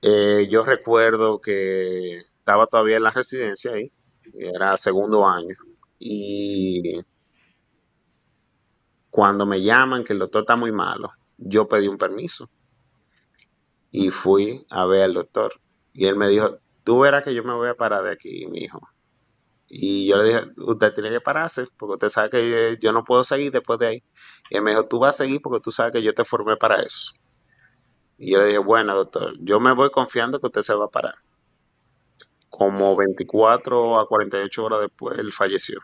eh, 0.02 0.46
yo 0.50 0.64
recuerdo 0.64 1.40
que 1.40 2.22
estaba 2.48 2.66
todavía 2.66 2.96
en 2.96 3.02
la 3.02 3.10
residencia 3.10 3.72
ahí, 3.72 3.92
era 4.32 4.74
segundo 4.78 5.28
año, 5.28 5.54
y 5.98 7.02
cuando 9.10 9.44
me 9.44 9.62
llaman 9.62 10.02
que 10.02 10.14
el 10.14 10.18
doctor 10.18 10.40
está 10.42 10.56
muy 10.56 10.72
malo, 10.72 11.10
yo 11.36 11.68
pedí 11.68 11.88
un 11.88 11.98
permiso 11.98 12.48
y 13.90 14.10
fui 14.10 14.64
a 14.70 14.86
ver 14.86 15.02
al 15.02 15.14
doctor. 15.14 15.60
Y 15.92 16.06
él 16.06 16.16
me 16.16 16.28
dijo, 16.28 16.58
tú 16.84 17.00
verás 17.00 17.22
que 17.22 17.34
yo 17.34 17.44
me 17.44 17.52
voy 17.52 17.68
a 17.68 17.74
parar 17.74 18.04
de 18.04 18.12
aquí, 18.12 18.46
mi 18.46 18.60
hijo. 18.60 18.80
Y 19.66 20.08
yo 20.08 20.16
le 20.16 20.24
dije, 20.24 20.40
usted 20.56 20.94
tiene 20.94 21.10
que 21.10 21.20
pararse, 21.20 21.66
porque 21.76 21.94
usted 21.94 22.08
sabe 22.08 22.30
que 22.30 22.78
yo 22.80 22.92
no 22.92 23.04
puedo 23.04 23.24
seguir 23.24 23.52
después 23.52 23.78
de 23.78 23.86
ahí. 23.88 24.04
Y 24.48 24.56
él 24.56 24.62
me 24.62 24.70
dijo, 24.70 24.86
tú 24.86 25.00
vas 25.00 25.16
a 25.16 25.24
seguir 25.24 25.42
porque 25.42 25.60
tú 25.60 25.70
sabes 25.70 25.92
que 25.92 26.02
yo 26.02 26.14
te 26.14 26.24
formé 26.24 26.56
para 26.56 26.80
eso. 26.80 27.12
Y 28.16 28.32
yo 28.32 28.38
le 28.38 28.46
dije, 28.46 28.58
bueno, 28.58 28.94
doctor, 28.94 29.34
yo 29.40 29.60
me 29.60 29.74
voy 29.74 29.90
confiando 29.90 30.40
que 30.40 30.46
usted 30.46 30.62
se 30.62 30.74
va 30.74 30.86
a 30.86 30.88
parar. 30.88 31.14
Como 32.48 32.96
24 32.96 34.00
a 34.00 34.06
48 34.06 34.64
horas 34.64 34.80
después, 34.80 35.18
él 35.18 35.32
falleció. 35.32 35.80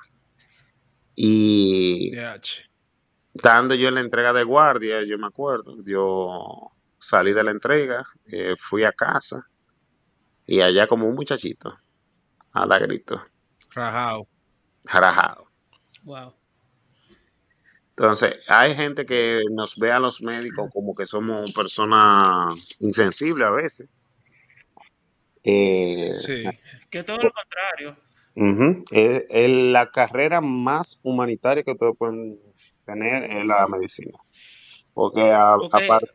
Y 1.17 2.13
estando 3.35 3.75
yo 3.75 3.89
en 3.89 3.95
la 3.95 4.01
entrega 4.01 4.33
de 4.33 4.45
guardia, 4.45 5.05
yo 5.05 5.19
me 5.19 5.27
acuerdo, 5.27 5.77
yo 5.85 6.71
salí 6.99 7.33
de 7.33 7.45
la 7.45 7.51
entrega, 7.51 8.05
eh, 8.27 8.55
fui 8.59 8.85
a 8.85 8.93
casa 8.93 9.47
y 10.47 10.61
allá 10.61 10.87
como 10.87 11.07
un 11.07 11.15
muchachito, 11.15 11.79
a 12.53 12.67
la 12.67 12.79
grito. 12.79 13.23
Rajado. 13.71 14.27
Rajado. 14.85 15.47
Wow. 16.05 16.35
Entonces, 17.97 18.37
hay 18.49 18.75
gente 18.75 19.07
que 19.07 19.41
nos 19.53 19.77
ve 19.77 19.93
a 19.93 20.01
los 20.01 20.21
médicos 20.21 20.71
como 20.73 20.95
que 20.95 21.07
somos 21.07 21.53
personas 21.53 22.59
insensibles 22.81 23.47
a 23.47 23.51
veces. 23.51 23.89
Eh, 25.45 26.15
sí. 26.17 26.45
Que 26.91 27.05
todo 27.05 27.19
lo 27.19 27.31
contrario. 27.33 27.97
es, 28.91 29.49
la 29.49 29.91
carrera 29.91 30.41
más 30.41 31.01
humanitaria 31.03 31.63
que 31.63 31.73
ustedes 31.73 31.97
pueden 31.97 32.41
tener 32.85 33.25
es 33.31 33.45
la 33.45 33.67
medicina. 33.69 34.19
Porque 34.95 35.31
aparte 35.31 36.11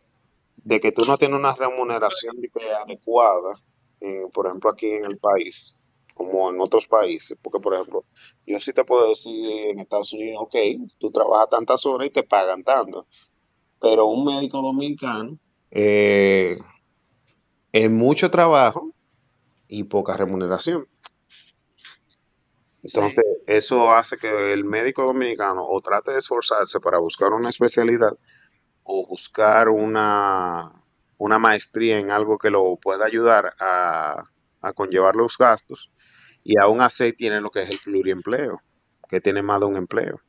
de 0.63 0.79
que 0.79 0.91
tú 0.91 1.05
no 1.05 1.17
tienes 1.17 1.39
una 1.39 1.53
remuneración 1.53 2.35
adecuada, 2.83 3.59
eh, 4.01 4.23
por 4.33 4.47
ejemplo 4.47 4.71
aquí 4.71 4.87
en 4.87 5.05
el 5.05 5.17
país, 5.17 5.79
como 6.13 6.49
en 6.49 6.59
otros 6.59 6.87
países, 6.87 7.37
porque 7.41 7.59
por 7.59 7.73
ejemplo, 7.73 8.03
yo 8.45 8.59
sí 8.59 8.73
te 8.73 8.83
puedo 8.83 9.09
decir 9.09 9.51
en 9.69 9.79
Estados 9.79 10.11
Unidos, 10.13 10.37
ok, 10.41 10.55
tú 10.97 11.11
trabajas 11.11 11.49
tantas 11.49 11.85
horas 11.85 12.07
y 12.07 12.11
te 12.11 12.23
pagan 12.23 12.63
tanto, 12.63 13.07
pero 13.79 14.05
un 14.07 14.25
médico 14.25 14.61
dominicano 14.61 15.37
eh, 15.71 16.57
es 17.71 17.89
mucho 17.89 18.29
trabajo 18.29 18.91
y 19.69 19.85
poca 19.85 20.17
remuneración. 20.17 20.85
Entonces, 22.83 23.23
eso 23.45 23.91
hace 23.91 24.17
que 24.17 24.53
el 24.53 24.65
médico 24.65 25.03
dominicano 25.03 25.63
o 25.65 25.79
trate 25.81 26.11
de 26.11 26.19
esforzarse 26.19 26.79
para 26.79 26.97
buscar 26.97 27.33
una 27.33 27.49
especialidad 27.49 28.13
o 28.83 29.05
buscar 29.07 29.69
una, 29.69 30.71
una 31.17 31.39
maestría 31.39 31.99
en 31.99 32.09
algo 32.09 32.37
que 32.37 32.49
lo 32.49 32.77
pueda 32.77 33.05
ayudar 33.05 33.53
a, 33.59 34.25
conllevar 34.75 35.15
los 35.15 35.37
gastos 35.37 35.91
y 36.43 36.57
aún 36.59 36.81
así 36.81 37.13
tiene 37.13 37.39
lo 37.41 37.49
que 37.49 37.61
es 37.61 37.69
el 37.69 37.79
pluriempleo, 37.83 38.61
que 39.09 39.21
tiene 39.21 39.41
más 39.41 39.59
de 39.59 39.65
un 39.67 39.77
empleo. 39.77 40.19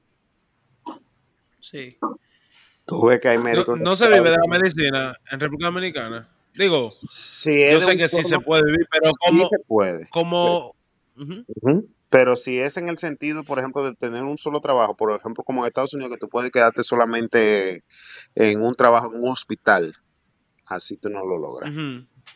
Sí. 1.61 1.99
Tú 2.84 3.07
ves 3.07 3.20
que 3.20 3.28
hay 3.28 3.38
médicos... 3.38 3.78
No, 3.80 3.97
se 3.97 4.09
vive 4.09 4.30
de 4.30 4.36
la 4.36 4.47
medicina 4.49 5.16
en 5.30 5.41
República 5.41 5.66
Dominicana. 5.66 6.28
Digo, 6.55 6.84
yo 6.84 6.88
sé 7.80 7.96
que 7.96 8.09
sí 8.09 8.22
se 8.22 8.38
puede 8.40 8.64
vivir, 8.64 8.86
pero 8.90 9.12
como... 9.26 9.48
se 9.48 9.59
puede. 9.66 10.09
Como... 10.11 10.74
Pero 12.09 12.36
si 12.36 12.59
es 12.59 12.76
en 12.76 12.88
el 12.88 12.98
sentido, 12.98 13.44
por 13.44 13.59
ejemplo, 13.59 13.84
de 13.84 13.94
tener 13.94 14.24
un 14.24 14.36
solo 14.36 14.61
trabajo, 14.61 14.96
por 14.96 15.16
ejemplo, 15.16 15.44
como 15.44 15.62
en 15.62 15.68
Estados 15.68 15.94
Unidos, 15.94 16.12
que 16.12 16.18
tú 16.18 16.28
puedes 16.28 16.51
quedarte 16.51 16.82
solamente 16.82 17.84
en 18.34 18.62
un 18.62 18.74
trabajo 18.74 19.14
en 19.14 19.22
un 19.22 19.28
hospital, 19.28 19.94
así 20.66 20.96
tú 20.96 21.09
no 21.09 21.24
lo 21.24 21.38
logras. 21.38 21.72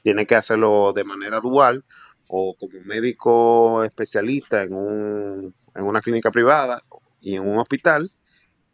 Tienes 0.02 0.26
que 0.28 0.36
hacerlo 0.36 0.92
de 0.92 1.04
manera 1.04 1.40
dual 1.40 1.84
o 2.28 2.54
como 2.54 2.80
médico 2.84 3.82
especialista 3.84 4.62
en, 4.62 4.74
un, 4.74 5.54
en 5.74 5.84
una 5.84 6.00
clínica 6.00 6.30
privada 6.30 6.80
y 7.20 7.34
en 7.34 7.46
un 7.46 7.58
hospital, 7.58 8.08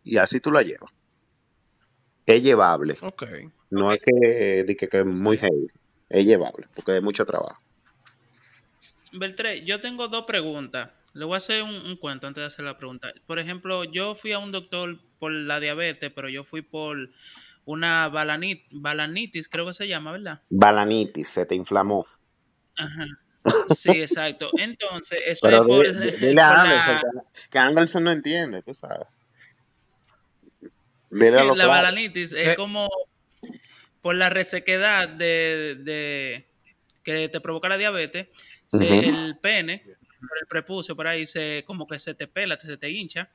y 0.04 0.18
así 0.18 0.40
tú 0.40 0.50
la 0.50 0.62
llevas. 0.62 0.90
Es 2.26 2.42
llevable. 2.42 2.96
No 3.70 3.92
es 3.92 4.00
que, 4.00 4.76
que, 4.76 4.88
que 4.88 4.98
es 4.98 5.06
muy 5.06 5.38
heavy, 5.38 5.68
es 6.08 6.24
llevable, 6.24 6.66
porque 6.74 6.96
es 6.96 7.02
mucho 7.02 7.24
trabajo. 7.24 7.60
Beltré, 9.12 9.64
yo 9.64 9.80
tengo 9.80 10.08
dos 10.08 10.24
preguntas. 10.24 11.00
Le 11.14 11.24
voy 11.24 11.34
a 11.34 11.38
hacer 11.38 11.62
un, 11.62 11.96
cuento 11.96 12.26
antes 12.26 12.42
de 12.42 12.46
hacer 12.46 12.64
la 12.64 12.76
pregunta. 12.76 13.08
Por 13.26 13.38
ejemplo, 13.38 13.84
yo 13.84 14.14
fui 14.14 14.32
a 14.32 14.38
un 14.38 14.52
doctor 14.52 14.98
por 15.18 15.32
la 15.32 15.58
diabetes, 15.58 16.12
pero 16.14 16.28
yo 16.28 16.44
fui 16.44 16.62
por 16.62 17.10
una 17.64 18.08
balanitis, 18.08 19.48
creo 19.48 19.66
que 19.66 19.74
se 19.74 19.88
llama, 19.88 20.12
¿verdad? 20.12 20.42
Balanitis, 20.50 21.28
se 21.28 21.46
te 21.46 21.54
inflamó. 21.54 22.06
Ajá. 22.76 23.06
Sí, 23.74 23.90
exacto. 23.92 24.50
Entonces, 24.58 25.22
eso 25.26 25.48
es 25.48 25.58
por, 25.60 26.18
dile 26.18 26.40
a 26.42 26.60
Anderson, 26.60 27.22
que 27.50 27.58
Anderson 27.58 28.04
no 28.04 28.10
entiende, 28.10 28.62
tú 28.62 28.74
sabes. 28.74 29.08
La 31.10 31.66
balanitis 31.66 32.32
es 32.32 32.56
como 32.56 32.88
por 34.00 34.14
la 34.14 34.30
resequedad 34.30 35.08
de, 35.08 35.76
de 35.80 36.46
que 37.02 37.28
te 37.28 37.40
provoca 37.40 37.68
la 37.68 37.76
diabetes 37.76 38.28
el 38.78 39.36
pene, 39.38 39.82
el 39.84 40.46
prepucio 40.48 40.94
por 40.94 41.06
ahí, 41.08 41.26
se 41.26 41.64
como 41.66 41.86
que 41.86 41.98
se 41.98 42.14
te 42.14 42.26
pela, 42.26 42.58
se 42.58 42.76
te 42.76 42.90
hincha. 42.90 43.30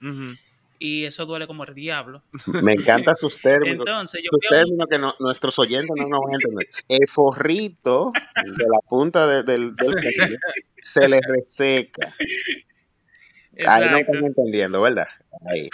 Y 0.77 1.05
eso 1.05 1.25
duele 1.25 1.47
como 1.47 1.63
el 1.63 1.73
diablo. 1.73 2.21
Me 2.61 2.73
encantan 2.73 3.15
sus 3.15 3.39
términos. 3.41 3.79
Entonces, 3.87 4.21
sus 4.29 4.49
términos 4.49 4.87
que 4.89 4.99
nuestros 5.23 5.57
oyentes 5.57 5.89
no 5.95 6.07
nos 6.07 6.19
van 6.19 6.33
a 6.33 6.35
entender. 6.35 6.67
El 6.89 7.07
forrito 7.07 8.11
de 8.43 8.65
la 8.65 8.79
punta 8.87 9.43
del, 9.43 9.73
pene 9.73 10.11
se 10.77 11.07
le 11.07 11.19
reseca. 11.21 12.13
Ahí 13.65 13.89
no 13.89 13.97
están 13.97 14.25
entendiendo, 14.25 14.81
¿verdad? 14.81 15.07
Ahí. 15.49 15.69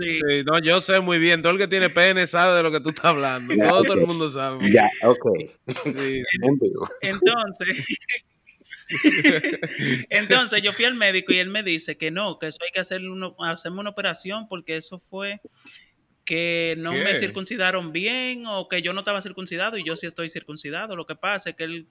Sí. 0.00 0.20
no, 0.44 0.58
yo 0.60 0.80
sé 0.80 1.00
muy 1.00 1.18
bien. 1.18 1.42
Todo 1.42 1.52
el 1.52 1.58
que 1.58 1.68
tiene 1.68 1.90
pene 1.90 2.26
sabe 2.26 2.56
de 2.56 2.62
lo 2.62 2.72
que 2.72 2.80
tú 2.80 2.88
estás 2.88 3.06
hablando. 3.06 3.54
todo, 3.56 3.94
el 3.94 4.06
mundo 4.06 4.28
sabe. 4.28 4.70
Ya, 4.72 4.88
ok. 5.04 5.26
Entonces, 7.02 7.86
Entonces 10.10 10.62
yo 10.62 10.72
fui 10.72 10.84
al 10.84 10.94
médico 10.94 11.32
y 11.32 11.38
él 11.38 11.48
me 11.48 11.62
dice 11.62 11.96
que 11.96 12.10
no, 12.10 12.38
que 12.38 12.48
eso 12.48 12.58
hay 12.64 12.70
que 12.70 12.80
hacerle 12.80 13.10
hacerme 13.38 13.80
una 13.80 13.90
operación 13.90 14.48
porque 14.48 14.76
eso 14.76 14.98
fue 14.98 15.40
que 16.24 16.76
no 16.78 16.92
me 16.92 17.14
circuncidaron 17.16 17.92
bien 17.92 18.44
o 18.46 18.68
que 18.68 18.82
yo 18.82 18.92
no 18.92 19.00
estaba 19.00 19.20
circuncidado 19.20 19.76
y 19.78 19.84
yo 19.84 19.96
sí 19.96 20.06
estoy 20.06 20.30
circuncidado. 20.30 20.94
Lo 20.94 21.06
que 21.06 21.16
pasa 21.16 21.50
es 21.50 21.56
que 21.56 21.64
él, 21.64 21.88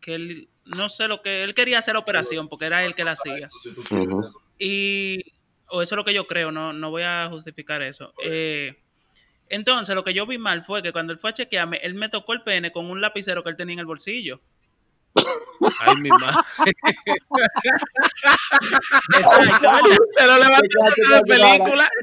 que 0.00 0.14
él 0.14 0.48
no 0.76 0.88
sé 0.88 1.06
lo 1.06 1.22
que 1.22 1.44
él 1.44 1.54
quería 1.54 1.78
hacer 1.78 1.94
la 1.94 2.00
operación 2.00 2.48
porque 2.48 2.66
era 2.66 2.84
él 2.84 2.94
que 2.94 3.04
la 3.04 3.12
hacía. 3.12 3.48
Y 4.58 5.24
o 5.68 5.82
eso 5.82 5.94
es 5.94 5.96
lo 5.96 6.04
que 6.04 6.14
yo 6.14 6.26
creo, 6.26 6.52
no, 6.52 6.72
no 6.72 6.90
voy 6.90 7.02
a 7.02 7.28
justificar 7.30 7.82
eso. 7.82 8.12
Eh, 8.24 8.76
entonces, 9.48 9.94
lo 9.94 10.04
que 10.04 10.14
yo 10.14 10.26
vi 10.26 10.38
mal 10.38 10.62
fue 10.64 10.82
que 10.82 10.92
cuando 10.92 11.12
él 11.12 11.18
fue 11.18 11.30
a 11.30 11.34
chequearme, 11.34 11.78
él 11.78 11.94
me 11.94 12.08
tocó 12.08 12.32
el 12.32 12.42
pene 12.42 12.72
con 12.72 12.86
un 12.86 13.00
lapicero 13.00 13.42
que 13.42 13.50
él 13.50 13.56
tenía 13.56 13.74
en 13.74 13.80
el 13.80 13.86
bolsillo. 13.86 14.40
Ay, 15.80 15.96
mi 15.96 16.10
madre. 16.10 16.36
Exacto, 19.16 19.70
Se 20.16 20.26
lo 20.26 20.38
levantaste 20.38 21.02
de 21.02 21.08
la 21.08 21.22
película. 21.22 21.88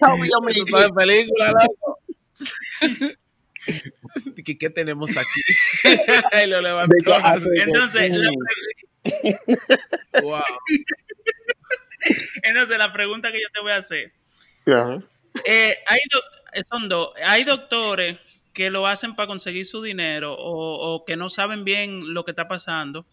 De 0.00 0.92
película, 0.94 1.52
loco. 1.52 1.98
¿Qué, 4.44 4.58
¿Qué 4.58 4.70
tenemos 4.70 5.16
aquí? 5.16 5.40
y 6.42 6.46
lo 6.46 6.60
levantó. 6.60 6.94
Entonces, 7.56 8.10
la... 8.10 8.30
wow. 10.22 10.42
Entonces, 12.42 12.78
la 12.78 12.92
pregunta 12.92 13.30
que 13.30 13.40
yo 13.40 13.48
te 13.52 13.60
voy 13.60 13.72
a 13.72 13.76
hacer. 13.76 14.12
Eh, 15.46 15.76
hay 15.86 16.00
son 16.68 16.88
dos. 16.88 17.10
Hay 17.24 17.44
doctores 17.44 18.18
que 18.52 18.70
lo 18.70 18.86
hacen 18.86 19.14
para 19.14 19.28
conseguir 19.28 19.64
su 19.64 19.82
dinero 19.82 20.34
o, 20.36 21.04
que 21.04 21.16
no 21.16 21.28
saben 21.28 21.64
bien 21.64 22.12
lo 22.14 22.24
que 22.24 22.32
está 22.32 22.48
pasando. 22.48 23.06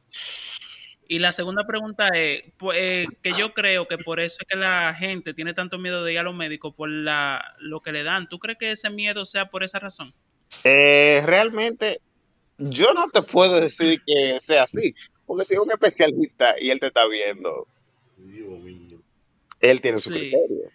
Y 1.10 1.20
la 1.20 1.32
segunda 1.32 1.66
pregunta 1.66 2.10
es, 2.14 2.44
pues, 2.58 3.08
que 3.22 3.32
yo 3.34 3.54
creo 3.54 3.88
que 3.88 3.98
por 3.98 4.20
eso 4.20 4.38
es 4.42 4.48
que 4.48 4.58
la 4.58 4.94
gente 4.94 5.34
tiene 5.34 5.54
tanto 5.54 5.78
miedo 5.78 6.04
de 6.04 6.14
ir 6.14 6.20
a 6.20 6.24
los 6.24 6.36
médicos 6.36 6.74
por 6.76 6.90
la, 6.90 7.56
lo 7.60 7.82
que 7.82 7.94
le 7.94 8.04
dan. 8.04 8.28
¿Tú 8.28 8.40
crees 8.40 8.58
que 8.58 8.72
ese 8.72 8.90
miedo 8.90 9.24
sea 9.24 9.50
por 9.50 9.64
esa 9.64 9.80
razón? 9.80 10.14
Eh, 10.64 11.22
realmente 11.26 12.02
yo 12.58 12.94
no 12.94 13.10
te 13.10 13.22
puedo 13.22 13.62
decir 13.62 14.02
que 14.06 14.40
sea 14.40 14.64
así, 14.64 14.94
porque 15.28 15.46
si 15.46 15.54
es 15.54 15.60
un 15.60 15.70
especialista 15.72 16.56
y 16.60 16.72
él 16.72 16.80
te 16.80 16.88
está 16.88 17.08
viendo, 17.08 17.68
Dios 18.18 18.60
mío. 18.60 19.00
él 19.62 19.82
tiene 19.82 20.00
su 20.00 20.10
Sí. 20.10 20.16
criterio. 20.18 20.72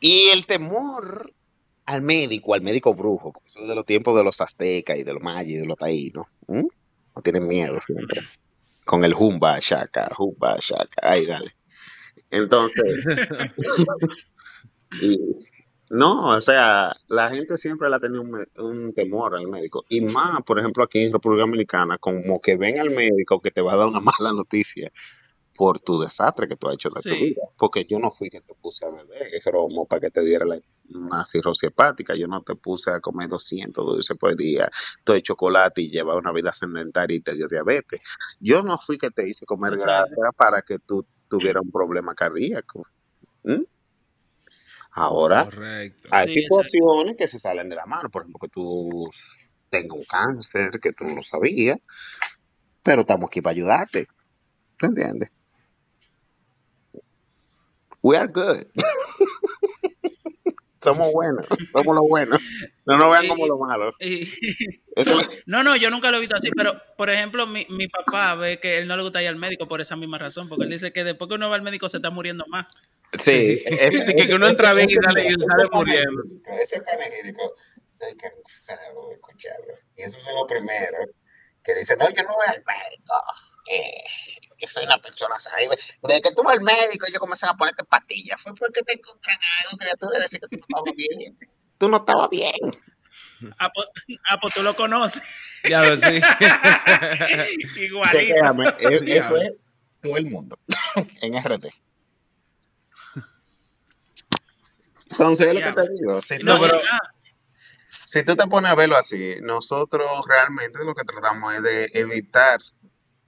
Y 0.00 0.28
el 0.30 0.44
temor 0.46 1.32
al 1.86 2.02
médico, 2.02 2.54
al 2.54 2.62
médico 2.62 2.92
brujo, 2.94 3.32
porque 3.32 3.46
eso 3.46 3.60
es 3.60 3.68
de 3.68 3.74
los 3.74 3.86
tiempos 3.86 4.16
de 4.16 4.24
los 4.24 4.40
aztecas 4.40 4.98
y 4.98 5.04
de 5.04 5.12
los 5.14 5.22
mayas 5.22 5.52
y 5.52 5.56
de 5.58 5.66
los 5.66 5.76
taínos, 5.76 6.26
¿m? 6.48 6.64
no 7.14 7.22
tienen 7.22 7.46
miedo 7.46 7.80
siempre. 7.80 8.22
Con 8.84 9.04
el 9.04 9.14
jumba, 9.14 9.58
shaka, 9.60 10.10
jumba, 10.14 10.56
shaka, 10.60 11.00
ahí 11.02 11.24
dale. 11.26 11.52
Entonces, 12.30 12.82
y- 15.00 15.18
no, 15.92 16.28
o 16.28 16.40
sea, 16.40 16.96
la 17.08 17.28
gente 17.28 17.58
siempre 17.58 17.90
le 17.90 17.96
ha 17.96 18.00
tenido 18.00 18.22
un, 18.22 18.94
temor 18.94 19.36
al 19.36 19.46
médico. 19.46 19.84
Y 19.90 20.00
más, 20.00 20.42
por 20.42 20.58
ejemplo, 20.58 20.82
aquí 20.82 21.04
en 21.04 21.12
República 21.12 21.42
Dominicana, 21.42 21.98
como 21.98 22.40
que 22.40 22.56
ven 22.56 22.80
al 22.80 22.88
médico 22.88 23.38
que 23.40 23.50
te 23.50 23.60
va 23.60 23.74
a 23.74 23.76
dar 23.76 23.88
una 23.88 24.00
mala 24.00 24.32
noticia 24.32 24.90
por 25.54 25.80
tu 25.80 26.00
desastre 26.00 26.48
que 26.48 26.56
tú 26.56 26.68
has 26.68 26.76
hecho 26.76 26.88
de 26.88 27.02
tu 27.02 27.10
vida. 27.10 27.42
Porque 27.58 27.84
yo 27.84 27.98
no 27.98 28.10
fui 28.10 28.30
que 28.30 28.40
te 28.40 28.54
puse 28.54 28.86
a 28.86 28.88
beber 28.88 29.38
cromo 29.44 29.84
para 29.84 30.00
que 30.00 30.08
te 30.08 30.22
diera 30.22 30.46
la, 30.46 30.58
una 30.94 31.26
cirrosis 31.26 31.64
hepática. 31.64 32.14
Yo 32.14 32.26
no 32.26 32.40
te 32.40 32.54
puse 32.54 32.90
a 32.90 33.00
comer 33.00 33.28
200 33.28 33.84
dulces 33.84 34.16
por 34.16 34.34
día, 34.34 34.70
todo 35.04 35.16
de 35.16 35.22
chocolate 35.22 35.82
y 35.82 35.90
llevar 35.90 36.16
una 36.16 36.32
vida 36.32 36.54
sedentaria 36.54 37.18
y 37.18 37.20
te 37.20 37.34
dio 37.34 37.48
diabetes. 37.48 38.00
Yo 38.40 38.62
no 38.62 38.78
fui 38.78 38.96
que 38.96 39.10
te 39.10 39.28
hice 39.28 39.44
comer 39.44 39.76
grasa 39.76 40.32
para 40.38 40.62
que 40.62 40.78
tú 40.78 41.04
tuvieras 41.28 41.62
un 41.62 41.70
problema 41.70 42.14
cardíaco. 42.14 42.82
¿Mm? 43.44 43.60
Ahora, 44.94 45.44
Correcto. 45.44 46.08
hay 46.10 46.28
Sí, 46.28 46.40
exacto. 46.40 46.64
situaciones 46.64 47.16
que 47.16 47.26
se 47.26 47.38
salen 47.38 47.68
de 47.68 47.76
la 47.76 47.86
mano, 47.86 48.08
por 48.10 48.22
ejemplo, 48.22 48.38
que 48.40 48.48
tú 48.48 49.10
tengas 49.70 49.98
un 49.98 50.04
cáncer, 50.04 50.70
que 50.80 50.92
tú 50.92 51.04
no 51.04 51.14
lo 51.14 51.22
sabías, 51.22 51.78
pero 52.82 53.00
estamos 53.00 53.28
aquí 53.28 53.40
para 53.40 53.52
ayudarte. 53.52 54.06
¿Tú 54.78 54.86
entiendes? 54.86 55.30
We 58.02 58.16
are 58.16 58.30
good. 58.30 58.64
somos 60.82 61.12
buenos, 61.12 61.46
somos 61.72 61.96
los 61.96 62.08
buenos. 62.08 62.40
No 62.84 62.98
nos 62.98 63.12
vean 63.12 63.28
como 63.28 63.46
los 63.46 63.58
malos. 63.60 63.94
No, 65.46 65.62
no, 65.62 65.74
yo 65.74 65.90
nunca 65.90 66.10
lo 66.10 66.18
he 66.18 66.20
visto 66.20 66.36
así, 66.36 66.50
pero 66.54 66.74
por 66.98 67.08
ejemplo, 67.08 67.46
mi, 67.46 67.66
mi 67.70 67.88
papá 67.88 68.34
ve 68.34 68.60
que 68.60 68.76
él 68.76 68.86
no 68.86 68.94
le 68.94 69.02
gusta 69.02 69.22
ir 69.22 69.28
al 69.28 69.36
médico 69.36 69.66
por 69.66 69.80
esa 69.80 69.96
misma 69.96 70.18
razón, 70.18 70.50
porque 70.50 70.64
él 70.64 70.70
dice 70.70 70.92
que 70.92 71.02
después 71.02 71.28
que 71.28 71.36
uno 71.36 71.48
va 71.48 71.56
al 71.56 71.62
médico 71.62 71.88
se 71.88 71.96
está 71.96 72.10
muriendo 72.10 72.44
más. 72.48 72.66
Sí, 73.22 73.62
es- 73.64 73.90
Que- 73.90 74.26
que 74.28 74.34
uno 74.34 74.46
entra 74.46 74.74
bien 74.74 74.88
y 74.90 74.94
sale- 74.94 75.28
sale 75.30 75.68
muriendo. 75.72 76.22
Ese 76.60 76.80
panegírico, 76.82 77.54
estoy 77.98 78.16
cansado 78.16 79.08
de 79.08 79.14
escucharlo. 79.14 79.74
Y 79.96 80.02
esos 80.02 80.22
son 80.22 80.34
los 80.34 80.46
primeros 80.48 81.16
que 81.64 81.74
dicen, 81.74 81.98
no, 81.98 82.08
yo 82.10 82.22
no 82.24 82.34
voy 82.34 82.46
al 82.48 82.56
médico. 82.64 83.14
Eh, 83.70 84.04
yo 84.58 84.66
soy 84.68 84.84
una 84.84 84.98
persona. 84.98 85.36
Y 85.64 85.68
Desde 86.08 86.22
que 86.22 86.34
tú 86.34 86.42
vas 86.42 86.56
al 86.58 86.62
médico, 86.62 87.06
ellos 87.06 87.18
comenzaron 87.20 87.54
a 87.54 87.58
ponerte 87.58 87.84
pastillas. 87.84 88.40
Fue 88.40 88.52
porque 88.54 88.82
te 88.82 88.94
encontraron 88.94 89.40
algo 89.64 89.78
que 89.78 89.86
tú 90.00 90.08
le 90.12 90.18
decías 90.20 90.40
que 90.40 90.56
tú 90.56 90.66
no 90.68 90.78
estabas 90.78 90.94
bien. 90.96 91.38
Tú 91.78 91.88
no 91.88 91.96
estabas 91.98 92.30
bien. 92.30 92.54
Ah, 93.58 93.70
pues, 93.74 93.86
ah, 94.30 94.38
pues 94.40 94.54
tú 94.54 94.62
lo 94.62 94.74
conoces. 94.76 95.22
Ya 95.68 95.82
lo 95.84 95.96
sí. 95.96 96.06
Igualito. 97.76 98.18
Chequéame, 98.18 98.64
es- 98.80 99.02
eso 99.02 99.36
es 99.36 99.52
todo 100.00 100.16
el 100.16 100.26
mundo 100.26 100.56
en 101.22 101.34
RT. 101.36 101.66
Entonces, 105.12 105.46
es 105.48 105.54
lo 105.54 105.60
que 105.60 105.72
te 105.72 105.88
digo. 105.94 106.20
Si, 106.22 106.38
No, 106.42 106.56
tú- 106.56 106.62
pero- 106.62 106.80
si 108.04 108.22
tú 108.24 108.36
te 108.36 108.46
pones 108.46 108.70
a 108.70 108.74
verlo 108.74 108.96
así, 108.96 109.36
nosotros 109.40 110.06
realmente 110.28 110.78
lo 110.84 110.94
que 110.94 111.04
tratamos 111.04 111.54
es 111.54 111.62
de 111.62 111.90
evitar 111.94 112.60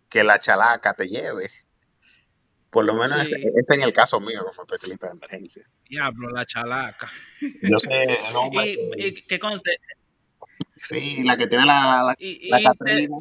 que 0.09 0.25
la 0.25 0.39
chalaca 0.41 0.95
te 0.95 1.07
lleve. 1.07 1.51
Por 2.71 2.85
lo 2.85 2.95
menos 2.95 3.13
Sí. 3.13 3.35
ese, 3.35 3.37
ese 3.57 3.75
en 3.75 3.83
el 3.83 3.93
caso 3.93 4.19
mío, 4.21 4.45
que 4.47 4.53
fue 4.53 4.65
especialista 4.65 5.07
de 5.09 5.13
emergencia. 5.17 5.65
Diablo, 5.89 6.29
la 6.31 6.45
chalaca. 6.45 7.11
Yo 7.41 7.79
sé 7.79 8.03
el 8.05 8.37
hombre 8.37 8.67
y, 8.73 8.77
que- 8.91 9.09
y 9.09 9.23
que 9.23 9.39
conste, 9.39 9.71
sí, 10.77 11.23
la 11.23 11.37
que 11.37 11.47
tiene 11.47 11.67
la, 11.67 12.03
la, 12.05 12.17
y, 12.19 12.49
la 12.49 12.61
y- 12.61 12.65
Catrina, 12.65 13.19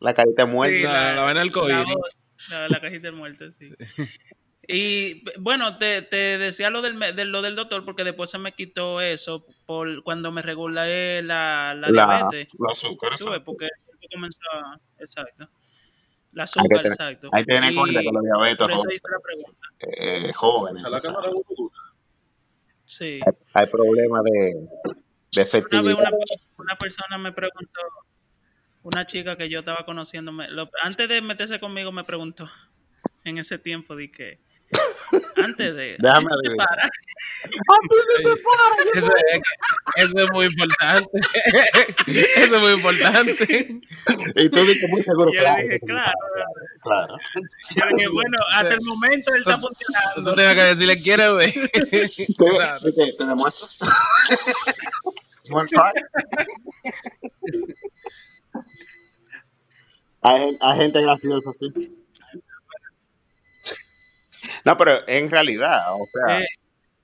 la 0.00 0.14
carita 0.14 0.44
Sí, 0.44 0.50
muerta. 0.50 0.92
La- 0.92 1.12
la 1.14 1.22
vaina 1.22 1.40
del 1.40 1.52
la 1.52 1.84
voz, 1.84 2.18
la, 2.50 2.68
la 2.68 2.80
cajita 2.80 3.02
del 3.08 3.12
muerto, 3.14 3.50
sí. 3.52 3.72
Y 4.70 5.24
bueno, 5.40 5.78
te, 5.78 6.02
te 6.02 6.36
decía 6.36 6.68
lo 6.68 6.82
del, 6.82 6.98
de 6.98 7.24
lo 7.24 7.40
del 7.40 7.56
doctor 7.56 7.86
porque 7.86 8.04
después 8.04 8.30
se 8.30 8.36
me 8.38 8.52
quitó 8.52 9.00
eso 9.00 9.46
por 9.64 10.02
cuando 10.02 10.30
me 10.30 10.42
regulé 10.42 11.22
la, 11.22 11.74
la, 11.74 11.88
La, 11.90 12.04
diabetes. 12.18 12.48
la 12.58 12.72
azúcar, 12.72 13.12
exacto. 13.12 13.44
porque 13.44 13.68
comenzó 14.12 14.40
a- 14.52 14.78
exacto. 14.98 15.48
La 16.34 16.42
Hay 16.42 16.48
que 16.52 16.60
azúcar, 16.60 16.78
tener- 16.82 16.92
exacto. 16.92 17.30
Hay 17.32 17.44
que 17.44 17.54
tener 17.54 17.74
cuenta 17.74 18.00
que 18.00 18.10
los 18.12 18.22
diabetes 18.22 18.58
por 18.58 18.70
eso 18.72 18.90
hice 18.90 19.02
la 19.10 19.18
pregunta. 19.20 19.68
eh, 19.80 20.32
jóvenes, 20.34 20.84
o 20.84 20.90
sea. 21.00 21.10
Sí. 22.86 23.20
hay, 23.26 23.32
hay 23.54 23.66
problemas 23.66 24.22
de, 24.24 24.30
de 24.32 24.50
Una 24.52 24.66
vez 25.34 25.38
efectividad. 25.54 25.84
una, 25.98 26.10
una 26.58 26.76
persona 26.76 27.18
me 27.18 27.32
preguntó, 27.32 27.80
una 28.82 29.06
chica 29.06 29.36
que 29.36 29.48
yo 29.48 29.60
estaba 29.60 29.84
conociendo, 29.86 30.30
me- 30.32 30.48
lo- 30.50 30.70
antes 30.82 31.08
de 31.08 31.20
meterse 31.22 31.58
conmigo 31.60 31.90
me 31.92 32.04
preguntó 32.04 32.50
en 33.24 33.38
ese 33.38 33.58
tiempo, 33.58 33.96
di 33.96 34.08
que 34.10 34.38
antes 35.44 35.74
de... 35.76 35.96
Déjame 35.98 36.28
¿a 36.30 36.36
ti 37.88 37.96
se 38.06 38.22
te 38.22 38.30
para? 38.42 38.76
Eso 38.94 39.12
es, 39.16 39.40
eso 40.04 40.18
es 40.18 40.30
muy 40.32 40.46
importante. 40.46 41.10
Eso 42.36 42.56
es 42.56 42.60
muy 42.62 42.72
importante. 42.72 43.80
Y 44.36 44.48
tú 44.50 44.64
dices 44.64 44.90
muy 44.90 45.02
seguro, 45.02 45.30
Yo 45.32 45.40
claro. 45.40 45.62
dije, 45.62 45.78
claro. 45.86 46.12
claro. 46.82 47.16
Yo 47.76 47.84
dije, 47.96 48.08
bueno, 48.08 48.36
hasta 48.52 48.74
el 48.74 48.80
momento 48.82 49.32
él 49.34 49.40
está 49.40 49.56
Tú 49.56 49.66
funcionando. 49.68 50.34
tenías 50.34 50.54
que 50.54 50.62
decirle, 50.62 51.02
¿quiere 51.02 51.32
ver? 51.34 51.52
¿Te, 51.70 52.08
Claro. 52.38 52.78
te, 52.80 53.12
te 53.12 53.24
demuestro? 53.24 53.68
Hay, 60.20 60.58
hay 60.60 60.78
gente 60.78 61.00
graciosa 61.00 61.50
así. 61.50 61.72
No, 64.64 64.76
pero 64.76 65.06
en 65.08 65.30
realidad, 65.30 65.80
o 65.94 66.06
sea, 66.06 66.40
Eh, 66.40 66.46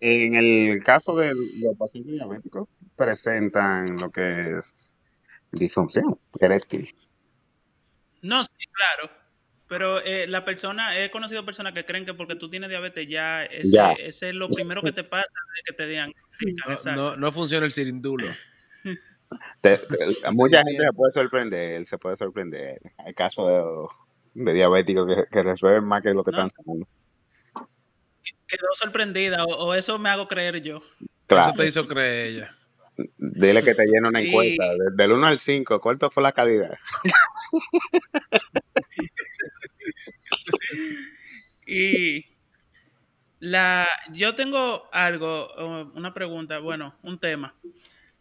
en 0.00 0.34
el 0.34 0.82
caso 0.84 1.16
de 1.16 1.32
los 1.34 1.76
pacientes 1.78 2.14
diabéticos, 2.14 2.68
presentan 2.96 3.96
lo 3.98 4.10
que 4.10 4.56
es 4.58 4.94
disfunción 5.52 6.04
eréctil. 6.40 6.94
no, 8.22 8.42
sí, 8.44 8.50
claro. 8.72 9.10
Pero 9.66 10.00
eh, 10.00 10.26
la 10.26 10.44
persona, 10.44 10.98
he 10.98 11.10
conocido 11.10 11.44
personas 11.44 11.72
que 11.72 11.86
creen 11.86 12.04
que 12.04 12.12
porque 12.14 12.36
tú 12.36 12.50
tienes 12.50 12.68
diabetes 12.68 13.08
ya 13.08 13.44
ese, 13.44 13.70
Ya. 13.76 13.92
ese 13.92 14.28
es 14.28 14.34
lo 14.34 14.48
primero 14.50 14.82
que 14.82 14.92
te 14.92 15.04
pasa 15.04 15.24
de 15.24 15.62
que 15.64 15.72
te 15.72 15.86
digan. 15.86 16.12
No, 16.84 16.94
no, 16.96 17.16
no 17.16 17.32
funciona 17.32 17.64
el 17.64 17.72
cirindulo. 17.72 18.26
Te- 19.62 19.78
te- 19.78 19.86
mucha 20.32 20.62
sí, 20.62 20.70
gente 20.70 20.82
sí. 20.82 20.88
se 20.90 20.92
puede 20.94 21.10
sorprender, 21.12 21.86
se 21.86 21.98
puede 21.98 22.16
sorprender. 22.16 22.78
Hay 22.98 23.14
casos 23.14 23.48
de, 24.34 24.44
de 24.44 24.52
diabéticos 24.52 25.06
que, 25.14 25.22
que 25.32 25.42
resuelven 25.42 25.84
más 25.86 26.02
que 26.02 26.12
lo 26.12 26.22
que 26.24 26.30
No. 26.32 26.46
están. 26.46 26.74
Quedó 28.46 28.66
sorprendida 28.74 29.44
o, 29.44 29.66
o 29.66 29.74
eso 29.74 29.98
me 29.98 30.08
hago 30.10 30.28
creer 30.28 30.60
yo. 30.62 30.82
Claro. 31.26 31.48
Eso 31.48 31.56
te 31.56 31.66
hizo 31.66 31.88
creer 31.88 32.26
ella. 32.28 32.56
Dile 33.18 33.62
que 33.62 33.74
te 33.74 33.84
llene 33.86 34.08
una 34.08 34.22
Y- 34.22 34.28
encuesta. 34.28 34.64
de- 34.68 34.90
del 34.94 35.12
1 35.12 35.26
al 35.26 35.40
5, 35.40 35.80
¿cuánto 35.80 36.10
fue 36.10 36.22
la 36.22 36.32
calidad? 36.32 36.78
Y 41.66 42.26
la, 43.40 43.86
yo 44.12 44.34
tengo 44.34 44.88
algo, 44.92 45.48
una 45.94 46.12
pregunta, 46.12 46.58
bueno, 46.58 46.94
un 47.02 47.18
tema. 47.18 47.54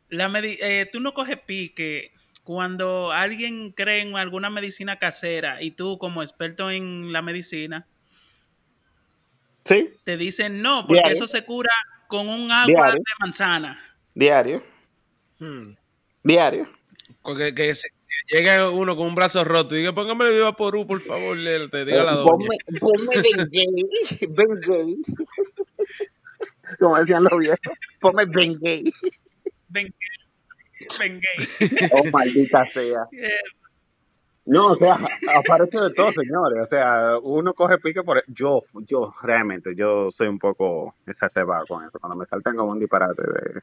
La 0.09 0.29
medi- 0.29 0.57
eh, 0.61 0.87
tú 0.91 0.99
no 0.99 1.13
coges 1.13 1.37
pique 1.45 2.13
cuando 2.43 3.11
alguien 3.11 3.71
cree 3.71 4.01
en 4.01 4.15
alguna 4.15 4.49
medicina 4.49 4.99
casera 4.99 5.61
y 5.61 5.71
tú 5.71 5.97
como 5.97 6.21
experto 6.21 6.69
en 6.71 7.11
la 7.11 7.21
medicina 7.21 7.85
Sí, 9.65 9.89
te 10.03 10.17
dicen 10.17 10.61
no, 10.61 10.81
porque 10.87 10.99
Diario. 11.01 11.15
eso 11.15 11.27
se 11.27 11.43
cura 11.45 11.71
con 12.07 12.27
un 12.29 12.51
agua 12.51 12.65
Diario. 12.67 12.93
de 12.95 13.03
manzana. 13.19 13.79
diario, 14.13 14.63
Hmm. 15.39 15.73
diario. 16.23 16.67
Porque 17.21 17.55
que, 17.55 17.73
se- 17.73 17.89
que 18.27 18.37
llega 18.37 18.69
uno 18.69 18.95
con 18.97 19.07
un 19.07 19.15
brazo 19.15 19.43
roto 19.43 19.75
y 19.75 19.79
diga, 19.79 19.93
póngame 19.95 20.25
el 20.25 20.41
Vaporú, 20.41 20.85
por 20.85 20.99
favor, 21.01 21.35
le- 21.37 21.67
te 21.69 21.85
diga 21.85 22.03
la 22.03 22.11
doña. 22.13 22.25
Ponme, 22.27 22.57
ponme 22.79 23.21
Bengay, 23.21 23.67
Bengay. 24.29 24.97
Como 26.79 26.97
decían 26.99 27.23
los 27.23 27.39
viejos, 27.39 27.59
ponme 27.99 28.25
ven 28.25 28.59
gay. 28.61 28.91
Oh, 31.91 32.03
maldita 32.11 32.65
sea. 32.65 33.05
Eh, 33.11 33.29
No, 34.45 34.67
o 34.67 34.75
sea, 34.75 34.95
aparece 35.37 35.79
de 35.79 35.93
todo, 35.93 36.11
señores. 36.11 36.63
O 36.63 36.65
sea, 36.65 37.17
uno 37.21 37.53
coge 37.53 37.77
pique 37.77 38.03
por... 38.03 38.23
Yo, 38.27 38.63
yo, 38.87 39.13
realmente, 39.23 39.73
yo 39.75 40.11
soy 40.11 40.27
un 40.27 40.39
poco 40.39 40.95
exacerbado 41.07 41.65
con 41.67 41.85
eso. 41.85 41.99
Cuando 41.99 42.15
me 42.17 42.25
saltan 42.25 42.55
como 42.55 42.71
un 42.71 42.79
disparate 42.79 43.21
de... 43.21 43.61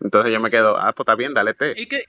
Entonces 0.00 0.32
yo 0.32 0.40
me 0.40 0.50
quedo, 0.50 0.76
ah, 0.76 0.92
pues 0.92 1.04
está 1.04 1.14
bien, 1.14 1.32
dale 1.32 1.54
té. 1.54 1.74
¿Y 1.76 1.86
qué, 1.86 2.04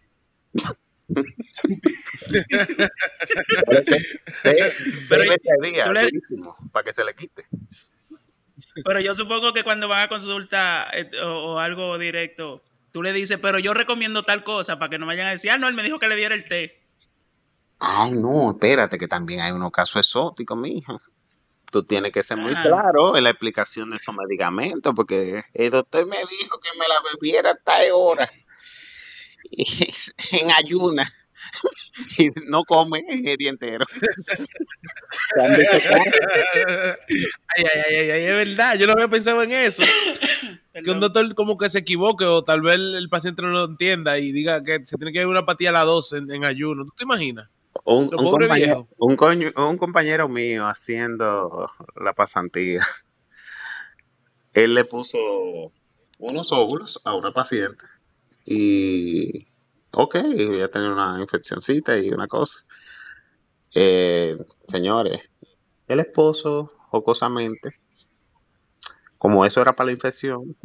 Pero 5.09 5.23
día, 5.61 5.91
le- 5.91 6.09
para 6.71 6.83
que 6.83 6.93
se 6.93 7.03
le 7.03 7.13
quite. 7.13 7.45
Pero 8.83 8.99
yo 8.99 9.13
supongo 9.13 9.53
que 9.53 9.63
cuando 9.63 9.87
van 9.87 9.99
a 9.99 10.07
consulta 10.09 10.87
eh, 10.93 11.09
o, 11.23 11.53
o 11.53 11.59
algo 11.59 11.97
directo, 11.97 12.63
tú 12.91 13.03
le 13.03 13.13
dices, 13.13 13.37
pero 13.41 13.59
yo 13.59 13.73
recomiendo 13.73 14.23
tal 14.23 14.43
cosa 14.43 14.79
para 14.79 14.89
que 14.89 14.97
no 14.97 15.05
vayan 15.05 15.27
a 15.27 15.31
decir, 15.31 15.51
ah, 15.51 15.57
no, 15.57 15.67
él 15.67 15.75
me 15.75 15.83
dijo 15.83 15.99
que 15.99 16.07
le 16.07 16.15
diera 16.15 16.33
el 16.33 16.47
té. 16.47 16.79
Ay, 17.85 18.11
no, 18.13 18.51
espérate, 18.51 18.97
que 18.97 19.09
también 19.09 19.41
hay 19.41 19.51
unos 19.51 19.69
casos 19.69 19.97
exóticos, 19.97 20.57
mija. 20.57 21.01
Tú 21.69 21.83
tienes 21.83 22.13
que 22.13 22.23
ser 22.23 22.37
muy 22.37 22.53
Ajá. 22.53 22.63
claro 22.63 23.17
en 23.17 23.25
la 23.25 23.31
explicación 23.31 23.89
de 23.89 23.97
esos 23.97 24.15
medicamentos, 24.15 24.93
porque 24.95 25.43
el 25.53 25.69
doctor 25.69 26.05
me 26.07 26.15
dijo 26.15 26.59
que 26.61 26.69
me 26.79 26.87
la 26.87 26.95
bebiera 27.11 27.51
hasta 27.51 27.73
hora. 27.93 28.29
Y 29.55 29.65
en 30.39 30.51
ayuna. 30.51 31.07
Y 32.17 32.29
no 32.47 32.63
come 32.63 33.03
en 33.07 33.27
el 33.27 33.35
día 33.37 33.49
entero. 33.49 33.85
Ay, 35.37 35.63
ay, 37.57 37.65
ay, 37.65 37.95
ay, 37.95 38.11
ay, 38.11 38.23
es 38.23 38.33
verdad, 38.33 38.77
yo 38.77 38.87
no 38.87 38.93
había 38.93 39.09
pensado 39.09 39.43
en 39.43 39.51
eso. 39.51 39.83
Que 40.83 40.89
un 40.89 40.99
doctor 40.99 41.35
como 41.35 41.55
que 41.57 41.69
se 41.69 41.79
equivoque 41.79 42.25
o 42.25 42.43
tal 42.43 42.61
vez 42.61 42.77
el 42.77 43.07
paciente 43.09 43.43
no 43.43 43.49
lo 43.49 43.65
entienda 43.65 44.17
y 44.17 44.31
diga 44.31 44.63
que 44.63 44.83
se 44.85 44.97
tiene 44.97 45.11
que 45.11 45.19
beber 45.19 45.27
una 45.27 45.45
patilla 45.45 45.69
a 45.69 45.73
las 45.73 45.85
12 45.85 46.17
en, 46.17 46.31
en 46.31 46.45
ayuno. 46.45 46.85
¿Tú 46.85 46.93
te 46.97 47.03
imaginas? 47.03 47.47
Un, 47.85 48.09
compañero, 48.09 48.87
un, 48.97 49.15
coño- 49.17 49.53
un 49.69 49.77
compañero 49.77 50.29
mío 50.29 50.65
haciendo 50.67 51.69
la 51.95 52.13
pasantía, 52.13 52.81
él 54.53 54.73
le 54.73 54.85
puso 54.85 55.17
unos 56.19 56.51
óvulos 56.51 57.01
a 57.03 57.15
una 57.15 57.31
paciente 57.31 57.85
y, 58.45 59.47
ok, 59.91 60.15
ya 60.57 60.67
tenía 60.69 60.91
una 60.93 61.17
infeccióncita 61.19 61.97
y 61.97 62.09
una 62.11 62.27
cosa. 62.27 62.59
Eh, 63.75 64.37
señores, 64.67 65.21
el 65.87 65.99
esposo, 65.99 66.71
jocosamente, 66.89 67.79
como 69.17 69.45
eso 69.45 69.61
era 69.61 69.73
para 69.73 69.87
la 69.87 69.93
infección, 69.93 70.55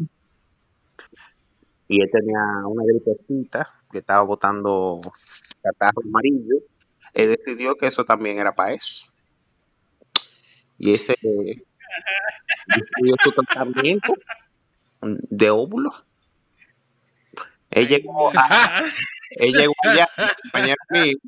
y 1.89 2.03
él 2.03 2.09
tenía 2.12 2.39
una 2.66 2.83
gripecita 2.85 3.73
que 3.91 3.99
estaba 3.99 4.23
botando 4.23 5.01
catarro 5.62 6.03
amarillo, 6.05 6.57
él 7.15 7.31
decidió 7.31 7.77
que 7.77 7.87
eso 7.87 8.05
también 8.05 8.39
era 8.39 8.53
para 8.53 8.73
eso. 8.73 9.09
Y 10.79 10.93
ese 10.93 11.15
decidió 12.67 13.15
su 13.23 13.33
tratamiento 13.33 14.15
de 15.03 15.51
óvulo. 15.51 15.91
Él 17.71 17.89
llegó, 17.89 18.31
a, 18.35 18.83
él 19.31 19.53
llegó 19.53 19.75
allá, 19.85 20.09
compañero 20.43 20.79
mío, 20.91 21.19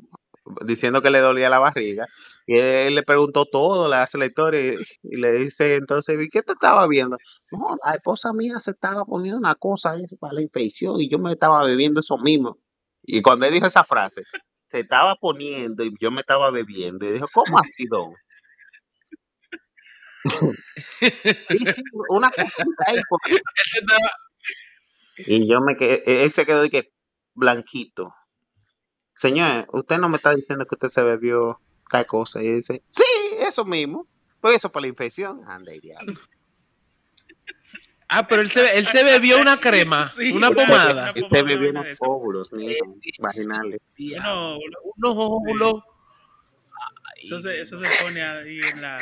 diciendo 0.65 1.01
que 1.01 1.11
le 1.11 1.19
dolía 1.19 1.49
la 1.49 1.59
barriga. 1.59 2.07
Y 2.47 2.57
él 2.57 2.95
le 2.95 3.03
preguntó 3.03 3.45
todo, 3.45 3.87
le 3.87 3.97
hace 3.97 4.17
la 4.17 4.25
historia 4.25 4.73
y, 5.03 5.15
le 5.17 5.33
dice 5.33 5.75
entonces, 5.75 6.19
¿y 6.19 6.29
qué 6.29 6.41
te 6.41 6.53
estaba 6.53 6.87
viendo? 6.87 7.17
No, 7.51 7.77
la 7.85 7.93
esposa 7.93 8.33
mía 8.33 8.59
se 8.59 8.71
estaba 8.71 9.05
poniendo 9.05 9.37
una 9.37 9.55
cosa 9.55 9.93
para 10.19 10.33
la 10.33 10.41
infección 10.41 10.99
y 10.99 11.09
yo 11.09 11.19
me 11.19 11.31
estaba 11.31 11.63
bebiendo 11.65 11.99
eso 11.99 12.17
mismo. 12.17 12.55
Y 13.03 13.21
cuando 13.21 13.45
él 13.45 13.53
dijo 13.53 13.67
esa 13.67 13.83
frase, 13.83 14.23
se 14.71 14.79
estaba 14.79 15.15
poniendo 15.15 15.83
y 15.83 15.93
yo 15.99 16.11
me 16.11 16.21
estaba 16.21 16.49
bebiendo. 16.49 17.05
Y 17.05 17.11
dijo, 17.11 17.27
¿cómo 17.33 17.59
ha 17.59 17.63
sido? 17.63 18.05
sí, 21.39 21.57
sí, 21.57 21.83
una 22.07 22.31
cosita 22.31 22.83
ahí. 22.87 23.01
Y 25.17 25.49
yo 25.49 25.59
me 25.59 25.75
quedé, 25.75 26.23
él 26.23 26.31
se 26.31 26.45
quedó 26.45 26.61
de 26.61 26.69
que 26.69 26.93
blanquito. 27.33 28.13
Señor, 29.13 29.67
usted 29.73 29.97
no 29.97 30.07
me 30.07 30.15
está 30.15 30.33
diciendo 30.33 30.63
que 30.65 30.75
usted 30.75 30.87
se 30.87 31.01
bebió 31.01 31.59
tal 31.89 32.05
cosa. 32.05 32.41
Y 32.41 32.53
dice, 32.53 32.81
sí, 32.87 33.03
eso 33.39 33.65
mismo. 33.65 34.07
Pues 34.39 34.55
eso 34.55 34.71
para 34.71 34.83
la 34.83 34.87
infección. 34.87 35.41
Anda, 35.45 35.73
diablo. 35.73 36.13
Ah, 38.13 38.27
pero 38.27 38.41
él 38.41 38.51
se, 38.51 38.77
él 38.77 38.85
se 38.87 39.03
bebió 39.03 39.39
una 39.39 39.57
crema, 39.59 40.05
Sí, 40.05 40.31
una 40.31 40.49
una- 40.49 40.55
pomada. 40.65 41.11
Él 41.15 41.25
se 41.29 41.41
bebió 41.43 41.71
no, 41.73 41.79
unos 41.81 41.97
óvulos, 42.01 42.51
mijo, 42.53 42.97
vaginales. 43.19 43.79
No, 44.21 44.57
Unos 44.57 45.15
óvulos. 45.17 45.83
eso 47.21 47.39
se, 47.39 47.61
eso 47.61 47.81
se 47.81 48.03
pone 48.03 48.21
ahí 48.21 48.59
en 48.73 48.81
la, 48.81 48.97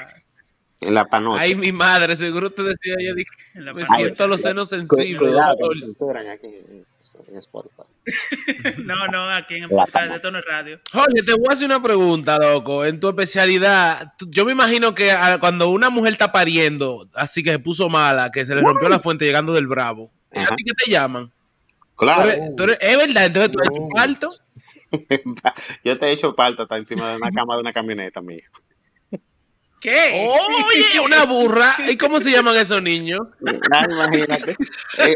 En 0.82 0.94
la 0.94 1.06
panocha. 1.06 1.44
Ay, 1.44 1.56
mi 1.56 1.72
madre, 1.72 2.16
seguro 2.16 2.52
te 2.52 2.64
decía, 2.64 2.96
yo 3.06 3.14
dije, 3.14 3.30
en 3.56 3.66
la 3.66 3.74
me 3.74 3.86
siento 3.86 4.28
los 4.28 4.42
senos 4.42 4.70
sensibles. 4.70 5.20
Cuidado, 5.32 5.58
censuran 5.78 6.28
aquí 6.28 6.48
en 6.48 6.86
en 7.28 7.38
Spotify. 7.38 7.84
No, 8.86 9.08
no, 9.08 9.30
aquí 9.32 9.56
en 9.56 9.70
no 9.70 9.84
es 10.40 10.46
radio. 10.46 10.80
Jorge, 10.92 11.22
te 11.24 11.34
voy 11.34 11.46
a 11.50 11.54
hacer 11.54 11.66
una 11.66 11.82
pregunta, 11.82 12.38
loco. 12.40 12.84
En 12.86 13.00
tu 13.00 13.10
especialidad, 13.10 14.14
yo 14.28 14.46
me 14.46 14.52
imagino 14.54 14.96
que 14.96 15.12
ah, 15.12 15.38
cuando 15.40 15.70
una 15.70 15.90
mujer 15.90 16.14
está 16.14 16.32
pariendo, 16.32 17.08
así 17.14 17.44
que 17.44 17.52
se 17.52 17.60
puso 17.60 17.88
mala, 17.90 18.32
que 18.32 18.46
se 18.46 18.56
le 18.56 18.62
rompió 18.62 18.90
la 18.90 19.00
fuente 19.00 19.26
llegando 19.26 19.54
del 19.54 19.68
Bravo, 19.68 20.12
¿a 20.34 20.42
Ajá. 20.42 20.56
ti 20.56 20.64
qué 20.64 20.74
te 20.86 20.90
llaman? 20.92 21.28
Tú 21.28 21.34
Claro, 21.98 22.30
eres- 22.30 22.56
tú 22.56 22.64
eres- 22.64 22.78
¿Es 22.82 22.98
verdad? 22.98 23.26
Entonces 23.26 23.52
tú 23.52 23.60
has 23.60 23.68
hecho 23.70 23.82
No. 23.82 23.90
parto. 23.90 24.28
yo 25.84 26.00
te 26.00 26.06
he 26.08 26.12
hecho 26.12 26.34
falta 26.34 26.64
hasta 26.64 26.78
encima 26.78 27.12
de 27.12 27.18
una 27.18 27.30
cama 27.32 27.56
de 27.56 27.62
una 27.62 27.74
camioneta, 27.74 28.22
mijo. 28.22 28.52
¿Qué? 29.80 30.28
Oye, 30.28 31.00
una 31.06 31.26
burra. 31.26 31.76
¿Y 31.90 31.98
cómo 31.98 32.20
se 32.20 32.32
llaman 32.32 32.56
esos 32.58 32.82
niños? 32.82 33.22
Ah, 33.72 33.86
imagínate. 33.90 34.56
Eh, 34.98 35.16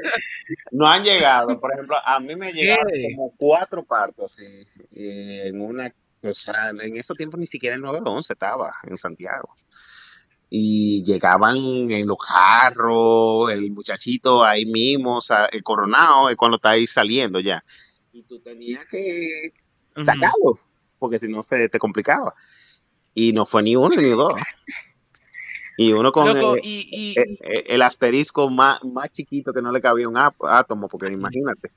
no 0.71 0.87
han 0.87 1.03
llegado. 1.03 1.59
Por 1.59 1.73
ejemplo, 1.73 1.95
a 2.03 2.19
mí 2.19 2.35
me 2.35 2.51
llegaron 2.53 2.87
¿Qué? 2.91 3.15
como 3.15 3.33
cuatro 3.35 3.83
partos 3.83 4.25
así, 4.25 4.65
eh, 4.95 5.43
en 5.45 5.61
una, 5.61 5.93
o 6.21 6.33
sea, 6.33 6.69
en 6.69 6.97
esos 6.97 7.17
tiempos 7.17 7.39
ni 7.39 7.47
siquiera 7.47 7.75
el 7.75 7.81
911 7.81 8.33
estaba 8.33 8.73
en 8.83 8.97
Santiago. 8.97 9.55
Y 10.49 11.03
llegaban 11.03 11.57
en 11.89 12.05
los 12.05 12.17
carros, 12.19 13.51
el 13.51 13.71
muchachito 13.71 14.43
ahí 14.43 14.65
mismo, 14.65 15.17
o 15.17 15.21
sea, 15.21 15.45
el 15.45 15.63
coronado, 15.63 16.29
es 16.29 16.35
cuando 16.35 16.57
está 16.57 16.71
ahí 16.71 16.85
saliendo 16.85 17.39
ya. 17.39 17.63
Y 18.11 18.21
tú 18.23 18.39
tenías 18.39 18.85
que 18.85 19.51
sacarlo, 19.95 20.59
porque 20.99 21.17
si 21.17 21.27
no 21.27 21.41
se 21.41 21.69
te 21.69 21.79
complicaba. 21.79 22.33
Y 23.15 23.33
no 23.33 23.45
fue 23.45 23.63
ni 23.63 23.75
uno 23.75 23.89
ni 23.95 24.09
dos. 24.09 24.33
Y 25.77 25.91
uno 25.91 26.11
con 26.11 26.27
Loco, 26.27 26.55
el, 26.55 26.61
y, 26.63 26.87
y- 26.91 27.15
el- 27.41 27.81
asterisco 27.81 28.47
más, 28.49 28.83
más 28.83 29.11
chiquito 29.11 29.51
que 29.51 29.61
no 29.61 29.71
le 29.71 29.81
cabía 29.81 30.07
un 30.07 30.17
átomo, 30.17 30.87
porque 30.87 31.07
imagínate. 31.11 31.71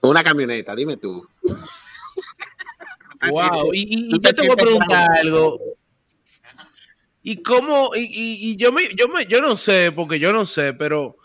Una 0.00 0.24
camioneta, 0.24 0.74
dime 0.74 0.96
tú. 0.96 1.28
wow. 3.30 3.70
Y, 3.74 3.80
y- 3.80 4.06
y 4.06 4.10
Tú 4.10 4.20
yo 4.22 4.34
te 4.34 4.42
voy 4.42 4.50
a 4.52 4.56
preguntar 4.56 5.10
algo. 5.18 5.60
¿Y 7.22 7.42
cómo? 7.42 7.90
Y, 7.94 8.00
y- 8.00 8.50
y 8.52 8.56
yo 8.56 8.72
me, 8.72 8.88
yo 8.94 9.08
me, 9.08 9.26
yo 9.26 9.42
no 9.42 9.56
sé, 9.58 9.92
porque 9.94 10.18
yo 10.18 10.32
no 10.32 10.46
sé, 10.46 10.72
pero 10.72 11.17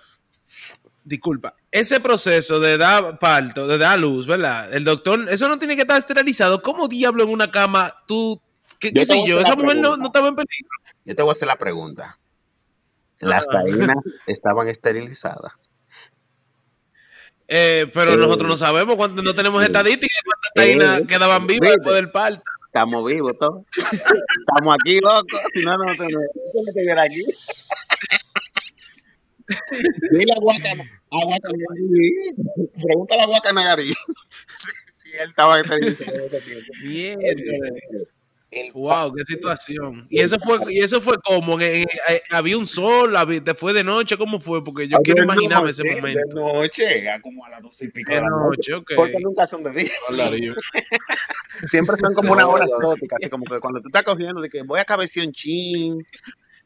disculpa, 1.04 1.56
ese 1.72 2.00
proceso 2.00 2.60
de 2.60 2.78
dar 2.78 3.20
parto, 3.20 3.68
de 3.68 3.78
dar 3.78 4.00
luz, 4.00 4.26
¿verdad? 4.28 4.74
El 4.74 4.84
doctor, 4.84 5.28
eso 5.30 5.48
no 5.48 5.60
tiene 5.60 5.76
que 5.76 5.82
estar 5.82 5.98
esterilizado. 5.98 6.62
¿Cómo 6.62 6.88
diablo 6.88 7.24
en 7.24 7.30
una 7.30 7.52
cama 7.52 7.94
tú, 8.08 8.42
qué, 8.80 8.90
Yo 8.90 8.94
qué 8.94 9.00
te 9.02 9.06
sé 9.14 9.24
yo? 9.28 9.40
Esa 9.40 9.56
mujer 9.56 9.78
no, 9.78 9.96
estaba 10.06 10.28
en 10.30 10.36
peligro. 10.36 10.70
Yo 11.06 11.16
te 11.16 11.22
voy 11.22 11.30
a 11.30 11.34
hacer 11.34 11.48
la 11.48 11.58
pregunta. 11.58 12.20
Las 13.20 13.48
Ajá. 13.48 13.64
taínas 13.64 13.98
estaban 14.28 14.68
esterilizadas. 14.68 15.54
Eh, 17.48 17.90
pero 17.94 18.14
Eh. 18.14 18.18
nosotros 18.18 18.50
no 18.50 18.58
sabemos 18.58 18.96
cuánto, 18.96 19.22
no 19.22 19.36
tenemos 19.36 19.62
Eh. 19.62 19.66
estadísticas 19.66 20.18
de 20.24 20.30
cuántas 20.30 20.50
Eh. 20.50 20.54
taínas 20.56 21.02
quedaban 21.08 21.48
vivas 21.48 21.72
después 21.72 21.96
del 21.96 22.12
parto. 22.12 22.42
Estamos 22.68 23.06
vivos 23.06 23.34
todos. 23.40 23.64
Estamos 23.78 24.76
aquí, 24.82 25.00
loco. 25.00 25.38
Si 25.54 25.64
no, 25.64 25.78
no 25.78 25.86
te, 25.96 26.08
no 26.08 26.74
te 26.74 27.00
aquí. 27.00 27.22
Dile 30.12 30.34
a 30.34 30.40
Guacana, 30.42 30.84
a 31.12 31.26
Guacanagarí. 31.26 32.34
Pregúntale 32.84 33.22
a 33.24 33.26
Guacanagarí 33.28 33.94
si, 34.48 34.72
si 35.10 35.18
él 35.18 35.30
estaba 35.30 35.60
esterilizado 35.60 36.12
en 36.16 36.24
ese 36.26 36.42
tiempo. 36.42 36.74
Mierda. 36.84 37.68
El 38.56 38.72
Wow, 38.72 39.16
qué 39.16 39.24
situación. 39.24 40.06
Y 40.12 40.20
eso 40.20 40.38
fue, 40.40 40.60
y 40.72 40.78
eso 40.80 41.02
fue 41.02 41.16
como, 41.24 41.60
en- 41.60 41.88
eh, 42.08 42.22
había 42.30 42.56
un 42.56 42.68
sol, 42.68 43.16
había- 43.16 43.42
fue 43.58 43.74
de 43.74 43.84
noche, 43.84 44.16
¿cómo 44.16 44.40
fue? 44.40 44.64
Porque 44.64 44.88
yo 44.88 44.98
quiero 45.04 45.24
imaginarme 45.24 45.72
ese 45.72 45.82
noche, 45.84 45.96
momento. 45.96 46.20
De 46.36 46.36
noche, 46.36 47.10
a 47.10 47.20
como 47.20 47.44
a 47.46 47.50
las 47.50 47.64
doce 47.64 47.86
y 47.86 47.88
pico 47.88 48.12
de 48.12 48.18
De 48.18 48.22
la 48.22 48.28
noche. 48.30 48.72
noche, 48.72 48.74
ok. 48.76 48.92
Porque 48.96 49.18
nunca 49.22 49.48
son 49.48 49.64
de 49.64 49.72
día. 49.72 49.92
Siempre 51.72 51.98
son 51.98 52.14
como 52.14 52.34
una 52.34 52.48
hora 52.48 52.66
exótica. 52.66 53.16
Así 53.20 53.28
como 53.30 53.44
que 53.46 53.60
cuando 53.60 53.82
tú 53.82 53.88
estás 53.88 54.04
cogiendo 54.04 54.40
de 54.40 54.50
que 54.50 54.62
voy 54.62 54.80
a 54.80 54.86
cabecear 54.86 55.26
un 55.26 55.34
chin, 55.34 56.06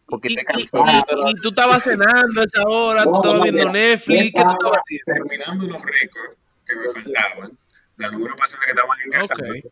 porque 0.08 0.30
Y, 0.32 0.36
te 0.36 0.42
y- 0.42 0.46
cansado. 0.46 0.86
y- 1.28 1.32
y 1.32 1.34
tú 1.42 1.50
estabas 1.50 1.84
cenando 1.84 2.42
a 2.42 2.46
esa 2.46 2.64
hora, 2.68 3.04
tú 3.04 3.12
No, 3.12 3.18
estabas 3.18 3.38
no, 3.38 3.44
viendo 3.44 3.60
mira, 3.60 3.72
Netflix, 3.72 4.24
¿qué 4.24 4.32
tú 4.32 4.38
estaba 4.40 4.54
estabas 4.54 4.78
haciendo? 4.82 5.14
terminando 5.14 5.66
unos 5.66 5.82
récords 5.84 6.38
que 6.66 6.76
me 6.76 6.86
faltaban, 6.94 7.58
de 7.98 8.06
pacientes 8.38 8.60
que 8.66 8.72
estaban 8.72 8.98
ingresando. 9.06 9.44
Ok. 9.50 9.72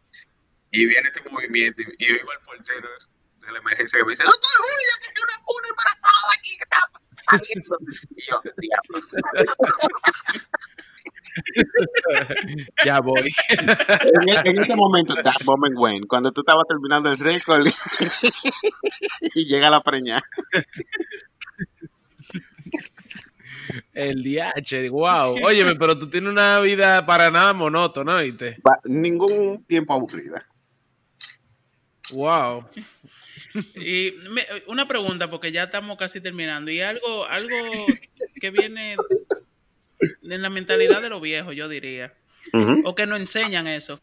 Y 0.72 0.86
viene 0.88 1.08
este 1.14 1.30
movimiento 1.30 1.82
y, 1.82 1.86
y 2.06 2.12
oigo 2.12 2.32
al 2.32 2.40
portero 2.42 2.90
de 3.46 3.52
la 3.52 3.60
emergencia 3.60 4.00
que 4.00 4.06
me 4.06 4.12
dice, 4.12 4.24
doctor 4.24 4.52
Julio, 4.58 4.94
que 5.02 5.08
hay 5.08 5.14
una, 5.24 5.38
una 5.48 5.68
embarazada 5.70 6.28
aquí 6.38 6.58
que 6.58 6.64
está 6.64 6.90
saliendo. 7.30 7.78
Y 8.12 8.22
yo, 8.28 8.42
diablo. 8.58 9.08
ya 12.86 13.00
voy. 13.02 13.34
En, 13.50 14.30
e- 14.30 14.42
en 14.50 14.58
ese 14.60 14.76
momento, 14.76 15.16
that 15.16 15.44
moment 15.46 15.76
when, 15.78 16.06
cuando 16.08 16.32
tú 16.32 16.42
estabas 16.42 16.64
terminando 16.68 17.12
el 17.12 17.18
récord 17.18 17.68
y 19.36 19.46
llega 19.48 19.70
la 19.70 19.82
preña. 19.82 20.22
El 23.94 24.24
DH, 24.24 24.90
wow. 24.90 25.38
Óyeme, 25.44 25.76
pero 25.76 25.98
tú 25.98 26.10
tienes 26.10 26.30
una 26.30 26.60
vida 26.60 27.06
para 27.06 27.32
nada 27.32 27.54
monótona, 27.54 28.18
¿viste? 28.22 28.58
Pa- 28.62 28.80
Ningún 28.86 29.64
tiempo 29.66 29.94
aburrida. 29.94 30.46
Wow. 32.12 32.68
Y 33.76 34.14
me- 34.30 34.46
una 34.68 34.88
pregunta, 34.88 35.30
porque 35.30 35.52
ya 35.52 35.64
estamos 35.64 35.98
casi 35.98 36.22
terminando. 36.22 36.70
Y 36.72 36.82
algo, 36.82 37.26
algo 37.26 37.56
que 38.40 38.52
viene 38.52 38.98
en 40.24 40.42
la 40.42 40.50
mentalidad 40.50 41.02
de 41.02 41.10
los 41.10 41.22
viejos, 41.22 41.56
yo 41.56 41.70
diría. 41.70 42.14
O 42.84 42.96
que 42.96 43.06
nos 43.06 43.20
enseñan 43.20 43.68
eso. 43.68 44.00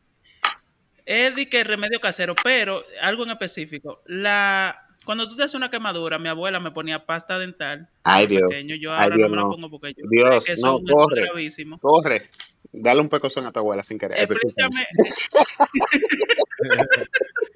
Es 1.05 1.35
de 1.35 1.49
que 1.49 1.65
remedio 1.65 2.01
casero, 2.01 2.35
pero 2.45 2.81
algo 3.01 3.25
en 3.25 3.31
específico. 3.31 4.03
La, 4.07 4.87
cuando 5.05 5.29
tú 5.29 5.37
te 5.37 5.43
haces 5.43 5.55
una 5.55 5.71
quemadura, 5.71 6.19
mi 6.19 6.29
abuela 6.29 6.61
me 6.61 6.71
ponía 6.71 7.07
pasta 7.07 7.39
dental. 7.39 7.89
Ay, 8.05 8.27
Dios. 8.29 8.43
Pequeño, 8.49 8.77
yo 8.77 8.93
Ay, 8.93 9.05
ahora 9.05 9.17
Dios, 9.17 9.29
no 9.29 9.31
me 9.31 9.37
la 9.37 9.43
no. 9.43 9.51
pongo 9.51 9.71
porque 9.71 9.95
yo 9.97 10.05
Dios, 10.09 10.45
que 10.45 10.53
eso 10.53 10.81
no, 10.81 10.95
corre. 10.95 11.23
gravísimo. 11.23 11.79
Corre. 11.79 12.31
Dale 12.75 13.01
un 13.01 13.09
pecozón 13.09 13.45
a 13.47 13.53
tu 13.53 13.59
abuela 13.59 13.83
sin 13.83 13.99
querer. 13.99 14.19
Explícame, 14.19 14.87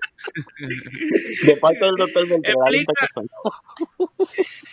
De 1.46 1.56
parte 1.56 1.84
del 1.84 1.94
doctor 1.96 2.28
Beltrán. 2.28 2.56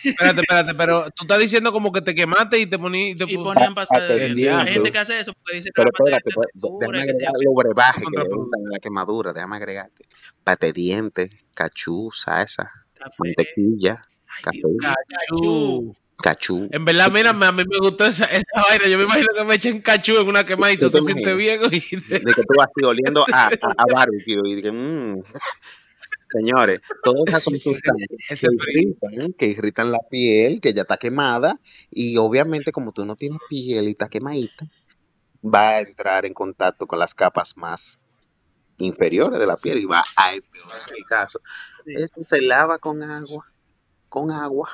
Espérate, 0.04 0.40
espérate, 0.40 0.74
pero 0.74 1.04
tú 1.10 1.24
estás 1.24 1.38
diciendo 1.38 1.72
como 1.72 1.92
que 1.92 2.00
te 2.00 2.14
quemaste 2.14 2.58
y 2.58 2.66
te 2.66 2.78
poní... 2.78 3.10
y 3.10 3.14
te 3.14 3.24
y 3.24 3.36
ponían 3.36 3.74
pasta 3.74 3.96
Ah, 3.96 4.00
de 4.00 4.26
el 4.26 4.34
dientes. 4.34 4.66
Hay 4.66 4.72
gente 4.72 4.92
que 4.92 4.98
hace 4.98 5.20
eso 5.20 5.32
porque 5.32 5.56
dice 5.56 5.70
que 5.70 5.72
Pero 5.74 5.86
la 5.86 5.92
pasta 5.92 6.04
de 6.04 6.10
espérate, 6.16 6.30
dientes 6.34 6.60
pues, 6.60 6.72
déjame 6.80 7.02
agregar 7.02 7.32
los 7.44 7.54
brebajes 7.54 8.04
que 8.04 8.22
le 8.22 8.28
gustan 8.28 8.60
a 8.66 8.70
la 8.72 8.78
quemadura. 8.78 9.32
Déjame 9.32 9.56
agregarte. 9.56 10.04
Pate 10.42 10.72
dientes, 10.72 11.30
cachú, 11.54 12.10
salsa, 12.12 12.70
café. 12.94 13.14
mantequilla, 13.18 14.02
Ay, 14.26 14.42
café, 14.42 14.58
Dios, 14.58 14.94
Cachú. 15.08 15.96
Cachú. 16.22 16.68
En 16.70 16.84
verdad, 16.84 17.10
mira, 17.12 17.30
a 17.30 17.52
mí 17.52 17.62
me 17.68 17.78
gustó 17.78 18.04
esa, 18.06 18.24
esa 18.26 18.62
vaina. 18.68 18.86
Yo 18.88 18.98
me 18.98 19.04
imagino 19.04 19.28
que 19.36 19.44
me 19.44 19.54
echen 19.54 19.82
cachú 19.82 20.16
en 20.16 20.28
una 20.28 20.44
quemadita. 20.44 20.86
¿Tú 20.86 20.92
te 20.92 21.00
Se 21.00 21.04
siente 21.06 21.34
bien, 21.34 21.60
oíste. 21.64 21.96
De 21.96 22.32
que 22.32 22.42
tú 22.42 22.54
vas 22.56 22.70
así 22.70 22.84
oliendo 22.84 23.24
a, 23.32 23.46
a, 23.46 23.50
a 23.50 23.84
barbecue 23.92 24.40
y 24.44 24.62
que, 24.62 24.72
mmm. 24.72 25.22
Señores, 26.34 26.80
todas 27.04 27.28
esas 27.28 27.44
son 27.44 27.60
sustancias 27.60 28.08
que 28.40 28.46
irritan, 28.50 29.32
que 29.38 29.46
irritan 29.46 29.92
la 29.92 30.00
piel, 30.10 30.60
que 30.60 30.72
ya 30.72 30.82
está 30.82 30.96
quemada, 30.96 31.60
y 31.90 32.16
obviamente 32.16 32.72
como 32.72 32.90
tú 32.92 33.04
no 33.06 33.14
tienes 33.14 33.38
piel 33.48 33.86
y 33.86 33.90
está 33.90 34.08
quemadita, 34.08 34.66
va 35.44 35.68
a 35.68 35.80
entrar 35.82 36.26
en 36.26 36.34
contacto 36.34 36.88
con 36.88 36.98
las 36.98 37.14
capas 37.14 37.56
más 37.56 38.02
inferiores 38.78 39.38
de 39.38 39.46
la 39.46 39.56
piel 39.56 39.78
y 39.78 39.84
va 39.84 40.02
a 40.16 40.34
empeorar 40.34 40.80
el 40.96 41.04
caso. 41.04 41.40
Eso 41.86 42.22
se 42.22 42.42
lava 42.42 42.78
con 42.78 43.02
agua, 43.04 43.46
con 44.14 44.30
agua, 44.30 44.70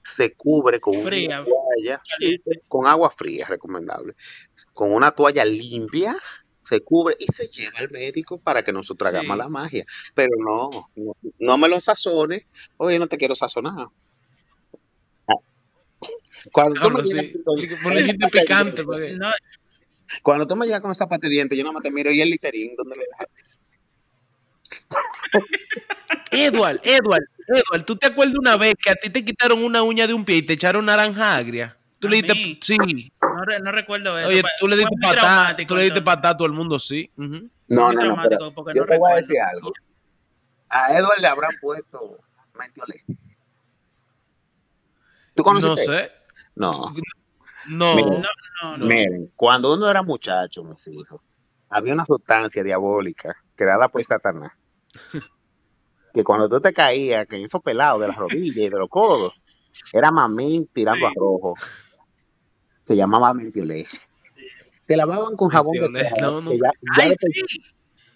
se 0.00 0.34
cubre 0.34 0.78
con 0.78 1.02
Fría. 1.02 1.40
una 1.40 1.44
toalla, 1.44 2.00
sí, 2.04 2.40
con 2.68 2.86
agua 2.86 3.10
fría, 3.10 3.44
recomendable, 3.48 4.12
con 4.74 4.92
una 4.92 5.10
toalla 5.10 5.44
limpia, 5.44 6.16
se 6.62 6.82
cubre 6.82 7.16
y 7.18 7.26
se 7.32 7.48
lleva 7.48 7.80
al 7.80 7.90
médico 7.90 8.38
para 8.38 8.62
que 8.62 8.70
nosotros 8.72 9.10
Sí. 9.10 9.16
hagamos 9.16 9.36
la 9.38 9.48
magia. 9.48 9.84
Pero 10.14 10.30
no, 10.38 10.70
no, 10.94 11.16
no 11.40 11.58
me 11.58 11.68
lo 11.68 11.80
sazones, 11.80 12.46
oye, 12.76 12.96
no 13.00 13.08
te 13.08 13.16
quiero 13.18 13.34
sazonar. 13.34 13.88
Ah. 15.26 15.34
Cuando 16.52 16.80
tú, 16.80 16.88
No, 16.90 16.98
me 16.98 17.02
no, 17.02 17.08
sí. 17.08 17.32
con- 17.42 17.56
picante. 18.30 18.84
No, 18.84 19.32
cuando 20.22 20.46
tú 20.46 20.54
me 20.54 20.66
llegas 20.66 20.80
con 20.80 20.92
esa 20.92 21.08
pata 21.08 21.26
de 21.26 21.30
dientes, 21.34 21.58
yo 21.58 21.64
no 21.64 21.80
te 21.80 21.90
miro 21.90 22.12
y 22.12 22.20
el 22.20 22.30
literín, 22.30 22.76
¿dónde 22.76 22.94
lo 22.94 23.02
dejaste? 23.02 23.42
Edward, 26.30 26.80
Edward, 26.84 27.24
Edward, 27.48 27.84
¿tú 27.84 27.96
te 27.96 28.06
acuerdas 28.06 28.34
una 28.38 28.56
vez 28.56 28.74
que 28.82 28.90
a 28.90 28.94
ti 28.94 29.10
te 29.10 29.24
quitaron 29.24 29.62
una 29.64 29.82
uña 29.82 30.06
de 30.06 30.14
un 30.14 30.24
pie 30.24 30.36
y 30.36 30.42
te 30.42 30.54
echaron 30.54 30.84
naranja 30.86 31.36
agria? 31.36 31.76
Tú 31.98 32.08
¿A 32.08 32.10
le 32.10 32.16
diste, 32.22 32.34
mí? 32.34 32.60
sí. 32.62 33.12
no, 33.22 33.44
re- 33.44 33.60
no 33.60 33.72
recuerdo 33.72 34.18
eso. 34.18 34.28
Oye, 34.28 34.42
tú 34.60 34.68
le 34.68 34.76
diste 34.76 34.94
patá, 35.00 35.56
tú 35.66 35.76
le 35.76 35.84
diste 35.84 36.02
patá 36.02 36.30
a 36.30 36.36
todo 36.36 36.46
el 36.46 36.52
mundo, 36.52 36.78
sí. 36.78 37.10
No, 37.16 37.92
no, 37.92 38.16
pero 38.22 38.52
yo 38.74 38.80
no 38.82 38.86
te 38.86 38.98
voy 38.98 39.12
a 39.12 39.16
decir 39.16 39.36
algo. 39.40 39.72
A 40.68 40.92
Edward 40.98 41.20
le 41.20 41.28
habrán 41.28 41.52
puesto 41.60 42.18
mentiolé. 42.58 43.02
¿Tú 45.34 45.42
conoces? 45.42 45.70
No 45.70 45.76
sé. 45.76 46.12
No. 46.54 46.94
No. 47.68 47.94
Mira. 47.96 48.08
No, 48.08 48.22
no, 48.62 48.76
no. 48.78 48.86
Miren, 48.86 49.32
cuando 49.36 49.74
uno 49.74 49.90
era 49.90 50.02
muchacho, 50.02 50.64
mis 50.64 50.86
hijos, 50.88 51.20
había 51.68 51.92
una 51.92 52.06
sustancia 52.06 52.62
diabólica 52.62 53.36
creada 53.54 53.88
por 53.88 54.04
Satanás. 54.04 54.52
Que 56.16 56.24
cuando 56.24 56.48
tú 56.48 56.58
te 56.62 56.72
caías, 56.72 57.26
que 57.26 57.44
esos 57.44 57.60
pelados 57.62 58.00
de 58.00 58.08
las 58.08 58.16
rodillas 58.16 58.56
y 58.56 58.70
de 58.70 58.78
los 58.78 58.88
codos, 58.88 59.38
era 59.92 60.10
mamín 60.10 60.66
tirando 60.72 61.06
Sí. 61.06 61.12
a 61.14 61.20
rojo. 61.20 61.52
Se 62.86 62.96
llamaba 62.96 63.34
mentiolé. 63.34 63.86
Te 64.86 64.96
lavaban 64.96 65.36
con 65.36 65.50
jabón 65.50 65.74
de 65.92 66.08
cuava, 66.08 66.16
no, 66.22 66.40
no. 66.40 66.52
ya, 66.52 66.58
ya 66.96 67.02
Ay, 67.04 67.10
de 67.10 67.16
por, 67.16 67.30
sí. 67.34 67.42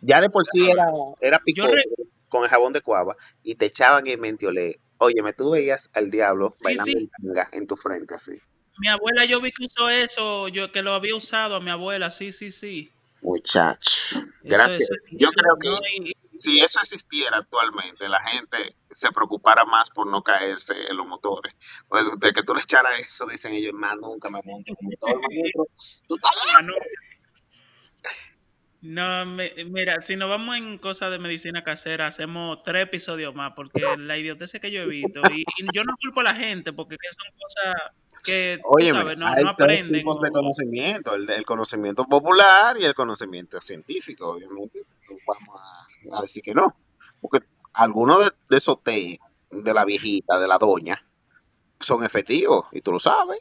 ya 0.01 0.21
de 0.23 0.31
por 0.31 0.47
sí 0.47 0.71
era, 0.71 0.87
era 1.21 1.43
re- 1.45 1.85
con 2.31 2.43
el 2.45 2.49
jabón 2.49 2.73
de 2.73 2.81
cuava 2.81 3.17
y 3.43 3.57
te 3.57 3.67
echaban 3.67 4.07
el 4.07 4.17
mentiolé. 4.19 4.77
Óyeme, 4.97 5.35
tú 5.35 5.51
veías 5.51 5.91
al 5.93 6.11
diablo 6.11 6.49
Sí, 6.57 6.65
bailando 6.65 6.93
tanga 7.21 7.49
en 7.53 7.67
tu 7.67 7.77
frente 7.77 8.15
así. 8.15 8.33
Mi 8.79 8.89
abuela, 8.89 9.27
yo 9.27 9.43
vi 9.43 9.53
que 9.53 9.67
usó 9.67 9.91
eso, 9.91 10.49
yo 10.49 10.73
que 10.73 10.81
lo 10.81 10.95
había 10.95 11.15
usado 11.15 11.57
a 11.57 11.61
mi 11.61 11.69
abuela, 11.71 12.09
sí, 12.09 12.33
sí, 12.33 12.51
sí. 12.51 12.91
Muchacho. 13.23 14.19
Eso 14.19 14.23
Gracias. 14.43 14.89
Yo 15.11 15.31
creo 15.31 15.57
que 15.61 15.69
no, 15.69 15.79
si 16.31 16.61
eso 16.61 16.81
existiera 16.81 17.39
actualmente, 17.39 18.09
la 18.09 18.21
gente 18.21 18.77
se 18.91 19.13
preocupara 19.13 19.65
más 19.65 19.91
por 19.91 20.07
no 20.07 20.23
caerse 20.23 20.75
en 20.89 20.97
los 20.97 21.07
motores. 21.07 21.55
Pues 21.89 22.05
de 22.19 22.33
que 22.33 22.43
tú 22.43 22.55
le 22.55 22.61
echaras 22.61 22.99
eso, 22.99 23.27
dicen 23.27 23.53
ellos, 23.53 23.75
más 23.75 23.97
nunca 23.97 24.31
me 24.31 24.41
monto 24.45 24.73
en 24.73 24.77
un 24.81 24.91
motor, 24.91 25.21
maestro. 25.21 25.67
Tú 26.09 26.17
estás 26.17 26.33
no. 28.83 29.27
Me- 29.27 29.53
mira, 29.67 30.01
si 30.01 30.17
nos 30.17 30.29
vamos 30.29 30.57
en 30.57 30.79
cosas 30.79 31.11
de 31.11 31.19
medicina 31.19 31.63
casera, 31.65 32.07
hacemos 32.07 32.63
tres 32.63 32.85
episodios 32.85 33.35
más, 33.35 33.53
porque 33.55 33.83
la 33.99 34.17
idiotez 34.19 34.53
que 34.61 34.71
yo 34.71 34.83
he 34.83 34.87
visto, 34.87 35.21
y, 35.33 35.41
y 35.43 35.67
yo 35.75 35.85
no 35.85 35.95
culpo 36.01 36.21
a 36.21 36.25
la 36.25 36.35
gente, 36.35 36.73
porque 36.73 36.97
que 36.97 37.09
son 37.11 37.33
cosas 37.39 37.93
que, 38.25 38.59
Oye, 38.65 38.91
sabes, 38.91 39.17
no, 39.17 39.27
hay 39.27 39.45
no 39.45 39.55
tres 39.57 39.87
tipos 39.89 40.19
o- 40.19 40.23
de 40.23 40.31
conocimiento, 40.31 41.15
el, 41.15 41.29
el 41.31 41.45
conocimiento 41.47 42.05
popular 42.05 42.77
y 42.79 42.85
el 42.85 42.95
conocimiento 42.95 43.61
científico, 43.61 44.31
obviamente. 44.31 44.81
No 45.09 45.17
vamos 45.27 45.61
a, 46.13 46.19
a 46.19 46.23
decir 46.23 46.43
que 46.43 46.55
no, 46.55 46.73
porque 47.21 47.41
algunos 47.73 48.19
de, 48.21 48.31
de 48.49 48.57
esos 48.57 48.83
té 48.83 49.19
de 49.51 49.75
la 49.75 49.85
viejita, 49.85 50.39
de 50.39 50.47
la 50.47 50.59
doña, 50.59 51.01
son 51.81 52.05
efectivos, 52.05 52.67
y 52.73 52.81
tú 52.83 52.93
lo 52.93 52.99
sabes. 52.99 53.41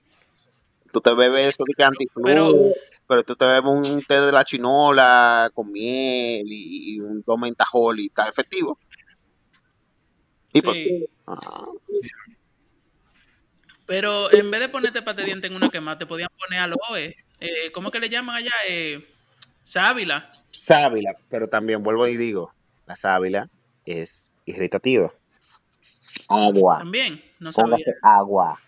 Tú 0.91 1.01
te 1.01 1.13
bebes 1.13 1.49
eso 1.49 1.63
de 1.67 1.73
que 1.75 1.83
antiflu, 1.83 2.73
Pero- 3.09 3.23
tú 3.23 3.35
te 3.35 3.43
bebes 3.45 3.63
un 3.65 4.03
té 4.03 4.21
de 4.21 4.31
la 4.31 4.45
chinola 4.45 5.49
con 5.55 5.71
miel 5.71 6.45
y, 6.47 6.93
y 6.93 6.99
un 6.99 7.23
domentajol 7.25 7.99
y 7.99 8.05
está 8.05 8.29
efectivo. 8.29 8.77
¿Y 10.53 10.61
por 10.61 10.73
Sí. 10.75 10.83
qué? 10.83 11.09
Ah, 11.27 11.65
Pero 13.85 14.31
en 14.31 14.51
vez 14.51 14.59
de 14.61 14.69
ponerte 14.69 15.01
pate 15.01 15.23
diente 15.23 15.47
en 15.47 15.55
una 15.55 15.69
quemada, 15.69 15.97
te 15.97 16.05
podían 16.05 16.29
poner 16.37 16.59
aloe. 16.59 17.15
Eh, 17.39 17.71
¿Cómo 17.73 17.89
que 17.89 17.99
le 17.99 18.09
llaman 18.09 18.35
allá? 18.35 18.51
Eh, 18.67 19.03
sábila. 19.63 20.27
sábila, 20.31 21.13
pero 21.29 21.47
también 21.47 21.81
vuelvo 21.81 22.05
y 22.07 22.15
digo, 22.15 22.53
la 22.85 22.95
sábila 22.95 23.49
es 23.85 24.35
irritativa. 24.45 25.11
Agua, 26.27 26.77
También, 26.79 27.23
no 27.39 27.51
sabía. 27.51 27.71
póngase 27.77 27.91
agua, 28.03 28.59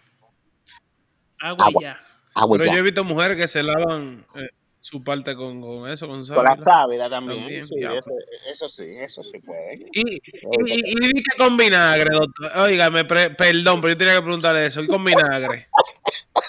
Agua 1.40 1.66
y 1.66 1.70
agua. 1.70 1.82
ya. 1.84 2.11
Agua 2.34 2.58
Pero 2.58 2.66
ya. 2.68 2.74
yo 2.74 2.80
he 2.80 2.84
visto 2.84 3.04
mujeres 3.04 3.38
que 3.38 3.48
se 3.48 3.64
lavan 3.64 4.26
eh, 4.36 4.50
su 4.78 5.04
parte 5.04 5.36
con, 5.36 5.62
con 5.62 5.90
eso, 5.90 6.08
con 6.08 6.26
Con 6.26 6.44
la 6.44 6.58
sábila. 6.58 6.64
sábila 6.64 7.10
también, 7.10 7.40
También, 7.42 7.68
sí, 7.68 7.76
eso, 7.84 8.12
eso 8.52 8.68
sí, 8.70 8.86
eso 8.98 9.24
sí 9.24 9.38
puede. 9.40 9.86
Y, 9.94 10.16
y, 10.16 10.18
y, 10.18 11.24
que 11.24 11.38
con 11.38 11.56
vinagre, 11.56 12.10
doctor. 12.12 12.52
Óigame, 12.58 13.06
pre- 13.06 13.30
perdón, 13.32 13.80
pero 13.82 13.94
yo 13.94 13.98
tenía 13.98 14.16
que 14.16 14.22
preguntarle 14.24 14.66
eso. 14.66 14.82
¿Y 14.82 14.88
con 14.88 15.04
vinagre? 15.06 15.68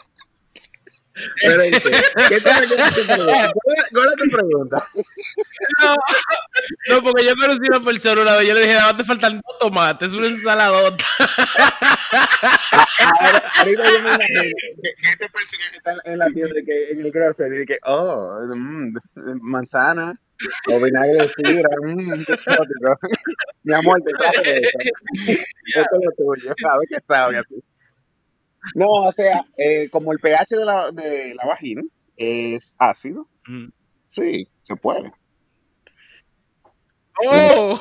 Pero, 1.43 1.65
¿y 1.67 1.71
qué? 1.71 1.79
¿Qué 2.29 2.41
pregunta? 2.41 3.53
¿Cuál 3.93 4.09
es- 4.09 4.17
tu 4.17 4.29
pregunta? 4.37 4.87
No, 5.83 5.97
no, 6.91 7.03
porque 7.03 7.25
yo 7.25 7.35
conocí 7.37 7.61
a 7.73 7.77
una 7.77 7.85
persona 7.85 8.23
una 8.23 8.37
vez. 8.37 8.49
Yo 8.49 8.55
le 8.55 8.61
dije, 8.61 8.75
más 8.77 8.97
te 8.97 9.05
faltan 9.05 9.41
dos 9.47 9.59
tomates, 9.59 10.13
una 10.15 10.27
ensaladota. 10.29 11.05
Ahora, 12.13 13.43
ahorita 13.59 13.85
yo 13.85 14.03
me 14.03 14.11
imagino 14.15 14.43
que, 14.43 14.91
que 15.03 15.09
este 15.11 15.29
personaje 15.31 15.77
está 15.77 15.95
en 16.05 16.19
la 16.19 16.27
tienda, 16.29 16.55
que, 16.65 16.91
en 16.91 17.01
el 17.01 17.11
grocery, 17.13 17.63
y 17.63 17.67
que, 17.67 17.79
oh, 17.85 18.39
mm, 18.55 18.95
manzana, 19.43 20.15
o 20.69 20.81
vinagre 20.81 21.13
de 21.13 21.29
sidra, 21.29 21.69
mmm, 21.83 22.13
exótico. 22.15 22.99
Mi 23.65 23.75
amor, 23.75 24.01
te 24.05 24.13
traje 24.13 24.43
de 24.43 24.61
eso. 24.61 24.79
Esto 25.75 25.97
es 25.97 26.05
lo 26.05 26.13
tuyo, 26.35 26.55
a 26.71 26.79
ver 26.79 26.89
qué 26.89 26.99
sabe 27.07 27.39
así. 27.39 27.63
No, 28.75 28.87
o 28.87 29.13
sea, 29.13 29.45
eh, 29.57 29.89
como 29.91 30.13
el 30.13 30.19
pH 30.19 30.57
de 30.57 30.65
la, 30.65 30.91
de 30.93 31.35
la 31.35 31.47
vagina 31.47 31.83
es 32.17 32.77
ácido, 32.79 33.29
Mm. 33.47 33.69
sí, 34.09 34.47
se 34.63 34.77
puede. 34.77 35.11
¡Oh! 37.27 37.81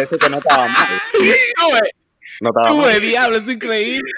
Eso 0.00 0.16
que 0.18 0.28
no 0.30 0.38
estaba 0.38 0.68
mal. 0.68 1.02
No 2.40 2.50
estaba 2.50 2.74
mal. 2.74 3.00
diablo, 3.00 3.36
es 3.36 3.48
increíble. 3.48 4.10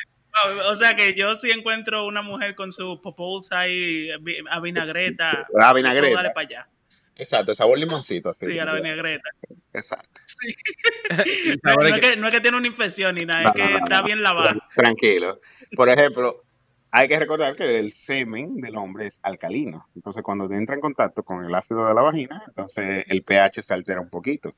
O 0.68 0.74
sea 0.76 0.95
que 0.97 1.14
yo 1.14 1.35
si 1.37 1.51
encuentro 1.51 2.07
una 2.07 2.22
mujer 2.22 2.55
con 2.55 2.72
su 2.72 3.01
popolls 3.01 3.53
ahí 3.53 4.09
vi- 4.20 4.39
a 4.51 4.61
vinagreta, 4.61 5.47
puedo 5.51 5.74
vinagreta. 5.74 6.14
darle 6.16 6.30
para 6.30 6.47
allá. 6.47 6.68
Exacto, 7.16 7.54
sabor 7.54 7.78
limoncito. 7.78 8.30
Así, 8.30 8.46
Sí, 8.46 8.58
a 8.58 8.64
la 8.64 8.74
vinagreta. 8.74 9.28
Exacto. 9.72 10.20
No, 11.62 11.82
es 11.82 12.00
que- 12.00 12.16
no 12.16 12.28
es 12.28 12.34
que 12.34 12.40
tiene 12.40 12.56
una 12.56 12.66
infección 12.66 13.14
ni 13.14 13.26
nada, 13.26 13.42
No, 13.42 13.48
es 13.50 13.54
que 13.54 13.62
no, 13.64 13.70
no, 13.70 13.78
está 13.78 14.00
no. 14.00 14.06
bien 14.06 14.22
lavada. 14.22 14.56
Tranquilo. 14.74 15.40
Por 15.76 15.88
ejemplo, 15.88 16.42
hay 16.90 17.08
que 17.08 17.18
recordar 17.18 17.54
que 17.56 17.78
el 17.78 17.92
semen 17.92 18.56
del 18.56 18.76
hombre 18.76 19.06
es 19.06 19.20
alcalino. 19.22 19.86
Entonces, 19.94 20.22
cuando 20.22 20.50
entra 20.52 20.74
en 20.74 20.80
contacto 20.80 21.22
con 21.22 21.44
el 21.44 21.54
ácido 21.54 21.86
de 21.86 21.94
la 21.94 22.02
vagina, 22.02 22.42
entonces 22.46 23.04
el 23.08 23.22
pH 23.22 23.62
se 23.62 23.74
altera 23.74 24.00
un 24.00 24.08
poquito. 24.10 24.52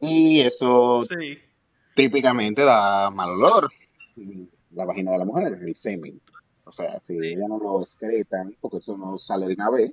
Y 0.00 0.40
eso 0.40 1.02
Sí. 1.04 1.38
típicamente 1.94 2.62
da 2.62 3.10
mal 3.10 3.30
olor. 3.30 3.70
La 4.72 4.84
vagina 4.84 5.12
de 5.12 5.18
la 5.18 5.24
mujer, 5.24 5.58
el 5.60 5.74
semen. 5.76 6.20
O 6.64 6.72
sea, 6.72 7.00
si 7.00 7.14
ella 7.16 7.46
no 7.48 7.58
lo 7.58 7.80
excretan, 7.80 8.54
porque 8.60 8.76
eso 8.78 8.96
no 8.96 9.18
sale 9.18 9.46
de 9.46 9.54
una 9.54 9.70
vez, 9.70 9.92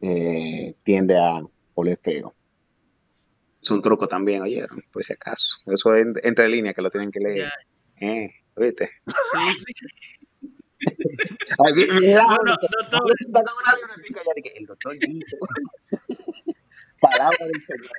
eh, 0.00 0.74
tiende 0.82 1.16
a 1.18 1.40
oler 1.74 1.98
feo. 2.02 2.34
Es 3.62 3.70
un 3.70 3.82
truco 3.82 4.08
también, 4.08 4.40
oyeron, 4.42 4.82
por 4.92 5.04
si 5.04 5.12
acaso. 5.12 5.56
Eso 5.66 5.94
es 5.94 6.06
en- 6.06 6.14
entre 6.22 6.48
líneas 6.48 6.74
que 6.74 6.82
lo 6.82 6.90
tienen 6.90 7.10
que 7.12 7.20
leer. 7.20 7.50
Eh, 8.00 8.30
¿Viste? 8.56 8.90
Sí, 9.32 9.54
sí. 9.66 9.74
Mira, 12.00 12.24
Bueno, 12.24 12.56
doctor, 12.60 13.02
el 14.54 14.66
doctor 14.66 14.98
dijo. 14.98 15.36
Palabra 17.00 17.36
del 17.40 17.60
Señor. 17.60 17.90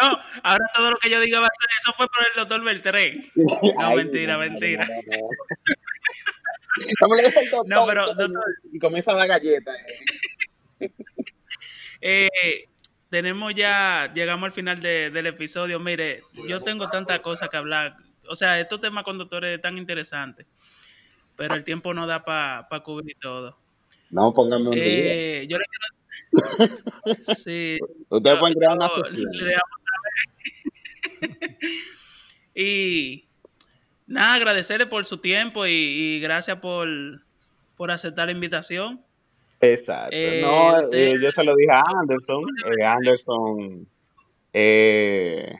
No, 0.00 0.18
ahora 0.42 0.64
todo 0.74 0.90
lo 0.90 0.96
que 0.98 1.10
yo 1.10 1.20
diga 1.20 1.40
va 1.40 1.46
a 1.46 1.50
ser, 1.50 1.68
eso 1.82 1.92
fue 1.96 2.06
por 2.08 2.26
el 2.26 2.34
doctor 2.36 2.62
Beltré. 2.64 3.30
No, 3.34 3.88
Ay, 3.88 3.96
mentira, 3.96 4.34
no, 4.36 4.42
no, 4.42 4.50
mentira. 4.50 4.86
no, 4.86 4.94
no, 4.94 5.28
no. 7.06 7.64
No, 7.66 7.86
pero, 7.86 8.06
doctor. 8.14 8.44
Y 8.72 8.78
comienza 8.78 9.12
a 9.12 9.14
dar 9.16 9.28
galletas. 9.28 9.76
eh. 9.76 10.04
Eh, 12.00 12.68
tenemos 13.10 13.54
ya, 13.54 14.12
llegamos 14.14 14.46
al 14.46 14.52
final 14.52 14.80
de- 14.80 15.10
del 15.10 15.26
episodio. 15.26 15.78
Mire, 15.80 16.22
yo 16.48 16.60
tengo 16.62 16.88
tantas 16.90 17.20
cosas 17.20 17.48
que 17.48 17.56
hablar. 17.56 17.96
O 18.28 18.36
sea, 18.36 18.58
estos 18.60 18.80
temas 18.80 19.04
con 19.04 19.18
doctores 19.18 19.60
tan 19.60 19.78
interesantes, 19.78 20.46
pero 21.36 21.54
el 21.54 21.64
tiempo 21.64 21.94
no 21.94 22.06
da 22.06 22.24
para 22.24 22.66
cubrir 22.82 23.16
todo. 23.20 23.58
No, 24.10 24.32
póngame 24.34 24.68
un 24.68 24.74
día. 24.74 24.84
Eh, 24.84 25.46
yo 25.48 25.58
le 25.58 25.64
quiero... 25.64 25.84
Sí, 27.44 27.78
Ustedes 28.08 28.38
pueden 28.38 28.54
crear 28.56 28.76
una 28.76 28.88
sesión. 28.88 29.30
y 32.54 33.28
nada, 34.06 34.34
agradecerle 34.34 34.86
por 34.86 35.04
su 35.04 35.18
tiempo 35.18 35.66
y, 35.66 35.70
y 35.72 36.20
gracias 36.20 36.58
por, 36.58 36.88
por 37.76 37.90
aceptar 37.90 38.26
la 38.26 38.32
invitación. 38.32 39.04
Exacto. 39.60 40.14
Eh, 40.16 40.40
no, 40.42 40.68
usted- 40.84 40.98
eh, 40.98 41.18
yo 41.22 41.32
se 41.32 41.44
lo 41.44 41.54
dije 41.54 41.72
a 41.72 41.82
Anderson. 42.00 42.42
Eh, 42.78 42.84
Anderson, 42.84 43.88
eh, 44.52 45.52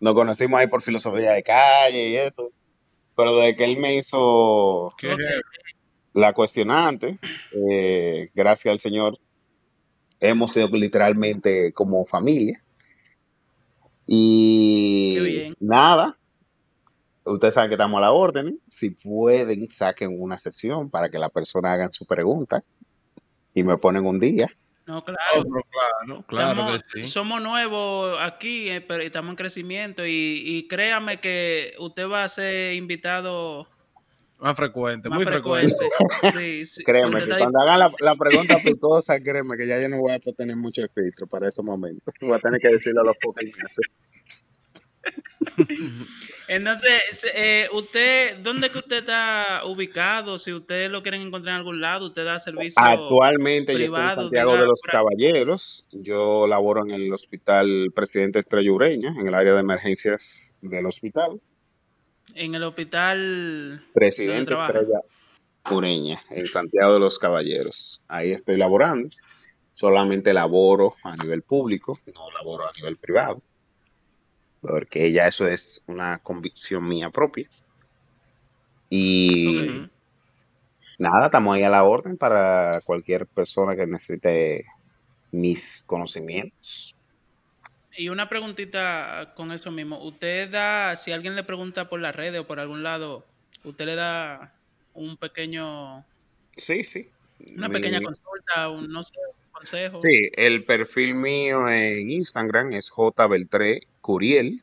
nos 0.00 0.14
conocimos 0.14 0.60
ahí 0.60 0.66
por 0.66 0.82
filosofía 0.82 1.32
de 1.32 1.42
calle 1.42 2.08
y 2.10 2.16
eso. 2.16 2.50
Pero 3.16 3.36
desde 3.36 3.56
que 3.56 3.64
él 3.64 3.76
me 3.78 3.94
hizo 3.96 4.92
la 6.14 6.32
cuestionante, 6.32 7.18
eh, 7.70 8.28
gracias 8.34 8.72
al 8.72 8.80
Señor, 8.80 9.16
hemos 10.20 10.52
sido 10.52 10.68
literalmente 10.68 11.72
como 11.72 12.04
familia. 12.06 12.58
Y 14.06 15.54
nada, 15.60 16.18
ustedes 17.24 17.54
saben 17.54 17.70
que 17.70 17.74
estamos 17.74 17.98
a 17.98 18.02
la 18.02 18.12
orden. 18.12 18.58
Si 18.68 18.90
pueden, 18.90 19.68
saquen 19.70 20.20
una 20.20 20.38
sesión 20.38 20.90
para 20.90 21.08
que 21.08 21.18
la 21.18 21.28
persona 21.30 21.72
haga 21.72 21.88
su 21.90 22.04
pregunta 22.06 22.60
y 23.54 23.62
me 23.62 23.76
ponen 23.76 24.04
un 24.06 24.18
día. 24.20 24.48
No, 24.86 25.02
claro. 25.02 25.20
Otro, 25.38 25.62
claro, 25.70 26.24
claro 26.26 26.50
Estamos- 26.50 26.82
que 26.82 27.00
sí. 27.00 27.06
Somos 27.06 27.40
nuevos 27.40 28.18
aquí, 28.20 28.68
eh, 28.68 28.82
pero 28.82 29.02
estamos 29.02 29.30
en 29.30 29.36
crecimiento 29.36 30.04
y, 30.04 30.42
y 30.44 30.68
créame 30.68 31.20
que 31.20 31.72
usted 31.78 32.06
va 32.06 32.24
a 32.24 32.28
ser 32.28 32.74
invitado 32.74 33.66
Más 34.38 34.54
frecuente, 34.54 35.08
más 35.08 35.16
muy 35.16 35.24
frecuente. 35.24 35.72
frecuente. 36.20 36.38
Sí, 36.38 36.66
sí, 36.66 36.84
Créeme 36.84 37.20
que 37.24 37.28
cuando 37.38 37.60
hagan 37.60 37.78
la, 37.78 37.92
la 37.98 38.14
pregunta 38.16 38.58
picosa, 38.62 39.18
créeme 39.20 39.56
que 39.56 39.66
ya 39.66 39.80
yo 39.80 39.88
no 39.88 39.98
voy 40.00 40.12
a 40.12 40.18
tener 40.18 40.56
mucho 40.56 40.82
filtro 40.94 41.26
para 41.28 41.48
esos 41.48 41.64
momentos. 41.64 42.12
Voy 42.20 42.32
a 42.32 42.38
tener 42.38 42.60
que 42.60 42.68
decirle 42.68 43.00
a 43.00 43.04
los 43.04 43.16
pocos 43.16 43.42
meses. 43.42 43.86
Entonces, 46.48 47.26
eh, 47.34 47.68
usted, 47.72 48.38
¿dónde 48.38 48.70
que 48.70 48.78
usted 48.78 48.98
está 48.98 49.62
ubicado? 49.64 50.38
Si 50.38 50.52
ustedes 50.52 50.90
lo 50.90 51.02
quieren 51.02 51.22
encontrar 51.22 51.54
en 51.54 51.58
algún 51.58 51.80
lado, 51.80 52.06
usted 52.06 52.24
da 52.24 52.38
servicio. 52.38 52.82
Actualmente 52.84 53.72
yo 53.72 53.84
estoy 53.84 54.00
en 54.00 54.14
Santiago 54.14 54.56
de 54.56 54.66
los. 54.66 54.80
Caballeros. 54.82 55.88
Yo 55.90 56.46
laboro 56.46 56.84
en 56.84 56.92
el 56.92 57.12
Hospital 57.12 57.90
Presidente 57.94 58.38
Estrella 58.38 58.70
Ureña, 58.70 59.14
en 59.18 59.26
el 59.26 59.34
área 59.34 59.54
de 59.54 59.60
emergencias 59.60 60.54
del 60.60 60.86
hospital. 60.86 61.40
En 62.34 62.54
el 62.54 62.62
hospital. 62.62 63.84
Presidente. 63.94 64.54
Estrella 64.54 65.00
Ureña, 65.70 66.20
en 66.30 66.48
Santiago 66.48 66.94
de 66.94 67.00
los 67.00 67.18
Caballeros. 67.18 68.04
Ahí 68.08 68.32
estoy 68.32 68.56
laborando. 68.56 69.08
Solamente 69.72 70.32
laboro 70.32 70.94
a 71.02 71.16
nivel 71.16 71.42
público, 71.42 71.98
no 72.14 72.30
laboro 72.30 72.68
a 72.68 72.72
nivel 72.76 72.96
privado. 72.96 73.40
Porque 74.66 75.12
ya 75.12 75.26
eso 75.26 75.46
es 75.46 75.82
una 75.86 76.18
convicción 76.18 76.88
mía 76.88 77.10
propia. 77.10 77.46
Y 78.88 79.46
nada, 80.98 81.26
estamos 81.26 81.54
ahí 81.54 81.62
a 81.62 81.68
la 81.68 81.84
orden 81.84 82.16
para 82.16 82.80
cualquier 82.86 83.26
persona 83.26 83.76
que 83.76 83.86
necesite 83.86 84.64
mis 85.32 85.82
conocimientos. 85.86 86.96
Y 87.96 88.08
una 88.08 88.28
preguntita 88.28 89.34
con 89.36 89.52
eso 89.52 89.70
mismo. 89.70 90.02
Usted 90.04 90.50
da, 90.50 90.96
si 90.96 91.12
alguien 91.12 91.36
le 91.36 91.44
pregunta 91.44 91.88
por 91.88 92.00
las 92.00 92.14
redes 92.14 92.40
o 92.40 92.46
por 92.46 92.58
algún 92.58 92.82
lado, 92.82 93.24
usted 93.64 93.86
le 93.86 93.94
da 93.94 94.52
un 94.94 95.16
pequeño, 95.16 96.04
Sí, 96.56 96.82
sí. 96.82 97.10
una 97.56 97.68
Mi- 97.68 97.74
pequeña 97.74 98.00
consulta, 98.00 98.68
un, 98.70 98.88
no 98.88 99.02
sé, 99.02 99.14
Sí, 99.62 100.30
el 100.36 100.64
perfil 100.64 101.14
mío 101.14 101.68
en 101.68 102.10
Instagram 102.10 102.72
es 102.72 102.88
J 102.90 103.26
Beltré 103.26 103.80
Curiel. 104.00 104.62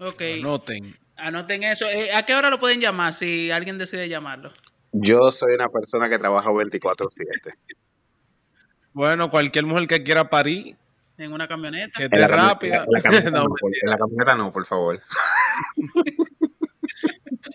Ok, 0.00 0.22
Anoten. 0.38 0.96
anoten 1.16 1.64
eso. 1.64 1.86
Eh, 1.86 2.12
¿A 2.12 2.24
qué 2.24 2.36
hora 2.36 2.50
lo 2.50 2.60
pueden 2.60 2.80
llamar 2.80 3.12
si 3.12 3.50
alguien 3.50 3.78
decide 3.78 4.08
llamarlo? 4.08 4.52
Yo 4.92 5.30
soy 5.30 5.54
una 5.54 5.68
persona 5.68 6.08
que 6.08 6.18
trabaja 6.18 6.50
24/7. 6.50 7.54
Bueno, 8.92 9.30
cualquier 9.30 9.64
mujer 9.66 9.86
que 9.86 10.02
quiera 10.02 10.28
parir, 10.30 10.76
En 11.18 11.32
una 11.32 11.46
camioneta. 11.46 11.92
que 11.96 12.04
esté 12.04 12.26
rápida. 12.28 12.84
en 12.84 12.90
la 12.92 13.00
camioneta 13.02 13.30
No, 13.38 13.44
no, 13.44 13.54
por, 13.60 13.70
en 13.82 13.90
la 13.90 13.96
camioneta 13.98 14.34
no, 14.36 14.50
por 14.50 14.66
favor. 14.66 15.00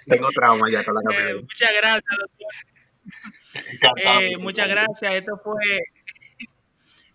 Tengo 0.06 0.30
trauma 0.32 0.70
ya 0.72 0.84
con 0.84 0.94
la 0.96 1.02
Eh, 1.02 1.04
camioneta. 1.06 1.42
muchas 1.42 1.72
gracias, 1.72 2.04
doctor. 2.20 4.00
Eh, 4.24 4.38
muchas 4.38 4.68
gracias. 4.68 5.14
Esto 5.16 5.38
fue, 5.44 5.80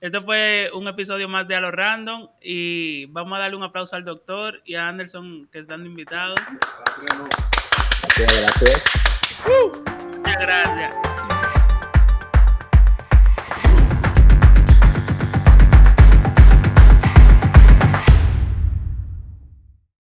esto 0.00 0.20
fue 0.22 0.70
un 0.74 0.86
episodio 0.88 1.28
más 1.28 1.46
de 1.48 1.54
A 1.56 1.60
lo 1.60 1.70
Random. 1.70 2.28
Y 2.42 3.06
vamos 3.06 3.36
a 3.36 3.40
darle 3.40 3.56
un 3.56 3.62
aplauso 3.64 3.96
al 3.96 4.04
doctor 4.04 4.60
y 4.64 4.74
a 4.74 4.88
Anderson 4.88 5.48
que 5.52 5.58
están 5.60 5.84
invitados. 5.86 6.38
Gracias, 8.16 8.40
gracias. 8.40 8.82
Muchas 9.46 9.87
gracias. 10.38 11.27